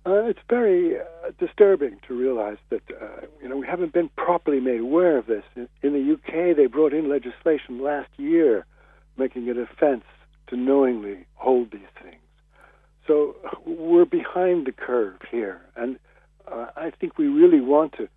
[0.06, 4.62] Uh, it's very uh, disturbing to realize that uh, you know we haven't been properly
[4.62, 5.44] made aware of this.
[5.58, 8.66] In, in the UK, they brought in legislation last year
[9.18, 10.06] making it offence
[10.50, 12.22] to knowingly hold these things.
[13.08, 13.36] So
[13.66, 15.98] we're behind the curve here, and
[16.48, 18.08] uh, I think we really want to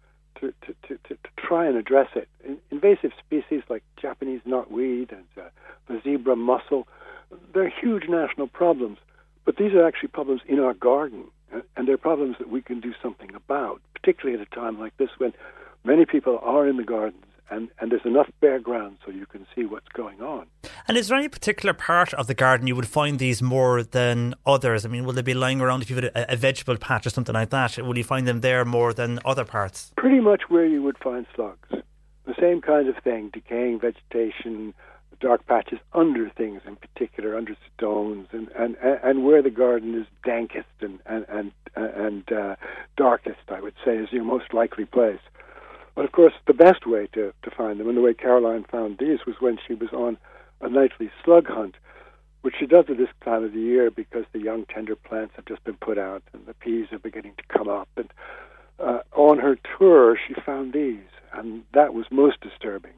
[0.41, 2.29] to, to, to, to, try and address it.
[2.45, 5.49] In, invasive species like Japanese knotweed and uh,
[5.87, 6.89] the zebra mussel,
[7.55, 8.99] they're huge national problems,
[9.45, 12.81] but these are actually problems in our garden, uh, and they're problems that we can
[12.81, 15.33] do something about, particularly at a time like this when
[15.85, 19.47] many people are in the gardens and, and there's enough bare ground so you can
[19.55, 20.47] see what's going on.
[20.89, 24.35] And is there any particular part of the garden you would find these more than
[24.47, 24.85] others?
[24.85, 27.11] I mean, will they be lying around if you had a, a vegetable patch or
[27.11, 27.79] something like that?
[27.79, 29.93] Will you find them there more than other parts?
[29.97, 31.69] Pretty much where you would find slugs.
[32.25, 34.75] The same kind of thing, decaying vegetation,
[35.21, 40.07] dark patches under things in particular, under stones, and, and, and where the garden is
[40.25, 42.57] dankest and, and, and, and uh,
[42.97, 45.21] darkest, I would say, is your most likely place.
[45.95, 48.99] But of course, the best way to, to find them, and the way Caroline found
[48.99, 50.17] these, was when she was on
[50.61, 51.77] a nightly slug hunt,
[52.41, 55.45] which she does at this time of the year because the young tender plants have
[55.45, 57.89] just been put out and the peas are beginning to come up.
[57.97, 58.13] And
[58.79, 62.93] uh, on her tour, she found these, and that was most disturbing.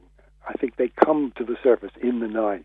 [0.49, 2.65] I think they come to the surface in the night.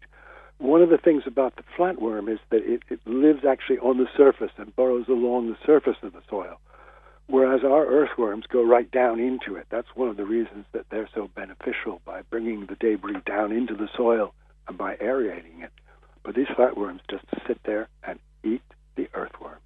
[0.60, 4.10] One of the things about the flatworm is that it, it lives actually on the
[4.16, 6.60] surface and burrows along the surface of the soil
[7.30, 9.68] whereas our earthworms go right down into it.
[9.70, 13.76] That's one of the reasons that they're so beneficial by bringing the debris down into
[13.76, 14.34] the soil
[14.68, 15.72] and by aerating it.
[16.24, 18.64] But these flatworms just sit there and eat
[18.96, 19.62] the earthworms.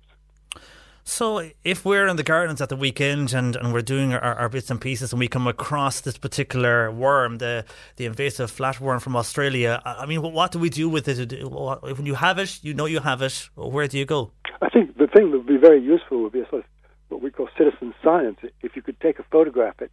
[1.06, 4.48] So, if we're in the gardens at the weekend and, and we're doing our, our,
[4.48, 7.66] bits and pieces and we come across this particular worm, the,
[7.98, 11.44] the invasive flatworm from Australia, I mean, what do we do with it?
[11.44, 14.32] When you have it, you know you have it, where do you go?
[14.62, 16.73] I think the thing that would be very useful would be a sort of
[17.14, 18.40] what we call citizen science.
[18.62, 19.92] If you could take a photograph it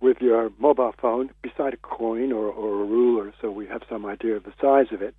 [0.00, 4.06] with your mobile phone beside a coin or, or a ruler, so we have some
[4.06, 5.14] idea of the size of it,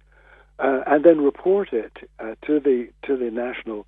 [0.59, 3.85] uh, and then report it uh, to the to the national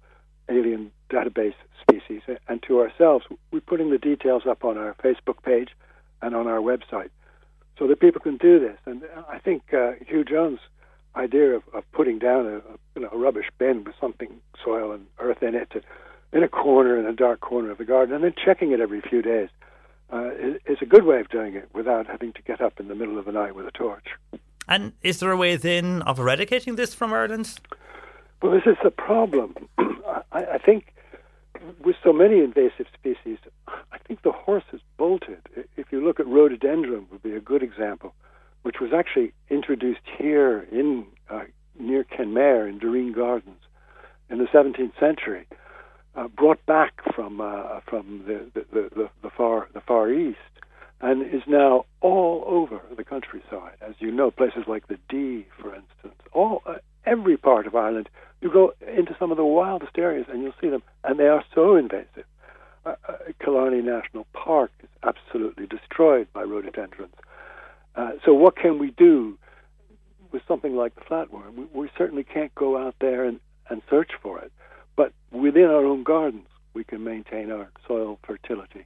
[0.49, 3.25] alien database species and to ourselves.
[3.51, 5.69] We're putting the details up on our Facebook page
[6.21, 7.09] and on our website
[7.77, 8.77] so that people can do this.
[8.85, 10.59] And I think uh, Hugh Jones'
[11.15, 14.29] idea of, of putting down a, a, you know, a rubbish bin with something,
[14.63, 15.81] soil and earth in it, to,
[16.35, 18.99] in a corner, in a dark corner of the garden, and then checking it every
[18.99, 19.47] few days
[20.11, 22.89] uh, is, is a good way of doing it without having to get up in
[22.89, 24.07] the middle of the night with a torch.
[24.67, 27.57] And is there a way then of eradicating this from Ireland?
[28.41, 29.55] Well, this is the problem.
[29.77, 29.95] I,
[30.33, 30.93] I think
[31.83, 33.37] with so many invasive species,
[33.67, 35.39] I think the horse has bolted.
[35.77, 38.13] If you look at rhododendron, would be a good example,
[38.63, 41.43] which was actually introduced here in uh,
[41.79, 43.61] near Kenmare in Derreen Gardens
[44.29, 45.47] in the 17th century,
[46.15, 50.37] uh, brought back from uh, from the, the, the, the far the far east,
[51.01, 53.77] and is now all over the countryside.
[53.81, 56.75] As you know, places like the Dee, for instance, all uh,
[57.05, 58.09] every part of Ireland.
[58.41, 61.43] You go into some of the wildest areas, and you'll see them, and they are
[61.53, 62.25] so invasive.
[62.85, 63.13] Uh, uh,
[63.43, 67.15] Killarney National Park is absolutely destroyed by rhododendrons.
[67.95, 69.37] Uh, so, what can we do
[70.31, 71.55] with something like the flatworm?
[71.55, 73.39] We, we certainly can't go out there and,
[73.69, 74.51] and search for it,
[74.95, 78.85] but within our own gardens, we can maintain our soil fertility,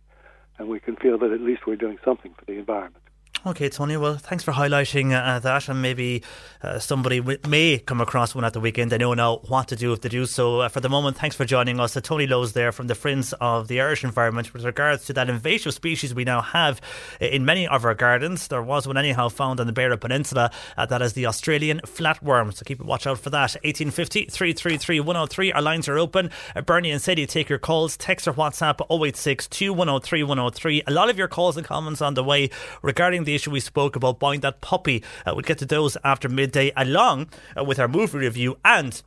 [0.57, 3.03] and we can feel that at least we're doing something for the environment.
[3.45, 3.95] Okay, Tony.
[3.95, 6.23] Well, thanks for highlighting uh, that, and maybe
[6.61, 8.91] uh, somebody w- may come across one at the weekend.
[8.91, 10.25] They know now what to do if they do.
[10.25, 11.95] So, uh, for the moment, thanks for joining us.
[11.95, 15.29] Uh, Tony Lowes there from the Friends of the Irish Environment with regards to that
[15.29, 16.81] invasive species we now have
[17.21, 18.49] in many of our gardens.
[18.49, 20.51] There was one anyhow found on the Beara Peninsula.
[20.75, 22.53] Uh, that is the Australian flatworm.
[22.53, 23.55] So keep a watch out for that.
[23.63, 25.53] 1850 333 103.
[25.53, 26.29] Our lines are open.
[26.57, 27.95] Uh, Bernie and Sadie take your calls.
[27.95, 30.83] Text or WhatsApp 086 2103 103.
[30.87, 32.49] A lot of your calls and comments on the way
[32.81, 35.03] regarding the issue we spoke about buying that puppy.
[35.25, 39.01] Uh, we'll get to those after midday, along uh, with our movie review and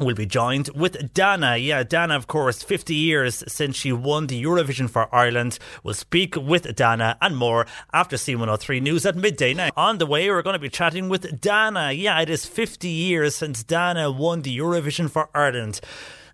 [0.00, 1.56] We'll be joined with Dana.
[1.56, 5.58] Yeah, Dana, of course, 50 years since she won the Eurovision for Ireland.
[5.82, 9.54] We'll speak with Dana and more after C103 News at midday.
[9.54, 11.90] Now, on the way, we're going to be chatting with Dana.
[11.90, 15.80] Yeah, it is 50 years since Dana won the Eurovision for Ireland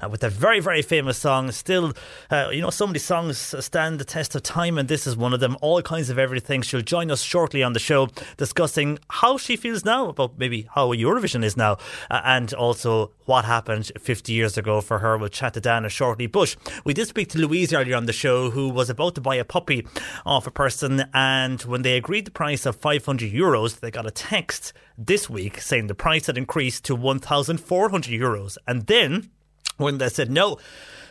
[0.05, 1.51] uh, with a very, very famous song.
[1.51, 1.93] Still,
[2.31, 5.33] uh, you know, so many songs stand the test of time, and this is one
[5.33, 5.57] of them.
[5.61, 6.63] All kinds of everything.
[6.63, 10.89] She'll join us shortly on the show discussing how she feels now about maybe how
[10.89, 11.79] Eurovision is now,
[12.11, 15.17] uh, and also what happened 50 years ago for her.
[15.17, 16.27] We'll chat to Dana shortly.
[16.27, 19.37] But we did speak to Louise earlier on the show, who was about to buy
[19.37, 19.87] a puppy
[20.27, 24.11] off a person, and when they agreed the price of 500 euros, they got a
[24.11, 29.31] text this week saying the price had increased to 1,400 euros, and then
[29.77, 30.59] when they said no.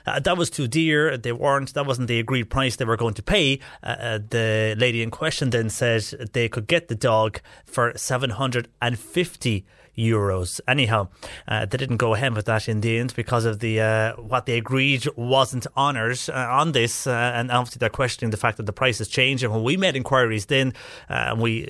[0.05, 1.17] Uh, that was too dear.
[1.17, 1.73] They weren't.
[1.73, 3.59] That wasn't the agreed price they were going to pay.
[3.81, 6.03] Uh, uh, the lady in question then said
[6.33, 9.65] they could get the dog for seven hundred and fifty
[9.97, 10.59] euros.
[10.67, 11.07] Anyhow,
[11.47, 14.45] uh, they didn't go ahead with that in the end because of the uh, what
[14.45, 18.65] they agreed wasn't honoured uh, on this, uh, and obviously they're questioning the fact that
[18.65, 19.43] the price has changed.
[19.43, 20.73] And when we made inquiries, then
[21.09, 21.69] uh, we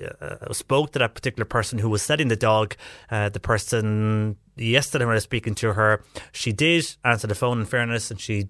[0.52, 2.76] spoke to that particular person who was selling the dog.
[3.10, 7.66] the person yesterday when I was speaking to her, she did answer the phone in
[7.66, 8.50] fairness, and she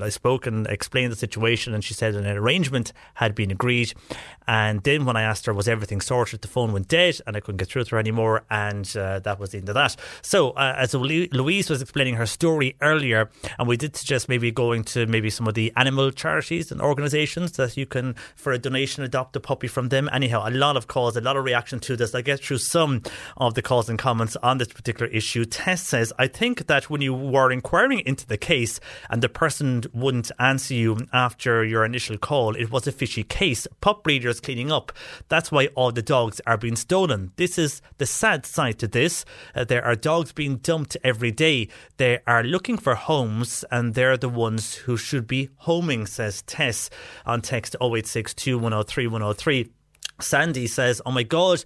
[0.00, 3.92] I spoke and explained the situation, and she said an arrangement had been agreed.
[4.46, 7.40] And then when I asked her, was everything sorted, the phone went dead, and I
[7.40, 9.94] couldn't get through to her anymore, and uh, that was the end of that.
[10.22, 14.82] So, uh, as Louise was explaining her story earlier, and we did suggest maybe going
[14.84, 19.04] to maybe some of the animal charities and organisations that you can, for a donation,
[19.04, 20.08] adopt a puppy from them.
[20.12, 22.14] Anyhow, a lot of calls, a lot of reaction to this.
[22.14, 23.02] I get through some
[23.36, 25.44] of the calls and comments on this particular issue.
[25.44, 29.59] Tess says, I think that when you were inquiring into the case and the person
[29.60, 33.66] person wouldn't answer you after your initial call, it was a fishy case.
[33.82, 34.90] Pup breeders cleaning up.
[35.28, 37.32] That's why all the dogs are being stolen.
[37.36, 39.26] This is the sad side to this.
[39.54, 41.68] Uh, there are dogs being dumped every day.
[41.98, 46.88] They are looking for homes and they're the ones who should be homing, says Tess
[47.26, 49.70] on text 0862 103 103.
[50.22, 51.64] Sandy says, Oh my God,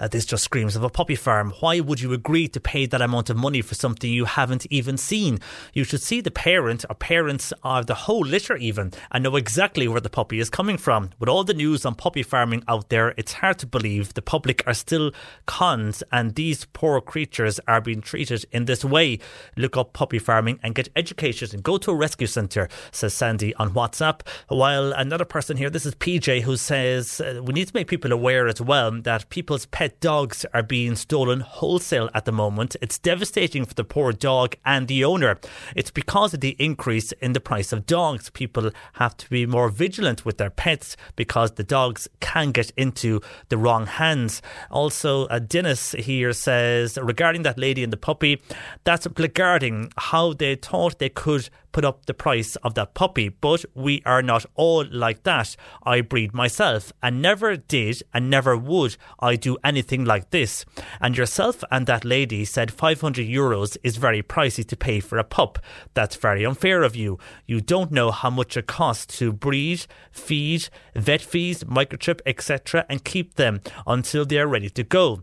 [0.00, 1.52] uh, this just screams of a puppy farm.
[1.60, 4.96] Why would you agree to pay that amount of money for something you haven't even
[4.96, 5.38] seen?
[5.74, 9.86] You should see the parent or parents of the whole litter even and know exactly
[9.86, 11.10] where the puppy is coming from.
[11.18, 14.66] With all the news on puppy farming out there, it's hard to believe the public
[14.66, 15.12] are still
[15.46, 19.18] cons and these poor creatures are being treated in this way.
[19.56, 23.54] Look up puppy farming and get educated and go to a rescue centre, says Sandy
[23.56, 24.26] on WhatsApp.
[24.48, 28.12] While another person here, this is PJ, who says uh, we need to make people
[28.12, 32.76] aware as well that people's pets dogs are being stolen wholesale at the moment.
[32.80, 35.38] It's devastating for the poor dog and the owner.
[35.74, 38.30] It's because of the increase in the price of dogs.
[38.30, 43.20] People have to be more vigilant with their pets because the dogs can get into
[43.48, 44.42] the wrong hands.
[44.70, 48.40] Also, uh, Dennis here says regarding that lady and the puppy,
[48.84, 53.28] that's regarding how they thought they could put up the price of that puppy.
[53.28, 55.56] But we are not all like that.
[55.82, 60.64] I breed myself and never did and never would I do anything like this.
[61.00, 65.24] And yourself and that lady said 500 euros is very pricey to pay for a
[65.24, 65.58] pup.
[65.94, 67.18] That's very unfair of you.
[67.46, 73.04] You don't know how much it costs to breed, feed, vet fees, microchip, etc., and
[73.04, 75.22] keep them until they are ready to go.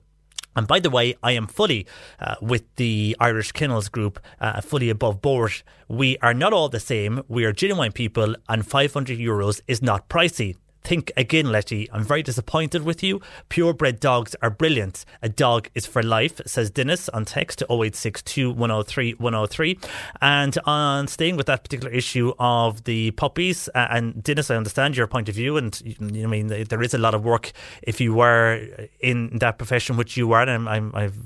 [0.58, 1.86] And by the way, I am fully
[2.20, 5.62] uh, with the Irish Kennels Group, uh, fully above board.
[5.88, 7.22] We are not all the same.
[7.28, 10.56] We are genuine people, and 500 euros is not pricey
[10.88, 13.20] think again, Letty, I'm very disappointed with you.
[13.50, 15.04] Purebred dogs are brilliant.
[15.22, 19.80] A dog is for life, says Dennis on text to 0862 103 103.
[20.22, 24.96] And on staying with that particular issue of the puppies, uh, and Dennis, I understand
[24.96, 27.52] your point of view, and you know, I mean, there is a lot of work
[27.82, 28.66] if you were
[29.02, 31.18] in that profession, which you were, and I'm, i have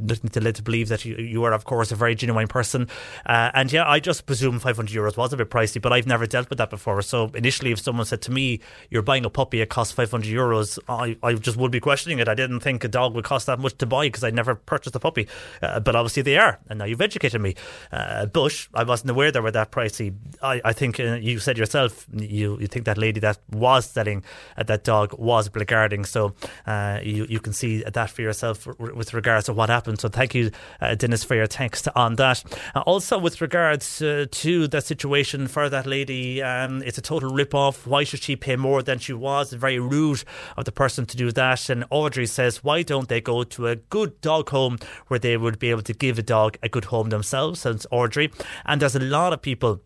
[0.00, 2.88] nothing to lead to believe that you, you are, of course, a very genuine person.
[3.26, 6.26] Uh, and yeah, I just presume 500 euros was a bit pricey, but I've never
[6.26, 7.02] dealt with that before.
[7.02, 10.32] So initially, if someone said to me, you're you're buying a puppy, it costs 500
[10.32, 12.28] euros, I, I just would be questioning it.
[12.28, 14.94] I didn't think a dog would cost that much to buy because I never purchased
[14.94, 15.26] a puppy.
[15.60, 17.56] Uh, but obviously they are, and now you've educated me.
[17.90, 20.14] Uh, but I wasn't aware they were that pricey.
[20.40, 24.22] I, I think uh, you said yourself, you, you think that lady that was selling
[24.56, 26.06] uh, that dog was blackguarding.
[26.06, 26.34] So
[26.66, 29.98] uh, you, you can see that for yourself with regards to what happened.
[30.00, 32.44] So thank you, uh, Dennis, for your text on that.
[32.86, 37.84] also, with regards to the situation for that lady, um, it's a total rip off.
[37.84, 39.52] Why should she pay more than than she was.
[39.54, 40.22] Very rude
[40.56, 41.70] of the person to do that.
[41.70, 44.78] And Audrey says, why don't they go to a good dog home
[45.08, 47.60] where they would be able to give a dog a good home themselves?
[47.60, 48.30] Says Audrey.
[48.66, 49.80] And there's a lot of people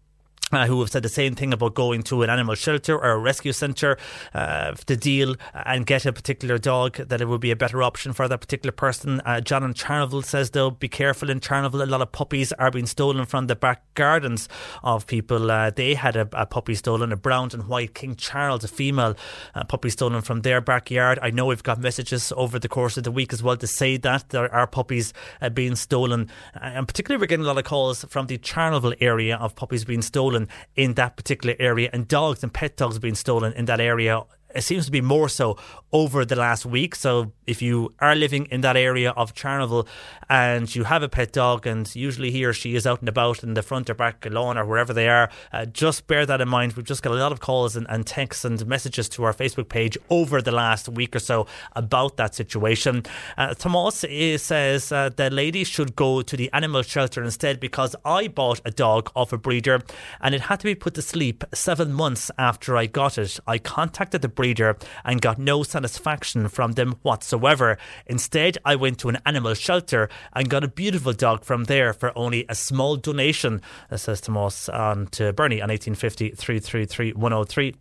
[0.52, 3.18] uh, who have said the same thing about going to an animal shelter or a
[3.18, 3.98] rescue centre
[4.32, 8.12] uh, to deal and get a particular dog, that it would be a better option
[8.12, 9.20] for that particular person.
[9.24, 11.82] Uh, John in Charleville says, though, be careful in Charleville.
[11.82, 14.48] A lot of puppies are being stolen from the back gardens
[14.85, 15.51] of people.
[15.51, 19.16] Uh, they had a, a, puppy stolen, a brown and white King Charles, a female
[19.56, 21.18] uh, puppy stolen from their backyard.
[21.23, 23.97] I know we've got messages over the course of the week as well to say
[23.97, 26.31] that there are puppies uh, being stolen.
[26.55, 30.02] and particularly, we're getting a lot of calls from the Charleville area of puppies being
[30.02, 33.80] stolen stolen in that particular area, and dogs and pet dogs being stolen in that
[33.80, 34.22] area
[34.54, 35.58] it seems to be more so
[35.92, 36.94] over the last week.
[36.94, 39.86] So if you are living in that area of Charleville
[40.28, 43.43] and you have a pet dog, and usually he or she is out and about
[43.43, 46.48] in the front or back lawn or wherever they are, uh, just bear that in
[46.48, 46.73] mind.
[46.73, 49.68] We've just got a lot of calls and, and, texts and messages to our Facebook
[49.68, 53.02] page over the last week or so about that situation.
[53.36, 57.94] Uh, Tomas is, says uh, the lady should go to the animal shelter instead because
[58.05, 59.82] I bought a dog off a breeder
[60.20, 63.39] and it had to be put to sleep seven months after I got it.
[63.47, 67.35] I contacted the breeder and got no satisfaction from them whatsoever.
[67.38, 67.76] However,
[68.06, 72.16] instead, I went to an animal shelter and got a beautiful dog from there for
[72.16, 73.60] only a small donation,
[73.90, 77.74] uh, says Tomas on to Bernie on 1850 333 103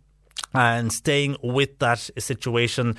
[0.54, 2.96] and staying with that situation.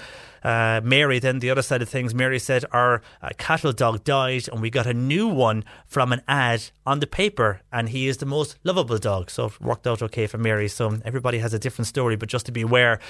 [0.47, 4.47] Uh, Mary, then the other side of things, Mary said our uh, cattle dog died
[4.47, 8.15] and we got a new one from an ad on the paper and he is
[8.19, 9.29] the most lovable dog.
[9.29, 10.69] So it worked out okay for Mary.
[10.69, 13.01] So everybody has a different story, but just to be aware,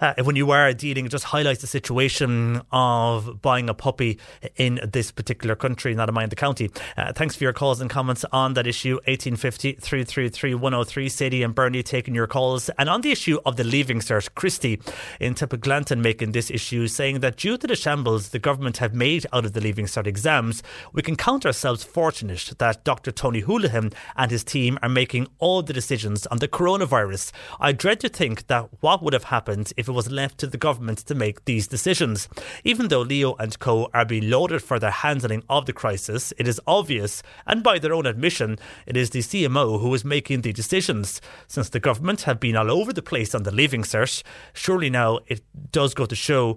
[0.00, 4.18] uh, when you are dealing, it just highlights the situation of buying a puppy
[4.56, 6.70] in this particular country, not in mind the county.
[6.96, 8.94] Uh, thanks for your calls and comments on that issue.
[9.06, 11.08] 1850 333 103.
[11.08, 12.68] Sadie and Bernie taking your calls.
[12.78, 14.80] And on the issue of the leaving cert, Christy
[15.20, 19.26] in Tipperglanton making this issue, saying that due to the shambles the government have made
[19.32, 20.62] out of the leaving cert exams,
[20.92, 23.10] we can count ourselves fortunate that Dr.
[23.10, 27.32] Tony Holohan and his team are making all the decisions on the coronavirus.
[27.58, 30.58] I dread to think that what would have happened if it was left to the
[30.58, 32.28] government to make these decisions.
[32.64, 36.46] Even though Leo and co are being lauded for their handling of the crisis, it
[36.46, 40.52] is obvious, and by their own admission, it is the CMO who is making the
[40.52, 41.20] decisions.
[41.46, 45.20] Since the government have been all over the place on the leaving cert, surely now
[45.26, 45.42] it
[45.72, 46.56] does go to show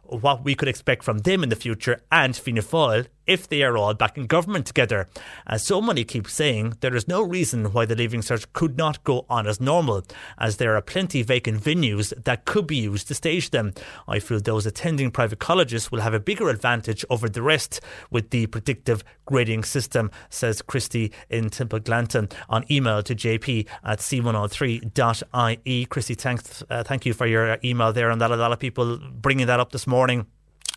[0.11, 3.77] what we could expect from them in the future and Fianna Fáil if they are
[3.77, 5.07] all back in government together.
[5.47, 9.03] As so many keep saying, there is no reason why the Leaving Cert could not
[9.03, 10.03] go on as normal,
[10.37, 13.73] as there are plenty vacant venues that could be used to stage them.
[14.07, 17.79] I feel those attending private colleges will have a bigger advantage over the rest
[18.09, 23.99] with the predictive grading system, says Christy in Temple Tipperglanton on email to jp at
[23.99, 25.85] c103.ie.
[25.85, 28.31] Christy, thanks, uh, thank you for your email there and that.
[28.31, 30.25] A lot of people bringing that up this morning morning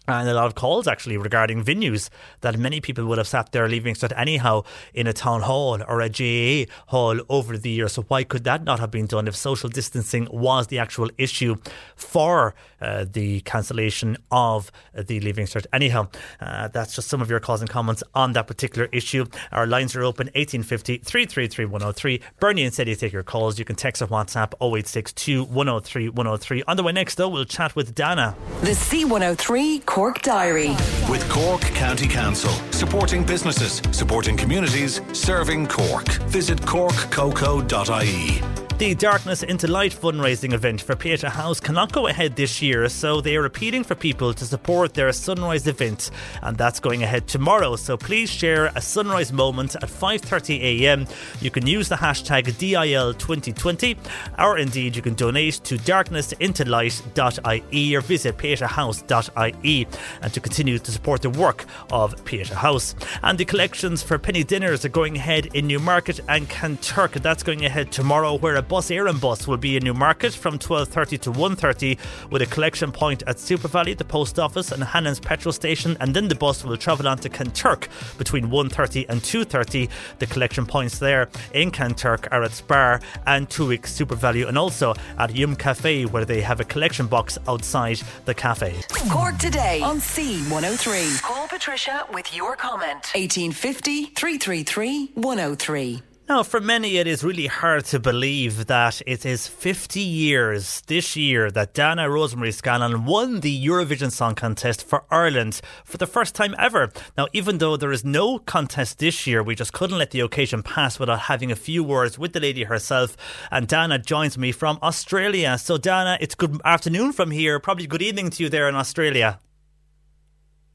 [0.07, 2.11] and a lot of calls actually regarding venues
[2.43, 4.63] that many people would have sat their leaving Cert anyhow
[4.93, 7.93] in a town hall or a GAA hall over the years.
[7.93, 11.57] So why could that not have been done if social distancing was the actual issue
[11.97, 16.09] for uh, the cancellation of the leaving Cert anyhow?
[16.41, 19.25] Uh, that's just some of your calls and comments on that particular issue.
[19.53, 22.21] Our lines are open 1850 333 103.
[22.41, 23.59] Bernie and Sadie take your calls.
[23.59, 26.63] You can text or WhatsApp 0862 103 103.
[26.69, 28.37] On the way next though, we'll chat with Dana.
[28.61, 30.71] The C103 Cork Diary.
[31.09, 36.09] With Cork County Council, supporting businesses, supporting communities, serving Cork.
[36.27, 38.64] Visit corkcoco.ie.
[38.85, 43.23] The Darkness into Light fundraising event for Pieta House cannot go ahead this year, so
[43.23, 46.11] they are appealing for people to support their sunrise event,
[46.43, 47.77] and that's going ahead tomorrow.
[47.77, 51.07] So please share a sunrise moment at 5:30 a.m.
[51.41, 53.97] You can use the hashtag DIL2020,
[54.39, 59.89] or indeed you can donate to darknessintolight.ie or visit pietahouse.ie,
[60.21, 62.95] and to continue to support the work of Pieta House.
[63.23, 67.13] And the collections for penny dinners are going ahead in Newmarket and Kanturk.
[67.23, 71.21] That's going ahead tomorrow, where a bus Éireann bus will be in Newmarket from 12.30
[71.21, 71.97] to 1.30
[72.33, 76.27] with a collection point at SuperValu, the post office and Hannon's petrol station and then
[76.27, 77.87] the bus will travel on to Kanturk
[78.19, 79.89] between 1.30 and 2.30.
[80.19, 85.37] The collection points there in Kanturk are at Spar and Tuick SuperValu and also at
[85.37, 88.81] Yum Cafe where they have a collection box outside the cafe.
[89.09, 91.23] Cork today on C103.
[91.23, 93.07] Call Patricia with your comment.
[93.15, 96.14] 1850 333 103.
[96.27, 101.17] Now, for many, it is really hard to believe that it is 50 years this
[101.17, 106.35] year that Dana Rosemary Scallon won the Eurovision Song Contest for Ireland for the first
[106.35, 106.91] time ever.
[107.19, 110.63] Now, even though there is no contest this year, we just couldn't let the occasion
[110.63, 113.19] pass without having a few words with the lady herself.
[113.51, 115.59] And Dana joins me from Australia.
[115.59, 117.61] So, Dana, it's good afternoon from here.
[117.61, 119.41] Probably good evening to you there in Australia.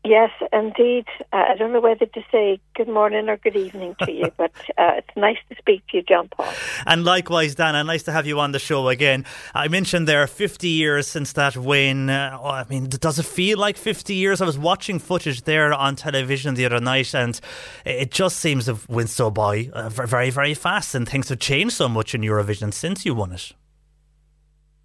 [0.05, 1.05] Yes, indeed.
[1.33, 4.51] Uh, I don't know whether to say good morning or good evening to you, but
[4.77, 6.47] uh, it's nice to speak to you, John Paul.
[6.85, 9.25] And likewise, Dana, nice to have you on the show again.
[9.53, 12.09] I mentioned there 50 years since that win.
[12.09, 14.41] Uh, oh, I mean, does it feel like 50 years?
[14.41, 17.39] I was watching footage there on television the other night, and
[17.85, 21.39] it just seems to have went so by uh, very, very fast, and things have
[21.39, 23.51] changed so much in Eurovision since you won it.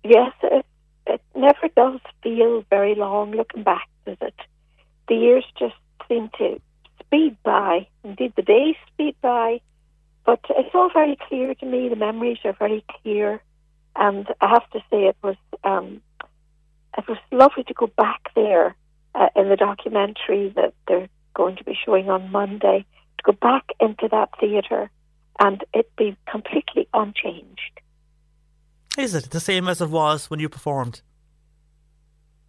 [0.03, 0.67] Yes, it,
[1.07, 4.35] it never does feel very long looking back, does it?
[5.09, 5.75] The years just
[6.09, 6.61] seem to
[7.01, 7.87] speed by.
[8.03, 9.61] Indeed, the days speed by.
[10.25, 11.89] But it's all very clear to me.
[11.89, 13.43] The memories are very clear,
[13.95, 16.01] and I have to say it was um,
[16.97, 18.75] it was lovely to go back there
[19.15, 22.87] uh, in the documentary that they're going to be showing on Monday.
[23.19, 24.91] To go back into that theatre
[25.41, 27.81] and it be completely unchanged.
[28.99, 31.03] Is it the same as it was when you performed?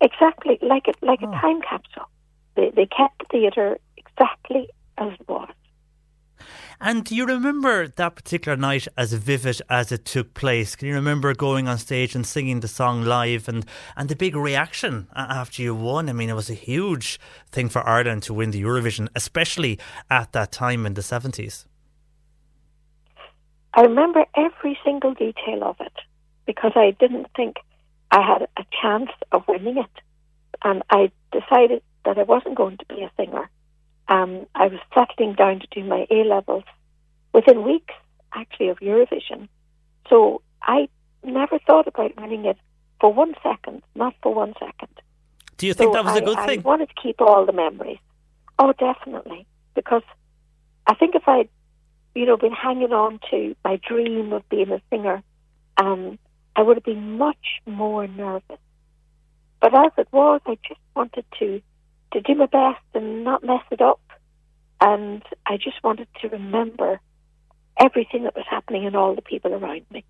[0.01, 1.29] Exactly, like it, like oh.
[1.29, 2.09] a time capsule.
[2.55, 5.49] They, they kept the theatre exactly as it was.
[6.81, 10.75] And do you remember that particular night as vivid as it took place?
[10.75, 13.65] Can you remember going on stage and singing the song live and,
[13.95, 16.09] and the big reaction after you won?
[16.09, 17.19] I mean, it was a huge
[17.49, 19.79] thing for Ireland to win the Eurovision, especially
[20.09, 21.65] at that time in the 70s.
[23.73, 25.93] I remember every single detail of it
[26.45, 27.57] because I didn't think
[28.11, 30.01] I had a chance of winning it.
[30.63, 33.49] And I decided that I wasn't going to be a singer.
[34.07, 36.63] Um, I was settling down to do my A levels
[37.33, 37.93] within weeks,
[38.33, 39.47] actually, of Eurovision.
[40.09, 40.87] So I
[41.23, 42.57] never thought about winning it
[42.99, 44.89] for one second, not for one second.
[45.57, 46.59] Do you think so that was a good I, thing?
[46.59, 47.97] I wanted to keep all the memories.
[48.59, 49.47] Oh, definitely.
[49.73, 50.03] Because
[50.87, 51.49] I think if I'd,
[52.13, 55.23] you know, been hanging on to my dream of being a singer,
[55.77, 56.19] um,
[56.55, 58.59] I would have been much more nervous.
[59.61, 61.61] But as it was, I just wanted to
[62.15, 63.99] to do my best and not mess it up.
[64.79, 66.99] And I just wanted to remember
[67.79, 70.05] everything that was happening and all the people around me.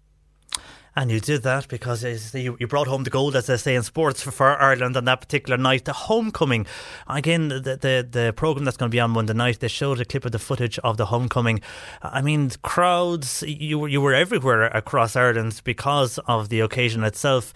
[0.97, 4.21] And you did that because you, brought home the gold, as they say in sports,
[4.21, 5.83] for, Ireland on that particular night.
[5.83, 6.65] The homecoming,
[7.07, 10.05] again, the, the, the programme that's going to be on Monday night, they showed a
[10.05, 11.59] clip of the footage of the homecoming.
[12.01, 17.53] I mean, crowds, you you were everywhere across Ireland because of the occasion itself.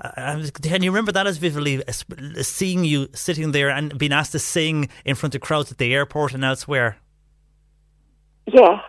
[0.00, 2.04] Uh, can you remember that as vividly, as
[2.48, 5.94] seeing you sitting there and being asked to sing in front of crowds at the
[5.94, 6.96] airport and elsewhere?
[8.46, 8.80] Yes,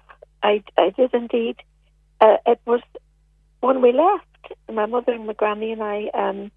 [0.41, 1.57] I, I did indeed.
[2.19, 2.81] Uh, it was
[3.59, 4.25] when we left,
[4.71, 6.51] my mother and my granny and I, um,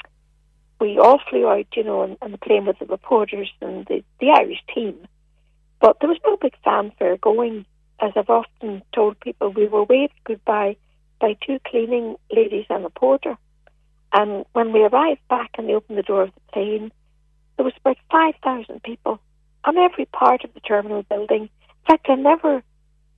[0.80, 4.30] we all flew out, you know, on the plane with the reporters and the, the
[4.30, 4.94] Irish team.
[5.80, 7.64] But there was no big fanfare going.
[8.00, 10.76] As I've often told people, we were waved goodbye
[11.20, 13.38] by two cleaning ladies and a porter.
[14.12, 16.92] And when we arrived back and they opened the door of the plane,
[17.56, 19.20] there was about 5,000 people
[19.64, 21.42] on every part of the terminal building.
[21.42, 22.62] In fact, I never,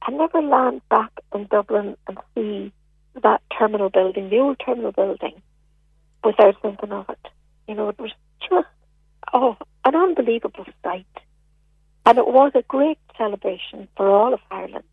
[0.02, 2.72] I never land back in Dublin and see
[3.22, 5.42] that terminal building, the old terminal building,
[6.24, 7.26] without thinking of it.
[7.66, 8.66] You know, it was just,
[9.32, 11.06] oh, an unbelievable sight.
[12.06, 14.84] And it was a great celebration for all of Ireland.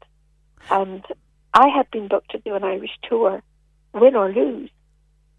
[0.70, 1.06] And
[1.54, 3.42] I had been booked to do an Irish tour,
[3.94, 4.70] win or lose,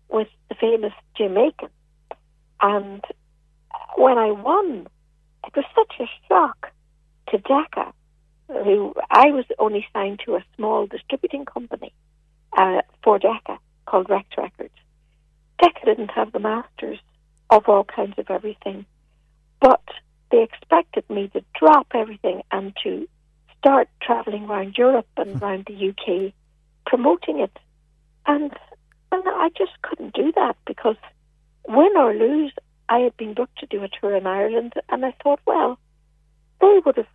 [0.09, 1.69] with the famous Jim Aiken.
[2.61, 3.05] And
[3.97, 4.87] when I won,
[5.47, 6.73] it was such a shock
[7.29, 7.93] to Decca,
[8.49, 11.93] who I was only signed to a small distributing company
[12.57, 14.75] uh, for Decca called Rex Records.
[15.61, 16.99] Decca didn't have the masters
[17.51, 18.87] of all kinds of everything,
[19.61, 19.83] but
[20.31, 23.09] they expected me to drop everything and to
[23.59, 26.33] start traveling around Europe and around the UK
[26.87, 27.57] promoting it.
[28.27, 28.53] And,
[29.13, 30.97] and I just couldn't do that because
[31.69, 32.53] win or lose,
[32.89, 35.79] I had been booked to do a tour in Ireland, and I thought, well,
[36.61, 37.07] they would have,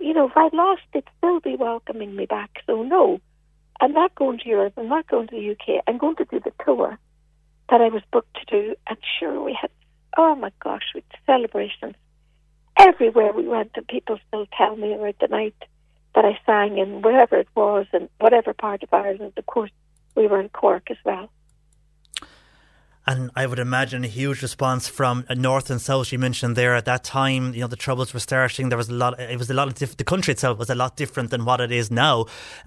[0.00, 2.62] you know, if I'd lost, they'd still be welcoming me back.
[2.66, 3.20] So no,
[3.80, 4.74] I'm not going to Europe.
[4.76, 5.82] I'm not going to the UK.
[5.86, 6.98] I'm going to do the tour
[7.68, 8.74] that I was booked to do.
[8.88, 9.70] And sure, we had,
[10.16, 11.94] oh my gosh, we had celebrations
[12.78, 15.56] everywhere we went, and people still tell me about the night
[16.14, 19.34] that I sang in wherever it was, and whatever part of Ireland.
[19.36, 19.70] Of course,
[20.14, 21.30] we were in Cork as well.
[23.06, 26.12] And I would imagine a huge response from north and south.
[26.12, 28.68] You mentioned there at that time, you know, the troubles were starting.
[28.68, 29.18] There was a lot.
[29.18, 31.60] It was a lot of diff- the country itself was a lot different than what
[31.60, 32.26] it is now.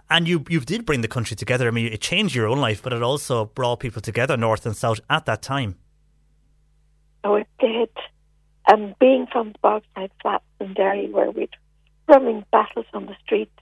[0.09, 1.67] And you you did bring the country together.
[1.67, 4.75] I mean, it changed your own life, but it also brought people together, north and
[4.75, 5.75] south, at that time.
[7.23, 7.91] Oh, it did.
[8.67, 11.55] And being from the Bogside Flats in Derry, where we'd
[12.07, 13.55] running battles on the streets,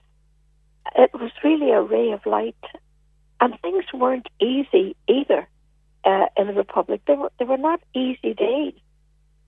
[0.96, 2.56] it was really a ray of light.
[3.42, 5.48] And things weren't easy either
[6.04, 7.00] uh, in the Republic.
[7.08, 8.74] They were they were not easy days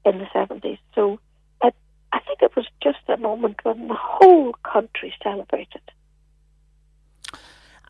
[0.04, 0.78] in the seventies.
[0.96, 1.20] So
[1.62, 1.70] uh,
[2.12, 5.80] I think it was just a moment when the whole country celebrated.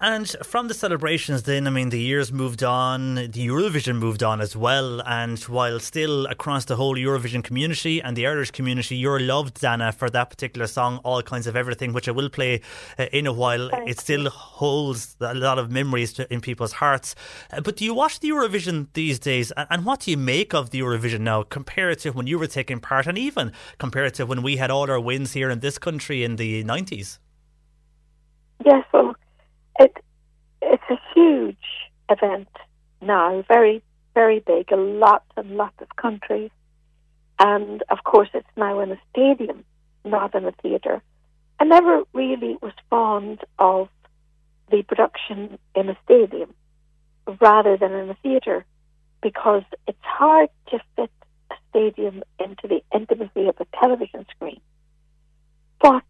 [0.01, 4.41] And from the celebrations, then, I mean, the years moved on, the Eurovision moved on
[4.41, 5.01] as well.
[5.03, 9.93] And while still across the whole Eurovision community and the Irish community, you're loved, Dana,
[9.93, 12.61] for that particular song, All Kinds of Everything, which I will play
[12.99, 13.71] uh, in a while.
[13.87, 17.15] It still holds a lot of memories to, in people's hearts.
[17.53, 19.53] Uh, but do you watch the Eurovision these days?
[19.53, 22.49] And, and what do you make of the Eurovision now, compared to when you were
[22.49, 25.79] taking part, and even compared to when we had all our wins here in this
[25.79, 27.19] country in the 90s?
[28.65, 29.15] Yes, well,
[29.79, 29.97] it
[30.63, 31.57] it's a huge
[32.09, 32.49] event
[33.01, 33.83] now, very
[34.15, 36.51] very big, a lot and lots of countries,
[37.39, 39.65] and of course it's now in a stadium,
[40.05, 41.03] not in a theatre.
[41.59, 43.89] I never really was fond of
[44.71, 46.55] the production in a stadium
[47.41, 48.65] rather than in a theatre
[49.23, 51.11] because it's hard to fit
[51.51, 54.61] a stadium into the intimacy of a television screen.
[55.81, 56.05] But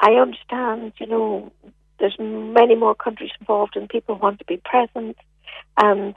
[0.00, 1.52] I understand, you know,
[2.00, 5.16] there's many more countries involved and people want to be present.
[5.76, 6.16] And,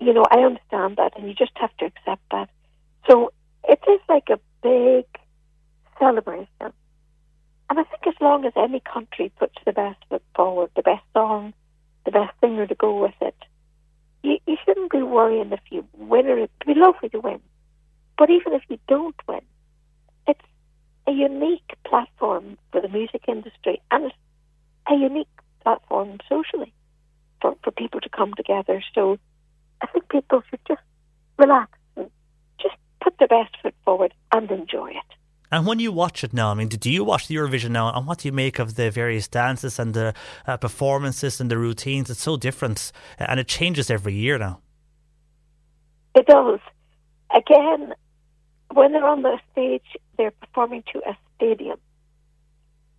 [0.00, 2.50] you know, I understand that and you just have to accept that.
[3.08, 3.32] So
[3.68, 5.06] it is like a big
[5.98, 6.72] celebration.
[7.68, 11.04] And I think as long as any country puts the best foot forward, the best
[11.12, 11.54] song,
[12.04, 13.36] the best singer to go with it,
[14.22, 17.40] you, you shouldn't be worrying if you win or it'd be lovely to win.
[18.18, 19.42] But even if you don't win,
[20.26, 20.40] it's
[21.06, 24.14] a unique platform for the music industry and it's
[24.90, 25.28] a unique
[25.62, 26.72] platform socially
[27.40, 28.82] for, for people to come together.
[28.94, 29.18] So
[29.80, 30.80] I think people should just
[31.38, 32.10] relax and
[32.60, 35.16] just put their best foot forward and enjoy it.
[35.50, 37.92] And when you watch it now, I mean, do you watch the Eurovision now?
[37.92, 40.12] And what do you make of the various dances and the
[40.46, 42.10] uh, performances and the routines?
[42.10, 42.90] It's so different,
[43.20, 44.60] uh, and it changes every year now.
[46.16, 46.58] It does.
[47.34, 47.94] Again,
[48.72, 51.78] when they're on the stage, they're performing to a stadium,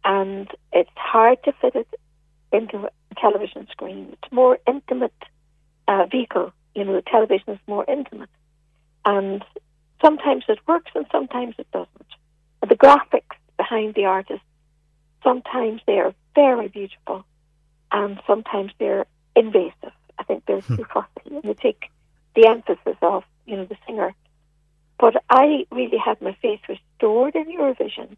[0.08, 1.88] and it's hard to fit it
[2.52, 4.10] into a television screen.
[4.14, 5.14] It's more intimate
[5.88, 6.54] uh, vehicle.
[6.74, 8.30] You know, the television is more intimate,
[9.06, 9.44] and
[10.02, 12.12] sometimes it works and sometimes it doesn't.
[12.68, 14.42] The graphics behind the artist
[15.24, 17.26] sometimes they are very beautiful,
[17.92, 19.06] and sometimes they're
[19.36, 19.92] invasive.
[20.18, 21.90] I think they're too fussy and they take
[22.36, 24.14] the emphasis off you know the singer.
[25.00, 28.16] But I really had my faith restored in Eurovision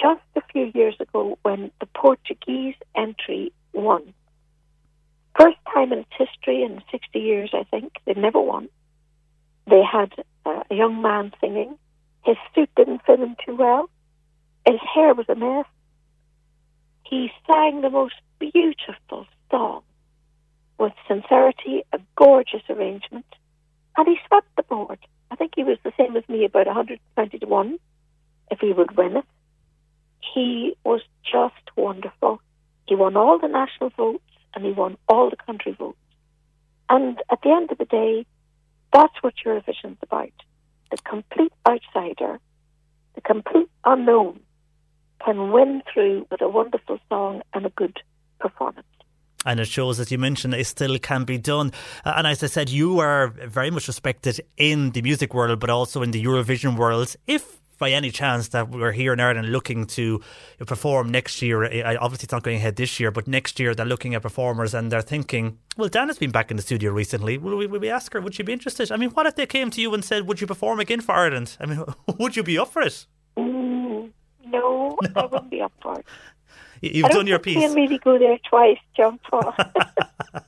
[0.00, 4.14] just a few years ago when the Portuguese entry won.
[5.38, 7.92] First time in its history in 60 years, I think.
[8.04, 8.68] They've never won.
[9.66, 10.12] They had
[10.46, 11.78] a young man singing.
[12.24, 13.88] His suit didn't fit him too well.
[14.66, 15.66] His hair was a mess.
[17.04, 19.82] He sang the most beautiful song
[20.78, 23.26] with sincerity, a gorgeous arrangement,
[23.96, 24.98] and he swept the board.
[25.30, 27.78] I think he was the same as me, about 120 to 1
[28.50, 29.24] if he would win it.
[30.34, 32.40] He was just wonderful.
[32.86, 34.24] He won all the national votes
[34.54, 35.98] and he won all the country votes.
[36.88, 38.26] And at the end of the day,
[38.92, 40.32] that's what Eurovision's about.
[40.90, 42.40] The complete outsider,
[43.14, 44.40] the complete unknown,
[45.24, 47.98] can win through with a wonderful song and a good
[48.38, 48.86] performance
[49.46, 51.72] and it shows, as you mentioned, it still can be done.
[52.04, 55.70] Uh, and as I said, you are very much respected in the music world, but
[55.70, 57.14] also in the Eurovision world.
[57.26, 60.20] If by any chance that we're here in Ireland looking to
[60.66, 64.14] perform next year, obviously it's not going ahead this year, but next year they're looking
[64.14, 67.38] at performers and they're thinking, well, Dan has been back in the studio recently.
[67.38, 68.90] Will we, will we ask her, would she be interested?
[68.92, 71.14] I mean, what if they came to you and said, would you perform again for
[71.14, 71.56] Ireland?
[71.60, 71.84] I mean,
[72.18, 73.06] would you be up for it?
[73.36, 74.10] Mm,
[74.46, 76.06] no, no, I wouldn't be up for it.
[76.80, 77.70] You've done your piece.
[77.70, 79.54] I really go there twice, John Paul.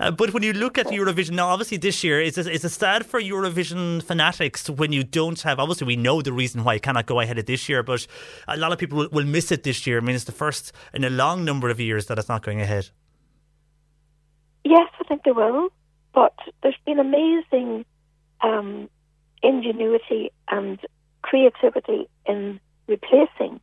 [0.00, 2.70] Uh, but when you look at Eurovision now, obviously this year it's a, it's a
[2.70, 5.58] sad for Eurovision fanatics when you don't have.
[5.58, 8.06] Obviously, we know the reason why it cannot go ahead of this year, but
[8.48, 9.98] a lot of people will, will, miss it this year.
[9.98, 12.60] I mean, it's the first in a long number of years that it's not going
[12.60, 12.90] ahead.
[14.64, 15.68] Yes, I think they will.
[16.12, 17.84] But there's been amazing
[18.40, 18.88] um,
[19.42, 20.78] ingenuity and
[21.22, 23.60] creativity in replacing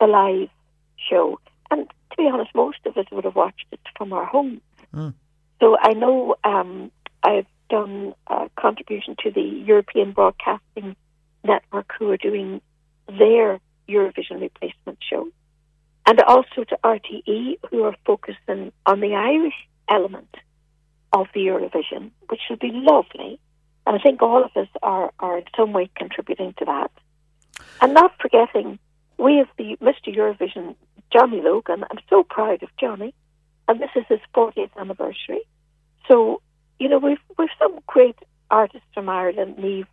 [0.00, 0.48] the live
[0.96, 1.38] show.
[1.70, 4.60] And to be honest, most of us would have watched it from our homes.
[4.94, 5.14] Mm.
[5.62, 6.90] So I know um,
[7.22, 10.96] I've done a contribution to the European Broadcasting
[11.44, 12.60] Network who are doing
[13.06, 15.28] their Eurovision replacement show.
[16.04, 19.54] And also to RTE who are focusing on the Irish
[19.88, 20.34] element
[21.12, 23.38] of the Eurovision, which will be lovely.
[23.86, 26.90] And I think all of us are, are in some way contributing to that.
[27.80, 28.80] And not forgetting
[29.16, 30.12] we have the Mr.
[30.12, 30.74] Eurovision,
[31.12, 31.84] Johnny Logan.
[31.88, 33.14] I'm so proud of Johnny,
[33.68, 35.42] and this is his 40th anniversary.
[36.08, 36.40] So,
[36.78, 38.16] you know, we've we've some great
[38.50, 39.86] artists from Ireland, Niamh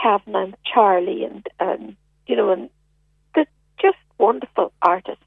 [0.00, 1.96] Kavanagh and Charlie, and um,
[2.26, 2.70] you know, and
[3.34, 3.46] the
[3.80, 5.24] just wonderful artists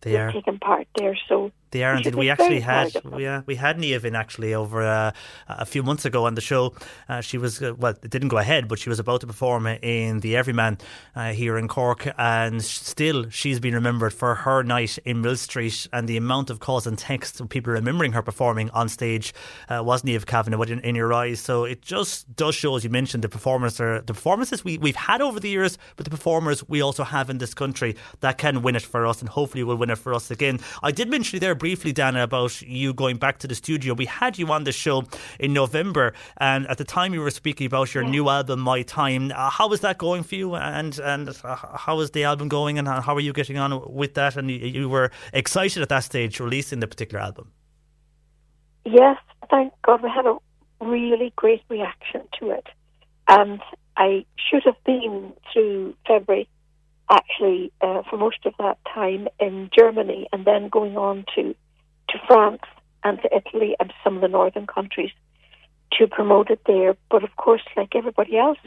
[0.00, 1.18] they are taking part there.
[1.28, 2.14] So they are indeed.
[2.14, 5.12] We actually had we, uh, we had Niamh actually over uh,
[5.48, 6.74] a few months ago on the show.
[7.08, 9.66] Uh, she was uh, well, it didn't go ahead, but she was about to perform
[9.66, 10.78] in the Everyman
[11.14, 16.08] uh, here in Cork, and still she's been remembered for her night in Millstreet and
[16.08, 19.32] the amount of calls and texts of people remembering her performing on stage
[19.68, 21.40] uh, was Niamh Kavanagh in, in your eyes.
[21.40, 24.96] So it just does show, as you mentioned, the performers are the performances we we've
[24.96, 28.62] had over the years, but the performers we also have in this country that can
[28.62, 30.58] win it for us, and hopefully will win it for us again.
[30.82, 33.94] I did mention there briefly, Dana, about you going back to the studio.
[33.94, 35.04] We had you on the show
[35.38, 38.10] in November, and at the time you were speaking about your yeah.
[38.10, 39.30] new album, My Time.
[39.30, 42.78] Uh, how was that going for you, and and uh, how is the album going,
[42.78, 44.36] and how are you getting on with that?
[44.36, 47.52] And you, you were excited at that stage releasing the particular album.
[48.84, 49.18] Yes,
[49.50, 50.36] thank God we had a
[50.80, 52.66] really great reaction to it,
[53.28, 53.60] and
[53.98, 56.48] I should have been through February
[57.10, 61.54] actually uh, for most of that time in Germany and then going on to,
[62.08, 62.62] to France
[63.02, 65.10] and to Italy and some of the northern countries
[65.92, 66.96] to promote it there.
[67.10, 68.58] But of course, like everybody else,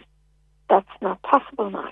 [0.70, 1.91] that's not possible now.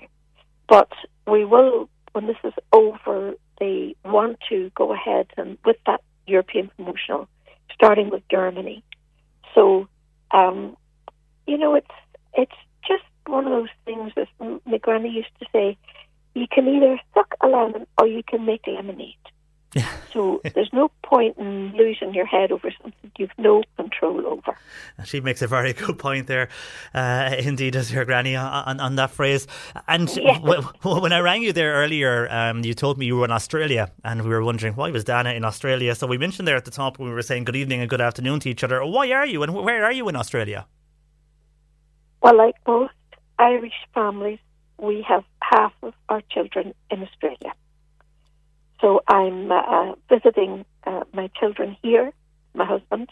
[0.68, 0.92] But
[1.28, 6.70] we will, when this is over, they want to go ahead and with that European
[6.76, 7.28] promotional,
[7.74, 8.84] starting with Germany.
[9.54, 9.88] So,
[10.32, 10.76] um,
[11.48, 11.88] you know, it's
[12.34, 12.56] it's
[12.88, 14.28] just one of those things, that
[14.66, 15.78] my granny used to say,
[16.34, 19.16] you can either suck a lemon or you can make lemonade.
[20.14, 24.58] so there's no point in losing your head over something you've no control over.
[25.06, 26.50] She makes a very good point there,
[26.94, 29.48] uh, indeed, as your granny on, on that phrase.
[29.88, 30.40] And yeah.
[30.40, 33.92] w- when I rang you there earlier, um, you told me you were in Australia,
[34.04, 35.96] and we were wondering why was Dana in Australia.
[35.96, 38.02] So we mentioned there at the top when we were saying good evening and good
[38.02, 38.84] afternoon to each other.
[38.84, 40.66] Why are you, and where are you in Australia?
[42.22, 42.94] Well, like most
[43.40, 44.40] Irish families,
[44.82, 47.54] we have half of our children in Australia.
[48.82, 52.12] So I'm uh, visiting uh, my children here,
[52.56, 53.10] my husband,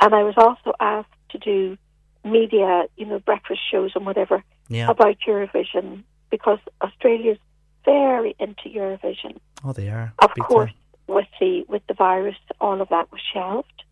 [0.00, 1.78] and I was also asked to do
[2.24, 4.90] media, you know, breakfast shows and whatever yeah.
[4.90, 7.38] about Eurovision because Australia's
[7.84, 9.38] very into Eurovision.
[9.64, 10.12] Oh, they are.
[10.18, 10.72] Of course,
[11.06, 13.82] with the with the virus, all of that was shelved.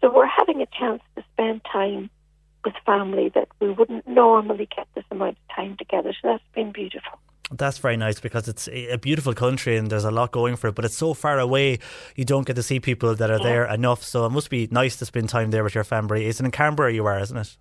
[0.00, 2.10] So we're having a chance to spend time
[2.64, 6.12] with family that we wouldn't normally get this amount of time together.
[6.20, 7.18] So that's been beautiful.
[7.50, 10.74] That's very nice because it's a beautiful country and there's a lot going for it,
[10.74, 11.80] but it's so far away
[12.16, 13.44] you don't get to see people that are yeah.
[13.44, 14.02] there enough.
[14.02, 16.26] So it must be nice to spend time there with your family.
[16.26, 17.56] It's in Canberra you are, isn't it?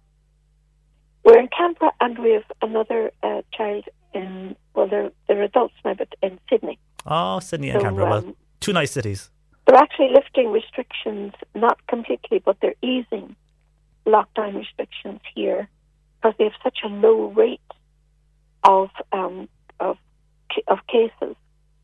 [1.26, 5.94] We're in Canberra and we have another uh, child in, well, they're, they're adults now,
[5.94, 6.80] but in Sydney.
[7.06, 8.06] Oh, Sydney so, and Canberra.
[8.06, 9.30] Um, well, two nice cities.
[9.68, 13.36] They're actually lifting restrictions, not completely, but they're easing
[14.06, 15.70] lockdown restrictions here
[16.16, 17.60] because they have such a low rate
[18.64, 19.48] of um,
[19.80, 19.98] of
[20.68, 21.36] of cases,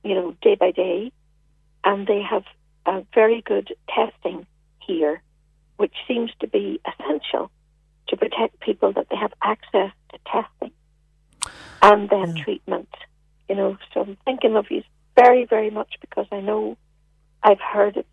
[0.03, 1.11] you know, day by day,
[1.83, 2.43] and they have
[2.85, 4.45] uh, very good testing
[4.79, 5.21] here,
[5.77, 7.51] which seems to be essential
[8.07, 10.71] to protect people that they have access to testing
[11.81, 12.89] and then treatment.
[13.49, 14.83] You know, so I'm thinking of you
[15.15, 16.77] very, very much because I know
[17.43, 18.07] I've heard it.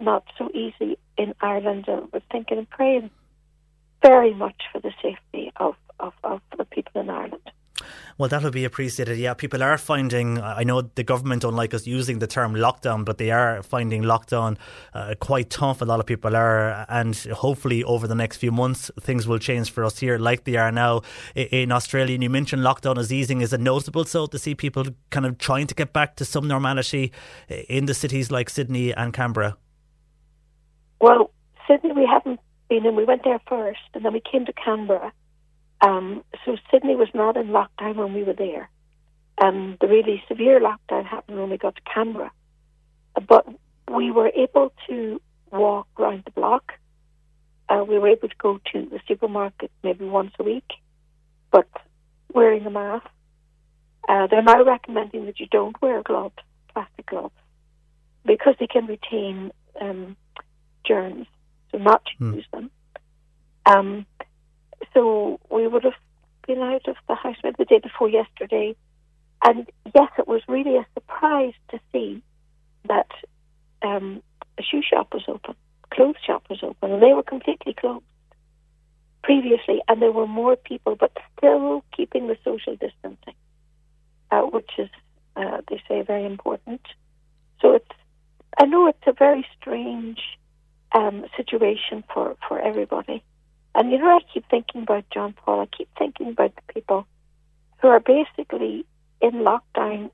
[0.00, 1.84] Not so easy in Ireland.
[1.88, 3.10] I was thinking and praying
[4.02, 7.50] very much for the safety of, of, of the people in Ireland.
[8.16, 9.18] Well, that will be appreciated.
[9.18, 10.40] Yeah, people are finding.
[10.40, 14.02] I know the government don't like us using the term lockdown, but they are finding
[14.02, 14.56] lockdown
[14.94, 15.82] uh, quite tough.
[15.82, 19.72] A lot of people are, and hopefully over the next few months things will change
[19.72, 21.02] for us here, like they are now
[21.34, 22.14] in Australia.
[22.14, 23.40] And you mentioned lockdown is easing.
[23.40, 26.46] Is it noticeable so to see people kind of trying to get back to some
[26.46, 27.12] normality
[27.48, 29.56] in the cities like Sydney and Canberra?
[31.00, 31.30] Well,
[31.66, 32.96] Sydney we haven't been in.
[32.96, 35.12] We went there first, and then we came to Canberra
[35.84, 38.70] um, so Sydney was not in lockdown when we were there.
[39.42, 42.30] Um, the really severe lockdown happened when we got to Canberra.
[43.28, 43.46] But
[43.94, 46.72] we were able to walk around the block.
[47.68, 50.70] Uh, we were able to go to the supermarket maybe once a week,
[51.50, 51.68] but
[52.32, 53.06] wearing a mask.
[54.08, 56.34] Uh, they're now recommending that you don't wear gloves,
[56.72, 57.34] plastic gloves,
[58.24, 59.50] because they can retain
[59.80, 60.16] um,
[60.86, 61.26] germs,
[61.70, 62.34] so not to Hmm.
[62.34, 62.70] use them.
[63.66, 64.06] Um,
[64.92, 65.94] so we would have
[66.46, 68.76] been out of the house maybe the day before yesterday.
[69.44, 72.22] And yes, it was really a surprise to see
[72.88, 73.10] that
[73.82, 74.22] um,
[74.58, 75.54] a shoe shop was open,
[75.90, 78.04] clothes shop was open, and they were completely closed
[79.22, 79.80] previously.
[79.88, 83.34] And there were more people, but still keeping the social distancing,
[84.30, 84.88] uh, which is,
[85.36, 86.82] uh, they say, very important.
[87.60, 87.96] So it's,
[88.58, 90.20] I know it's a very strange
[90.94, 93.22] um, situation for, for everybody.
[93.74, 95.60] And you know, I keep thinking about John Paul.
[95.60, 97.06] I keep thinking about the people
[97.78, 98.86] who are basically
[99.20, 100.10] in lockdown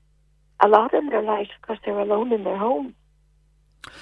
[0.59, 2.93] a lot in their lives because they're alone in their homes.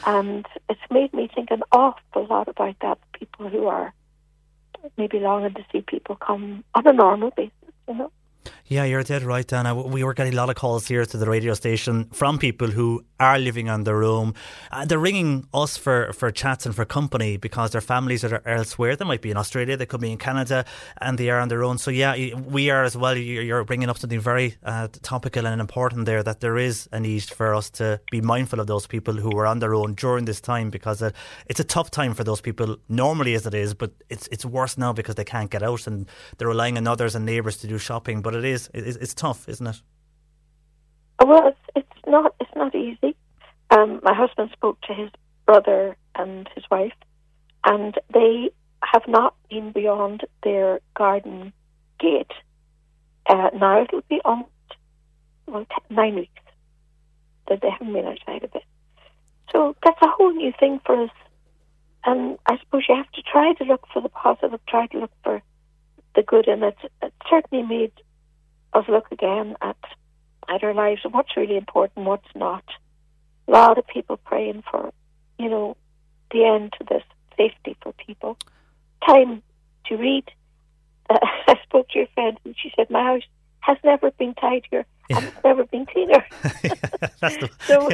[0.06, 3.00] And it's made me think an awful lot about that.
[3.14, 3.94] People who are
[4.98, 7.54] maybe longing to see people come on a normal basis,
[7.88, 8.12] you know.
[8.70, 9.74] Yeah, you're dead right, Dana.
[9.74, 13.04] We were getting a lot of calls here to the radio station from people who
[13.20, 14.36] are living on their own.
[14.72, 18.96] And they're ringing us for, for chats and for company because their families are elsewhere.
[18.96, 20.66] They might be in Australia, they could be in Canada,
[21.02, 21.80] and they are on their own.
[21.80, 23.18] So, yeah, we are as well.
[23.18, 27.24] You're bringing up something very uh, topical and important there that there is a need
[27.24, 30.40] for us to be mindful of those people who are on their own during this
[30.40, 31.10] time because uh,
[31.48, 34.78] it's a tough time for those people normally as it is, but it's, it's worse
[34.78, 36.08] now because they can't get out and
[36.38, 38.22] they're relying on others and neighbours to do shopping.
[38.22, 39.82] But it is it's, it's tough, isn't it?
[41.26, 42.36] Well, it's, it's not.
[42.40, 43.16] It's not easy.
[43.72, 45.10] Um, my husband spoke to his
[45.46, 46.94] brother and his wife,
[47.66, 48.52] and they
[48.84, 51.54] have not been beyond their garden
[52.00, 52.32] gate.
[53.28, 54.46] Uh, now it'll be on
[55.48, 56.32] well, nine weeks
[57.48, 58.64] that they haven't been outside of it.
[59.52, 61.10] So that's a whole new thing for us.
[62.06, 65.12] And I suppose you have to try to look for the positive, try to look
[65.24, 65.42] for
[66.16, 66.78] the good in it.
[67.02, 67.92] It certainly made
[68.74, 69.78] us look again at
[70.48, 72.64] at our lives and what's really important, what's not.
[73.48, 74.92] A lot of people praying for,
[75.38, 75.78] you know,
[76.32, 77.04] the end to this
[77.38, 78.38] safety for people.
[79.06, 79.42] Time
[79.86, 80.26] to read.
[81.10, 83.24] Uh, I spoke to your friend and she said, My house
[83.62, 86.26] has never been tidier and it's never been cleaner.
[87.22, 87.90] That's the, so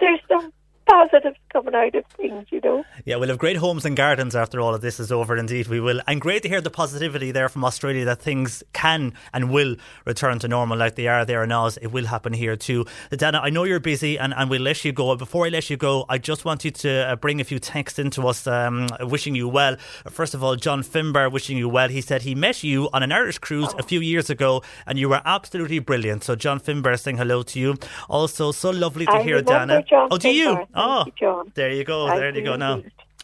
[0.00, 0.52] there's some
[0.86, 2.84] positives coming out of things, you know.
[3.04, 5.36] Yeah, we'll have great homes and gardens after all of this is over.
[5.36, 6.00] Indeed, we will.
[6.06, 10.38] And great to hear the positivity there from Australia that things can and will return
[10.40, 11.66] to normal like they are there in now.
[11.80, 12.86] It will happen here too.
[13.10, 15.14] Dana, I know you're busy and, and we'll let you go.
[15.16, 17.98] Before I let you go, I just want you to uh, bring a few texts
[17.98, 19.76] into us um, wishing you well.
[20.08, 21.88] First of all, John Finbar wishing you well.
[21.88, 25.08] He said he met you on an Irish cruise a few years ago and you
[25.08, 26.24] were absolutely brilliant.
[26.24, 27.76] So, John Finbar saying hello to you.
[28.08, 29.82] Also, so lovely to I hear, Dana.
[29.82, 30.48] John oh, do you?
[30.48, 30.56] Finbar.
[30.56, 31.52] Thank oh, you, John.
[31.54, 32.06] there you go.
[32.06, 32.82] I There you go now.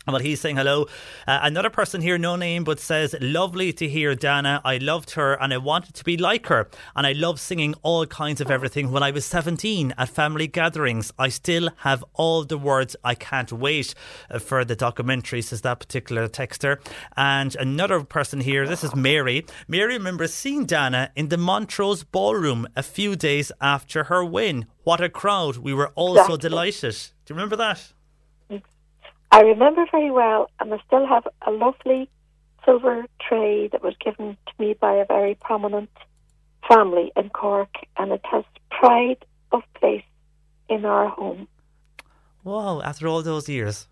[0.09, 0.87] Well, he's saying hello.
[1.27, 4.63] Uh, another person here, no name, but says, Lovely to hear Dana.
[4.65, 6.71] I loved her and I wanted to be like her.
[6.97, 11.13] And I love singing all kinds of everything when I was 17 at family gatherings.
[11.19, 12.97] I still have all the words.
[13.05, 13.95] I can't wait
[14.31, 16.81] uh, for the documentary, says that particular texter.
[17.15, 19.45] And another person here, this is Mary.
[19.69, 24.65] Mary remembers seeing Dana in the Montrose Ballroom a few days after her win.
[24.85, 25.59] What a crowd.
[25.59, 26.97] We were all so delighted.
[27.27, 27.93] Do you remember that?
[29.31, 32.09] I remember very well, and I still have a lovely
[32.65, 35.91] silver tray that was given to me by a very prominent
[36.67, 40.05] family in Cork, and it has pride of place
[40.69, 41.49] in our home.
[42.45, 43.87] Wow, after all those years.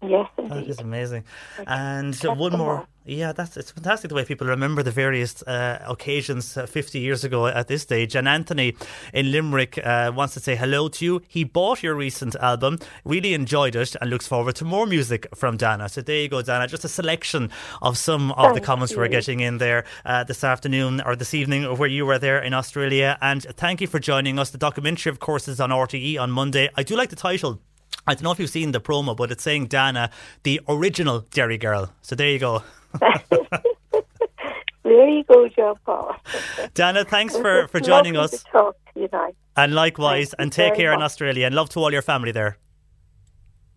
[0.00, 0.70] Yes, That indeed.
[0.70, 1.24] is amazing.
[1.66, 2.86] And uh, one more.
[3.04, 7.24] Yeah, that's it's fantastic the way people remember the various uh, occasions uh, 50 years
[7.24, 8.14] ago at this stage.
[8.14, 8.76] And Anthony
[9.14, 11.22] in Limerick uh, wants to say hello to you.
[11.26, 15.56] He bought your recent album, really enjoyed it, and looks forward to more music from
[15.56, 15.88] Dana.
[15.88, 16.68] So there you go, Dana.
[16.68, 17.50] Just a selection
[17.80, 21.32] of some of the Thank comments we're getting in there uh, this afternoon or this
[21.34, 23.16] evening where you were there in Australia.
[23.22, 24.50] And thank you for joining us.
[24.50, 26.68] The documentary, of course, is on RTE on Monday.
[26.76, 27.60] I do like the title.
[28.08, 30.10] I don't know if you've seen the promo, but it's saying Dana,
[30.42, 31.92] the original Derry girl.
[32.02, 32.62] So there you go.
[34.84, 36.16] There you go, John Paul.
[36.74, 38.30] Dana, thanks for, for joining us.
[38.30, 39.08] To talk to you.
[39.54, 41.02] And likewise, Thank you and take care in.
[41.02, 41.44] Australia.
[41.44, 42.56] And love to all your family there.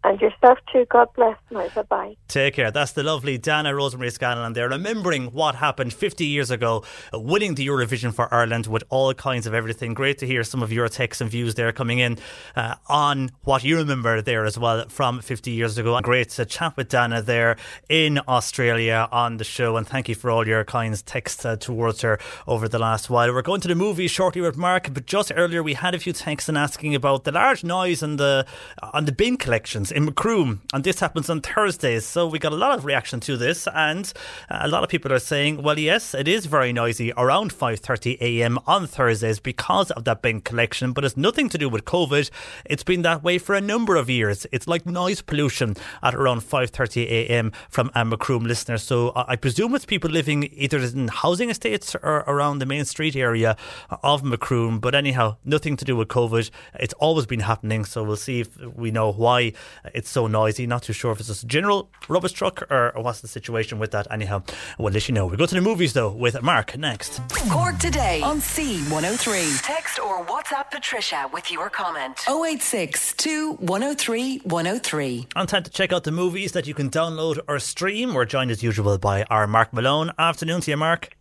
[0.03, 0.85] And yourself too.
[0.89, 1.37] God bless.
[1.51, 2.15] Now, bye bye.
[2.27, 2.71] Take care.
[2.71, 6.83] That's the lovely Dana Rosemary Scallon there, remembering what happened 50 years ago,
[7.13, 9.93] uh, winning the Eurovision for Ireland with all kinds of everything.
[9.93, 12.17] Great to hear some of your texts and views there coming in
[12.55, 15.95] uh, on what you remember there as well from 50 years ago.
[15.95, 17.57] And great to chat with Dana there
[17.87, 19.77] in Australia on the show.
[19.77, 22.17] And thank you for all your kind texts uh, towards her
[22.47, 23.31] over the last while.
[23.31, 26.13] We're going to the movie shortly with Mark, but just earlier we had a few
[26.13, 28.47] texts and asking about the large noise on the
[28.93, 32.05] on the bin collections in Macroom, and this happens on Thursdays.
[32.05, 34.11] So we got a lot of reaction to this, and
[34.49, 38.17] uh, a lot of people are saying, "Well, yes, it is very noisy around 5:30
[38.21, 38.59] a.m.
[38.65, 42.29] on Thursdays because of that bin collection, but it's nothing to do with COVID.
[42.65, 44.47] It's been that way for a number of years.
[44.51, 47.51] It's like noise pollution at around 5:30 a.m.
[47.69, 48.77] from a Macroom listener.
[48.77, 52.85] So uh, I presume it's people living either in housing estates or around the main
[52.85, 53.55] street area
[54.03, 54.79] of Macroom.
[54.79, 56.49] But anyhow, nothing to do with COVID.
[56.79, 57.85] It's always been happening.
[57.85, 59.53] So we'll see if we know why
[59.93, 60.67] it's so noisy.
[60.67, 63.79] Not too sure if it's just a general rubbish truck or, or what's the situation
[63.79, 64.07] with that.
[64.11, 64.43] Anyhow,
[64.77, 65.25] we'll let you know.
[65.25, 67.21] We go to the movies though with Mark next.
[67.49, 69.61] Cork today on C103.
[69.63, 72.19] Text or WhatsApp Patricia with your comment.
[72.27, 73.15] 086
[73.59, 75.27] 103 103.
[75.35, 78.13] On time to check out the movies that you can download or stream.
[78.13, 80.11] We're joined as usual by our Mark Malone.
[80.17, 81.15] Afternoon to you, Mark.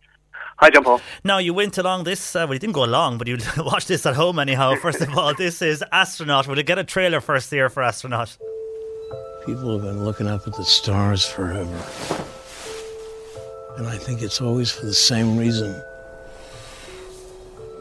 [0.57, 1.01] Hi, John Paul.
[1.23, 4.05] Now, you went along this, uh, well, you didn't go along, but you watched this
[4.05, 4.75] at home anyhow.
[4.75, 6.47] First of all, this is Astronaut.
[6.47, 8.37] Will you get a trailer first here for Astronaut?
[9.45, 11.75] People have been looking up at the stars forever.
[13.77, 15.73] And I think it's always for the same reason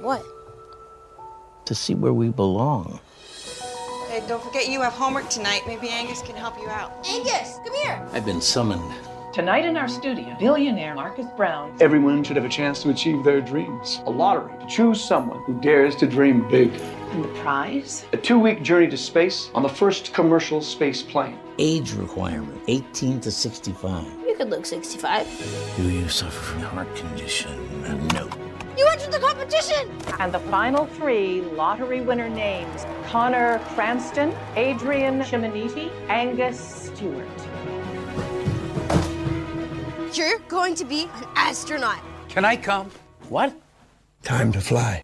[0.01, 0.25] What?
[1.67, 2.99] to see where we belong.
[4.09, 5.61] Hey, don't forget you have homework tonight.
[5.67, 7.07] Maybe Angus can help you out.
[7.07, 8.05] Angus, come here.
[8.13, 8.93] I've been summoned.
[9.33, 11.77] Tonight in our studio, billionaire Marcus Brown.
[11.81, 14.01] Everyone should have a chance to achieve their dreams.
[14.07, 16.73] A lottery to choose someone who dares to dream big.
[17.13, 18.05] And the prize?
[18.13, 21.39] A two week journey to space on the first commercial space plane.
[21.61, 24.05] Age requirement 18 to 65.
[24.27, 25.77] You could look 65.
[25.77, 27.53] Do you suffer from a heart condition?
[27.85, 28.29] Uh, no.
[28.77, 29.89] You entered the competition!
[30.19, 37.29] And the final three lottery winner names Connor Cranston, Adrian Chiminiti, Angus Stewart.
[40.13, 42.01] You're going to be an astronaut.
[42.29, 42.91] Can I come?
[43.29, 43.55] What?
[44.23, 45.03] Time to fly.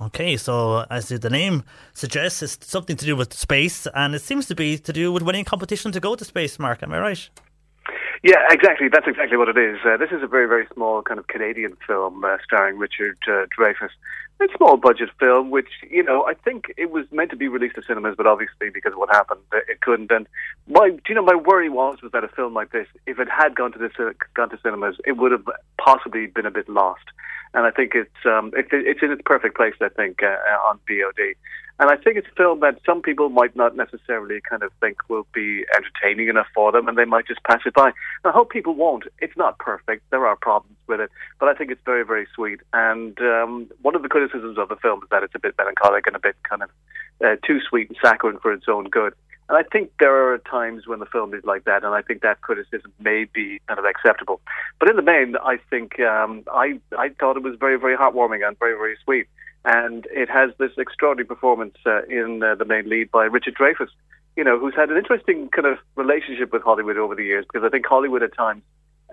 [0.00, 1.62] Okay, so as the name
[1.92, 5.22] suggests, it's something to do with space, and it seems to be to do with
[5.22, 6.82] winning competition to go to space, Mark.
[6.82, 7.28] Am I right?
[8.22, 8.88] Yeah, exactly.
[8.88, 9.78] That's exactly what it is.
[9.84, 13.44] Uh, this is a very, very small kind of Canadian film uh, starring Richard uh,
[13.58, 13.90] Dreyfuss.
[14.40, 17.48] It's a small budget film, which you know, I think it was meant to be
[17.48, 20.10] released to cinemas, but obviously because of what happened, it couldn't.
[20.10, 20.26] And
[20.66, 23.28] my, do you know, my worry was was that a film like this, if it
[23.28, 25.44] had gone to the gone to cinemas, it would have
[25.78, 27.04] possibly been a bit lost.
[27.52, 29.74] And I think it's um, it, it's in its perfect place.
[29.80, 31.34] I think uh, uh, on VOD.
[31.80, 34.98] And I think it's a film that some people might not necessarily kind of think
[35.08, 37.92] will be entertaining enough for them, and they might just pass it by.
[38.22, 39.04] I hope people won't.
[39.20, 40.02] It's not perfect.
[40.10, 42.60] There are problems with it, but I think it's very, very sweet.
[42.74, 46.06] And um, one of the criticisms of the film is that it's a bit melancholic
[46.06, 46.70] and a bit kind of
[47.24, 49.14] uh, too sweet and saccharine for its own good.
[49.48, 52.20] And I think there are times when the film is like that, and I think
[52.20, 54.42] that criticism may be kind of acceptable.
[54.78, 58.46] But in the main, I think um, I I thought it was very, very heartwarming
[58.46, 59.28] and very, very sweet.
[59.64, 63.90] And it has this extraordinary performance uh, in uh, the main lead by Richard Dreyfuss,
[64.36, 67.66] you know, who's had an interesting kind of relationship with Hollywood over the years, because
[67.66, 68.62] I think Hollywood at times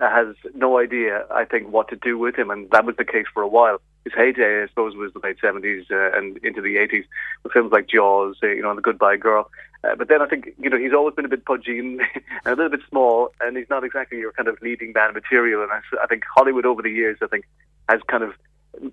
[0.00, 3.04] uh, has no idea, I think, what to do with him, and that was the
[3.04, 3.80] case for a while.
[4.04, 7.04] His heyday, I suppose, was the late seventies uh, and into the eighties,
[7.42, 9.50] with films like Jaws, uh, you know, and The Goodbye Girl.
[9.84, 12.08] Uh, but then I think you know he's always been a bit pudgy and, and
[12.46, 15.62] a little bit small, and he's not exactly your kind of leading man material.
[15.62, 17.44] And I think Hollywood over the years, I think,
[17.88, 18.32] has kind of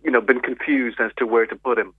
[0.04, 1.94] you know been confused as to where to put him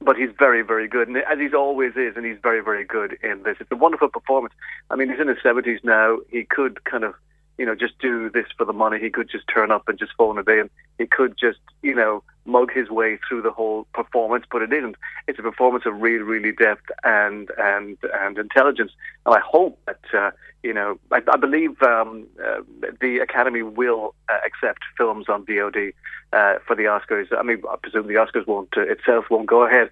[0.00, 3.16] but he's very, very good, and as he's always is, and he's very, very good
[3.22, 3.56] in this.
[3.60, 4.54] It's a wonderful performance.
[4.90, 6.18] I mean, he's in his seventies now.
[6.28, 7.14] He could kind of,
[7.58, 8.98] you know, just do this for the money.
[8.98, 10.68] He could just turn up and just phone it in.
[10.98, 14.96] He could just, you know, mug his way through the whole performance, but it isn't.
[15.26, 18.92] It's a performance of really, really depth and and and intelligence.
[19.24, 20.30] And I hope that uh,
[20.62, 22.60] you know, I, I believe um, uh,
[23.00, 25.92] the Academy will uh, accept films on VOD
[26.32, 27.26] uh, for the Oscars.
[27.36, 29.90] I mean, I presume the Oscars won't uh, itself won't go ahead,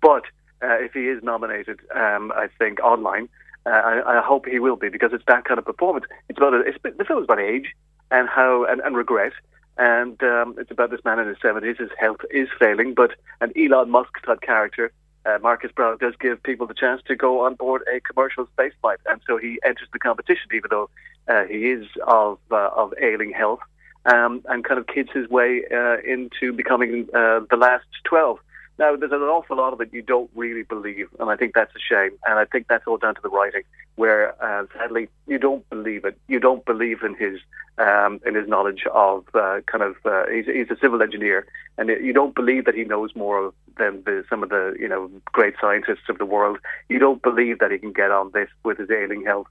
[0.00, 0.24] but
[0.62, 3.28] uh, if he is nominated, um, I think online.
[3.66, 6.06] Uh, I, I hope he will be because it's that kind of performance.
[6.28, 7.74] It's about it's, the film is about age
[8.10, 9.32] and how and, and regret
[9.78, 11.78] and um, it's about this man in his 70s.
[11.78, 14.90] His health is failing, but an Elon Musk type character,
[15.26, 18.72] uh, Marcus Brown, does give people the chance to go on board a commercial space
[18.80, 20.88] flight, and so he enters the competition, even though
[21.28, 23.60] uh, he is of uh, of ailing health,
[24.06, 28.38] um, and kind of kids his way uh, into becoming uh, the last 12.
[28.78, 31.74] Now, there's an awful lot of it you don't really believe, and I think that's
[31.74, 32.10] a shame.
[32.26, 33.62] And I think that's all down to the writing,
[33.94, 36.18] where uh, sadly you don't believe it.
[36.28, 37.40] You don't believe in his
[37.78, 41.46] um, in his knowledge of uh, kind of uh, he's, he's a civil engineer,
[41.78, 45.10] and you don't believe that he knows more than the, some of the you know
[45.24, 46.58] great scientists of the world.
[46.90, 49.46] You don't believe that he can get on this with his ailing health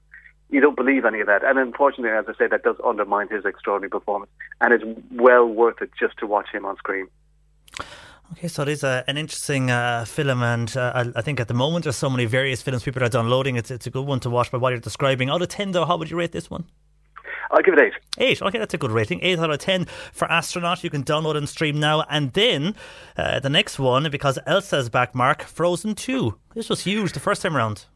[0.48, 1.42] you don't believe any of that.
[1.44, 4.30] And unfortunately, as I say, that does undermine his extraordinary performance.
[4.60, 7.08] And it's well worth it just to watch him on screen.
[8.32, 11.48] Okay, so it is a, an interesting uh, film, and uh, I, I, think at
[11.48, 13.56] the moment there's so many various films people are downloading.
[13.56, 15.30] It's it's a good one to watch by what you're describing.
[15.30, 16.64] Out of ten, though, how would you rate this one?
[17.50, 17.92] I'll give it eight.
[18.18, 18.42] Eight.
[18.42, 19.20] Okay, that's a good rating.
[19.22, 20.82] Eight out of ten for Astronaut.
[20.82, 22.04] You can download and stream now.
[22.10, 22.74] And then
[23.16, 26.38] uh, the next one, because Elsa's back, Mark, Frozen 2.
[26.54, 27.86] This was huge the first time around.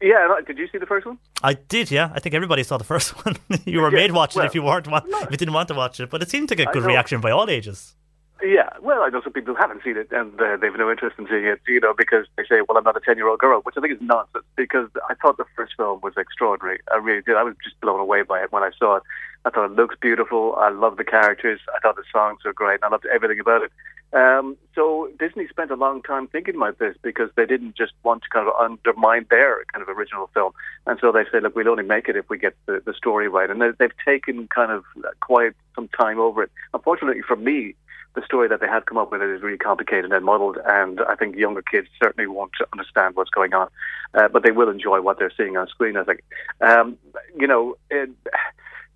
[0.00, 1.18] Yeah, did you see the first one?
[1.42, 2.10] I did, yeah.
[2.14, 3.36] I think everybody saw the first one.
[3.64, 5.68] you were yeah, made watch it well, if you weren't wa- if you didn't want
[5.68, 7.96] to watch it, but it seemed to get good reaction by all ages.
[8.42, 11.16] Yeah, well, I know some people who haven't seen it and uh, they've no interest
[11.18, 13.38] in seeing it, you know, because they say, well, I'm not a 10 year old
[13.38, 16.80] girl, which I think is nonsense because I thought the first film was extraordinary.
[16.92, 17.36] I really did.
[17.36, 19.02] I was just blown away by it when I saw it.
[19.46, 20.54] I thought it looks beautiful.
[20.58, 21.60] I love the characters.
[21.74, 22.80] I thought the songs were great.
[22.82, 23.72] I loved everything about it.
[24.12, 28.22] Um, so Disney spent a long time thinking about this because they didn't just want
[28.22, 30.52] to kind of undermine their kind of original film.
[30.86, 33.28] And so they said, look, we'll only make it if we get the, the story
[33.28, 33.50] right.
[33.50, 34.84] And they, they've taken kind of
[35.20, 36.50] quite some time over it.
[36.74, 37.74] Unfortunately for me,
[38.16, 41.14] the story that they had come up with is really complicated and muddled, and I
[41.14, 43.68] think younger kids certainly won't understand what's going on,
[44.14, 45.96] uh, but they will enjoy what they're seeing on screen.
[45.96, 46.22] I think,
[46.60, 46.98] um,
[47.38, 47.76] you know.
[47.90, 48.10] It,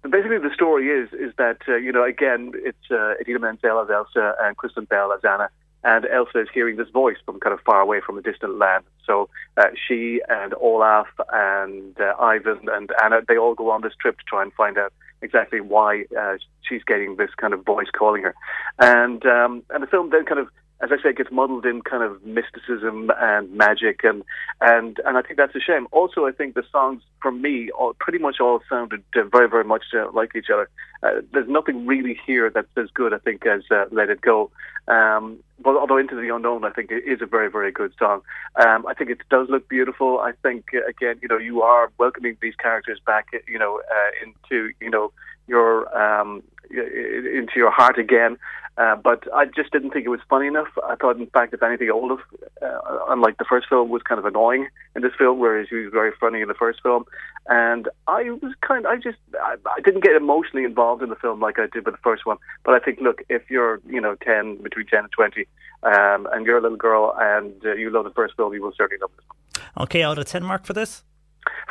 [0.08, 3.90] basically, the story is is that uh, you know again it's uh, Idina Menzel as
[3.90, 5.50] Elsa and Kristen Bell as Anna,
[5.84, 8.84] and Elsa is hearing this voice from kind of far away from a distant land.
[9.06, 13.94] So uh, she and Olaf and uh, Ivan and Anna they all go on this
[14.00, 14.92] trip to try and find out
[15.22, 18.34] exactly why uh, she's getting this kind of voice calling her,
[18.78, 20.48] and um, and the film then kind of
[20.82, 24.22] as I say, gets muddled in kind of mysticism and magic, and
[24.60, 25.86] and and I think that's a shame.
[25.92, 29.64] Also, I think the songs, for me, all, pretty much all sounded uh, very, very
[29.64, 30.70] much uh, like each other.
[31.02, 34.50] Uh, there's nothing really here that's as good, I think, as uh, "Let It Go."
[34.88, 38.22] Um, but although "Into the Unknown," I think it is a very, very good song.
[38.56, 40.18] Um, I think it does look beautiful.
[40.20, 43.82] I think again, you know, you are welcoming these characters back, you know,
[44.22, 45.12] into you know
[45.50, 48.38] your um, into your heart again.
[48.78, 50.68] Uh, but I just didn't think it was funny enough.
[50.88, 52.20] I thought, in fact, if anything, Olaf,
[52.62, 52.78] uh,
[53.08, 56.12] unlike the first film, was kind of annoying in this film, whereas he was very
[56.18, 57.04] funny in the first film.
[57.48, 61.16] And I was kind, of, I just, I, I didn't get emotionally involved in the
[61.16, 62.38] film like I did with the first one.
[62.64, 65.46] But I think, look, if you're, you know, ten, between ten and twenty,
[65.82, 68.72] um, and you're a little girl and uh, you love the first film, you will
[68.76, 69.84] certainly love this one.
[69.84, 71.02] Okay, out of ten mark for this.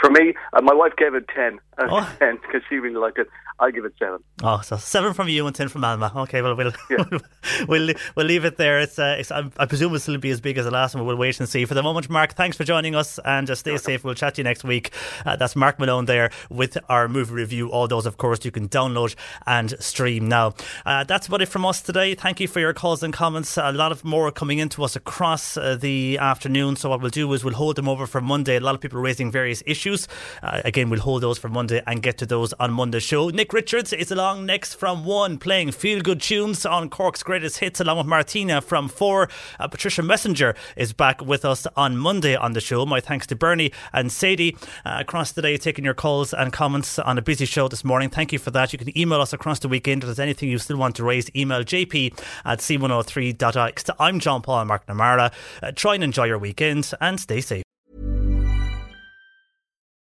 [0.01, 2.15] For me, uh, my wife gave it 10 oh.
[2.19, 3.27] 10 because she really liked it.
[3.61, 4.23] I give it seven.
[4.41, 6.11] Oh, so seven from you and ten from Alma.
[6.15, 7.03] Okay, well we'll yeah.
[7.68, 8.80] we'll, we'll leave it there.
[8.80, 11.06] It's, uh, it's I, presume it'll be as big as the last one.
[11.06, 11.65] We'll wait and see.
[11.65, 14.03] For the moment, Mark, thanks for joining us and uh, stay safe.
[14.03, 14.91] We'll chat to you next week.
[15.26, 17.69] Uh, that's Mark Malone there with our movie review.
[17.69, 19.15] All those, of course, you can download
[19.45, 20.53] and stream now.
[20.86, 22.15] Uh, that's about it from us today.
[22.15, 23.57] Thank you for your calls and comments.
[23.57, 26.77] A lot of more coming into us across uh, the afternoon.
[26.77, 28.56] So what we'll do is we'll hold them over for Monday.
[28.56, 30.07] A lot of people raising various issues.
[30.41, 33.27] Uh, again, we'll hold those for Monday and get to those on Monday's show.
[33.30, 37.80] Nick Richards is along next from one, playing feel good tunes on Cork's greatest hits,
[37.80, 39.30] along with Martina from four.
[39.60, 42.86] Uh, Patricia Messenger is back with us on Monday on the show.
[42.86, 47.00] My thanks to Bernie and Sadie uh, across the day taking your calls and comments
[47.00, 48.10] on a busy show this morning.
[48.10, 48.74] Thank you for that.
[48.74, 51.30] You can email us across the weekend if there's anything you still want to raise.
[51.36, 53.86] Email jp at c103.ix.
[54.00, 55.32] I'm John Paul McNamara.
[55.62, 57.64] Uh, try and enjoy your weekend and stay safe.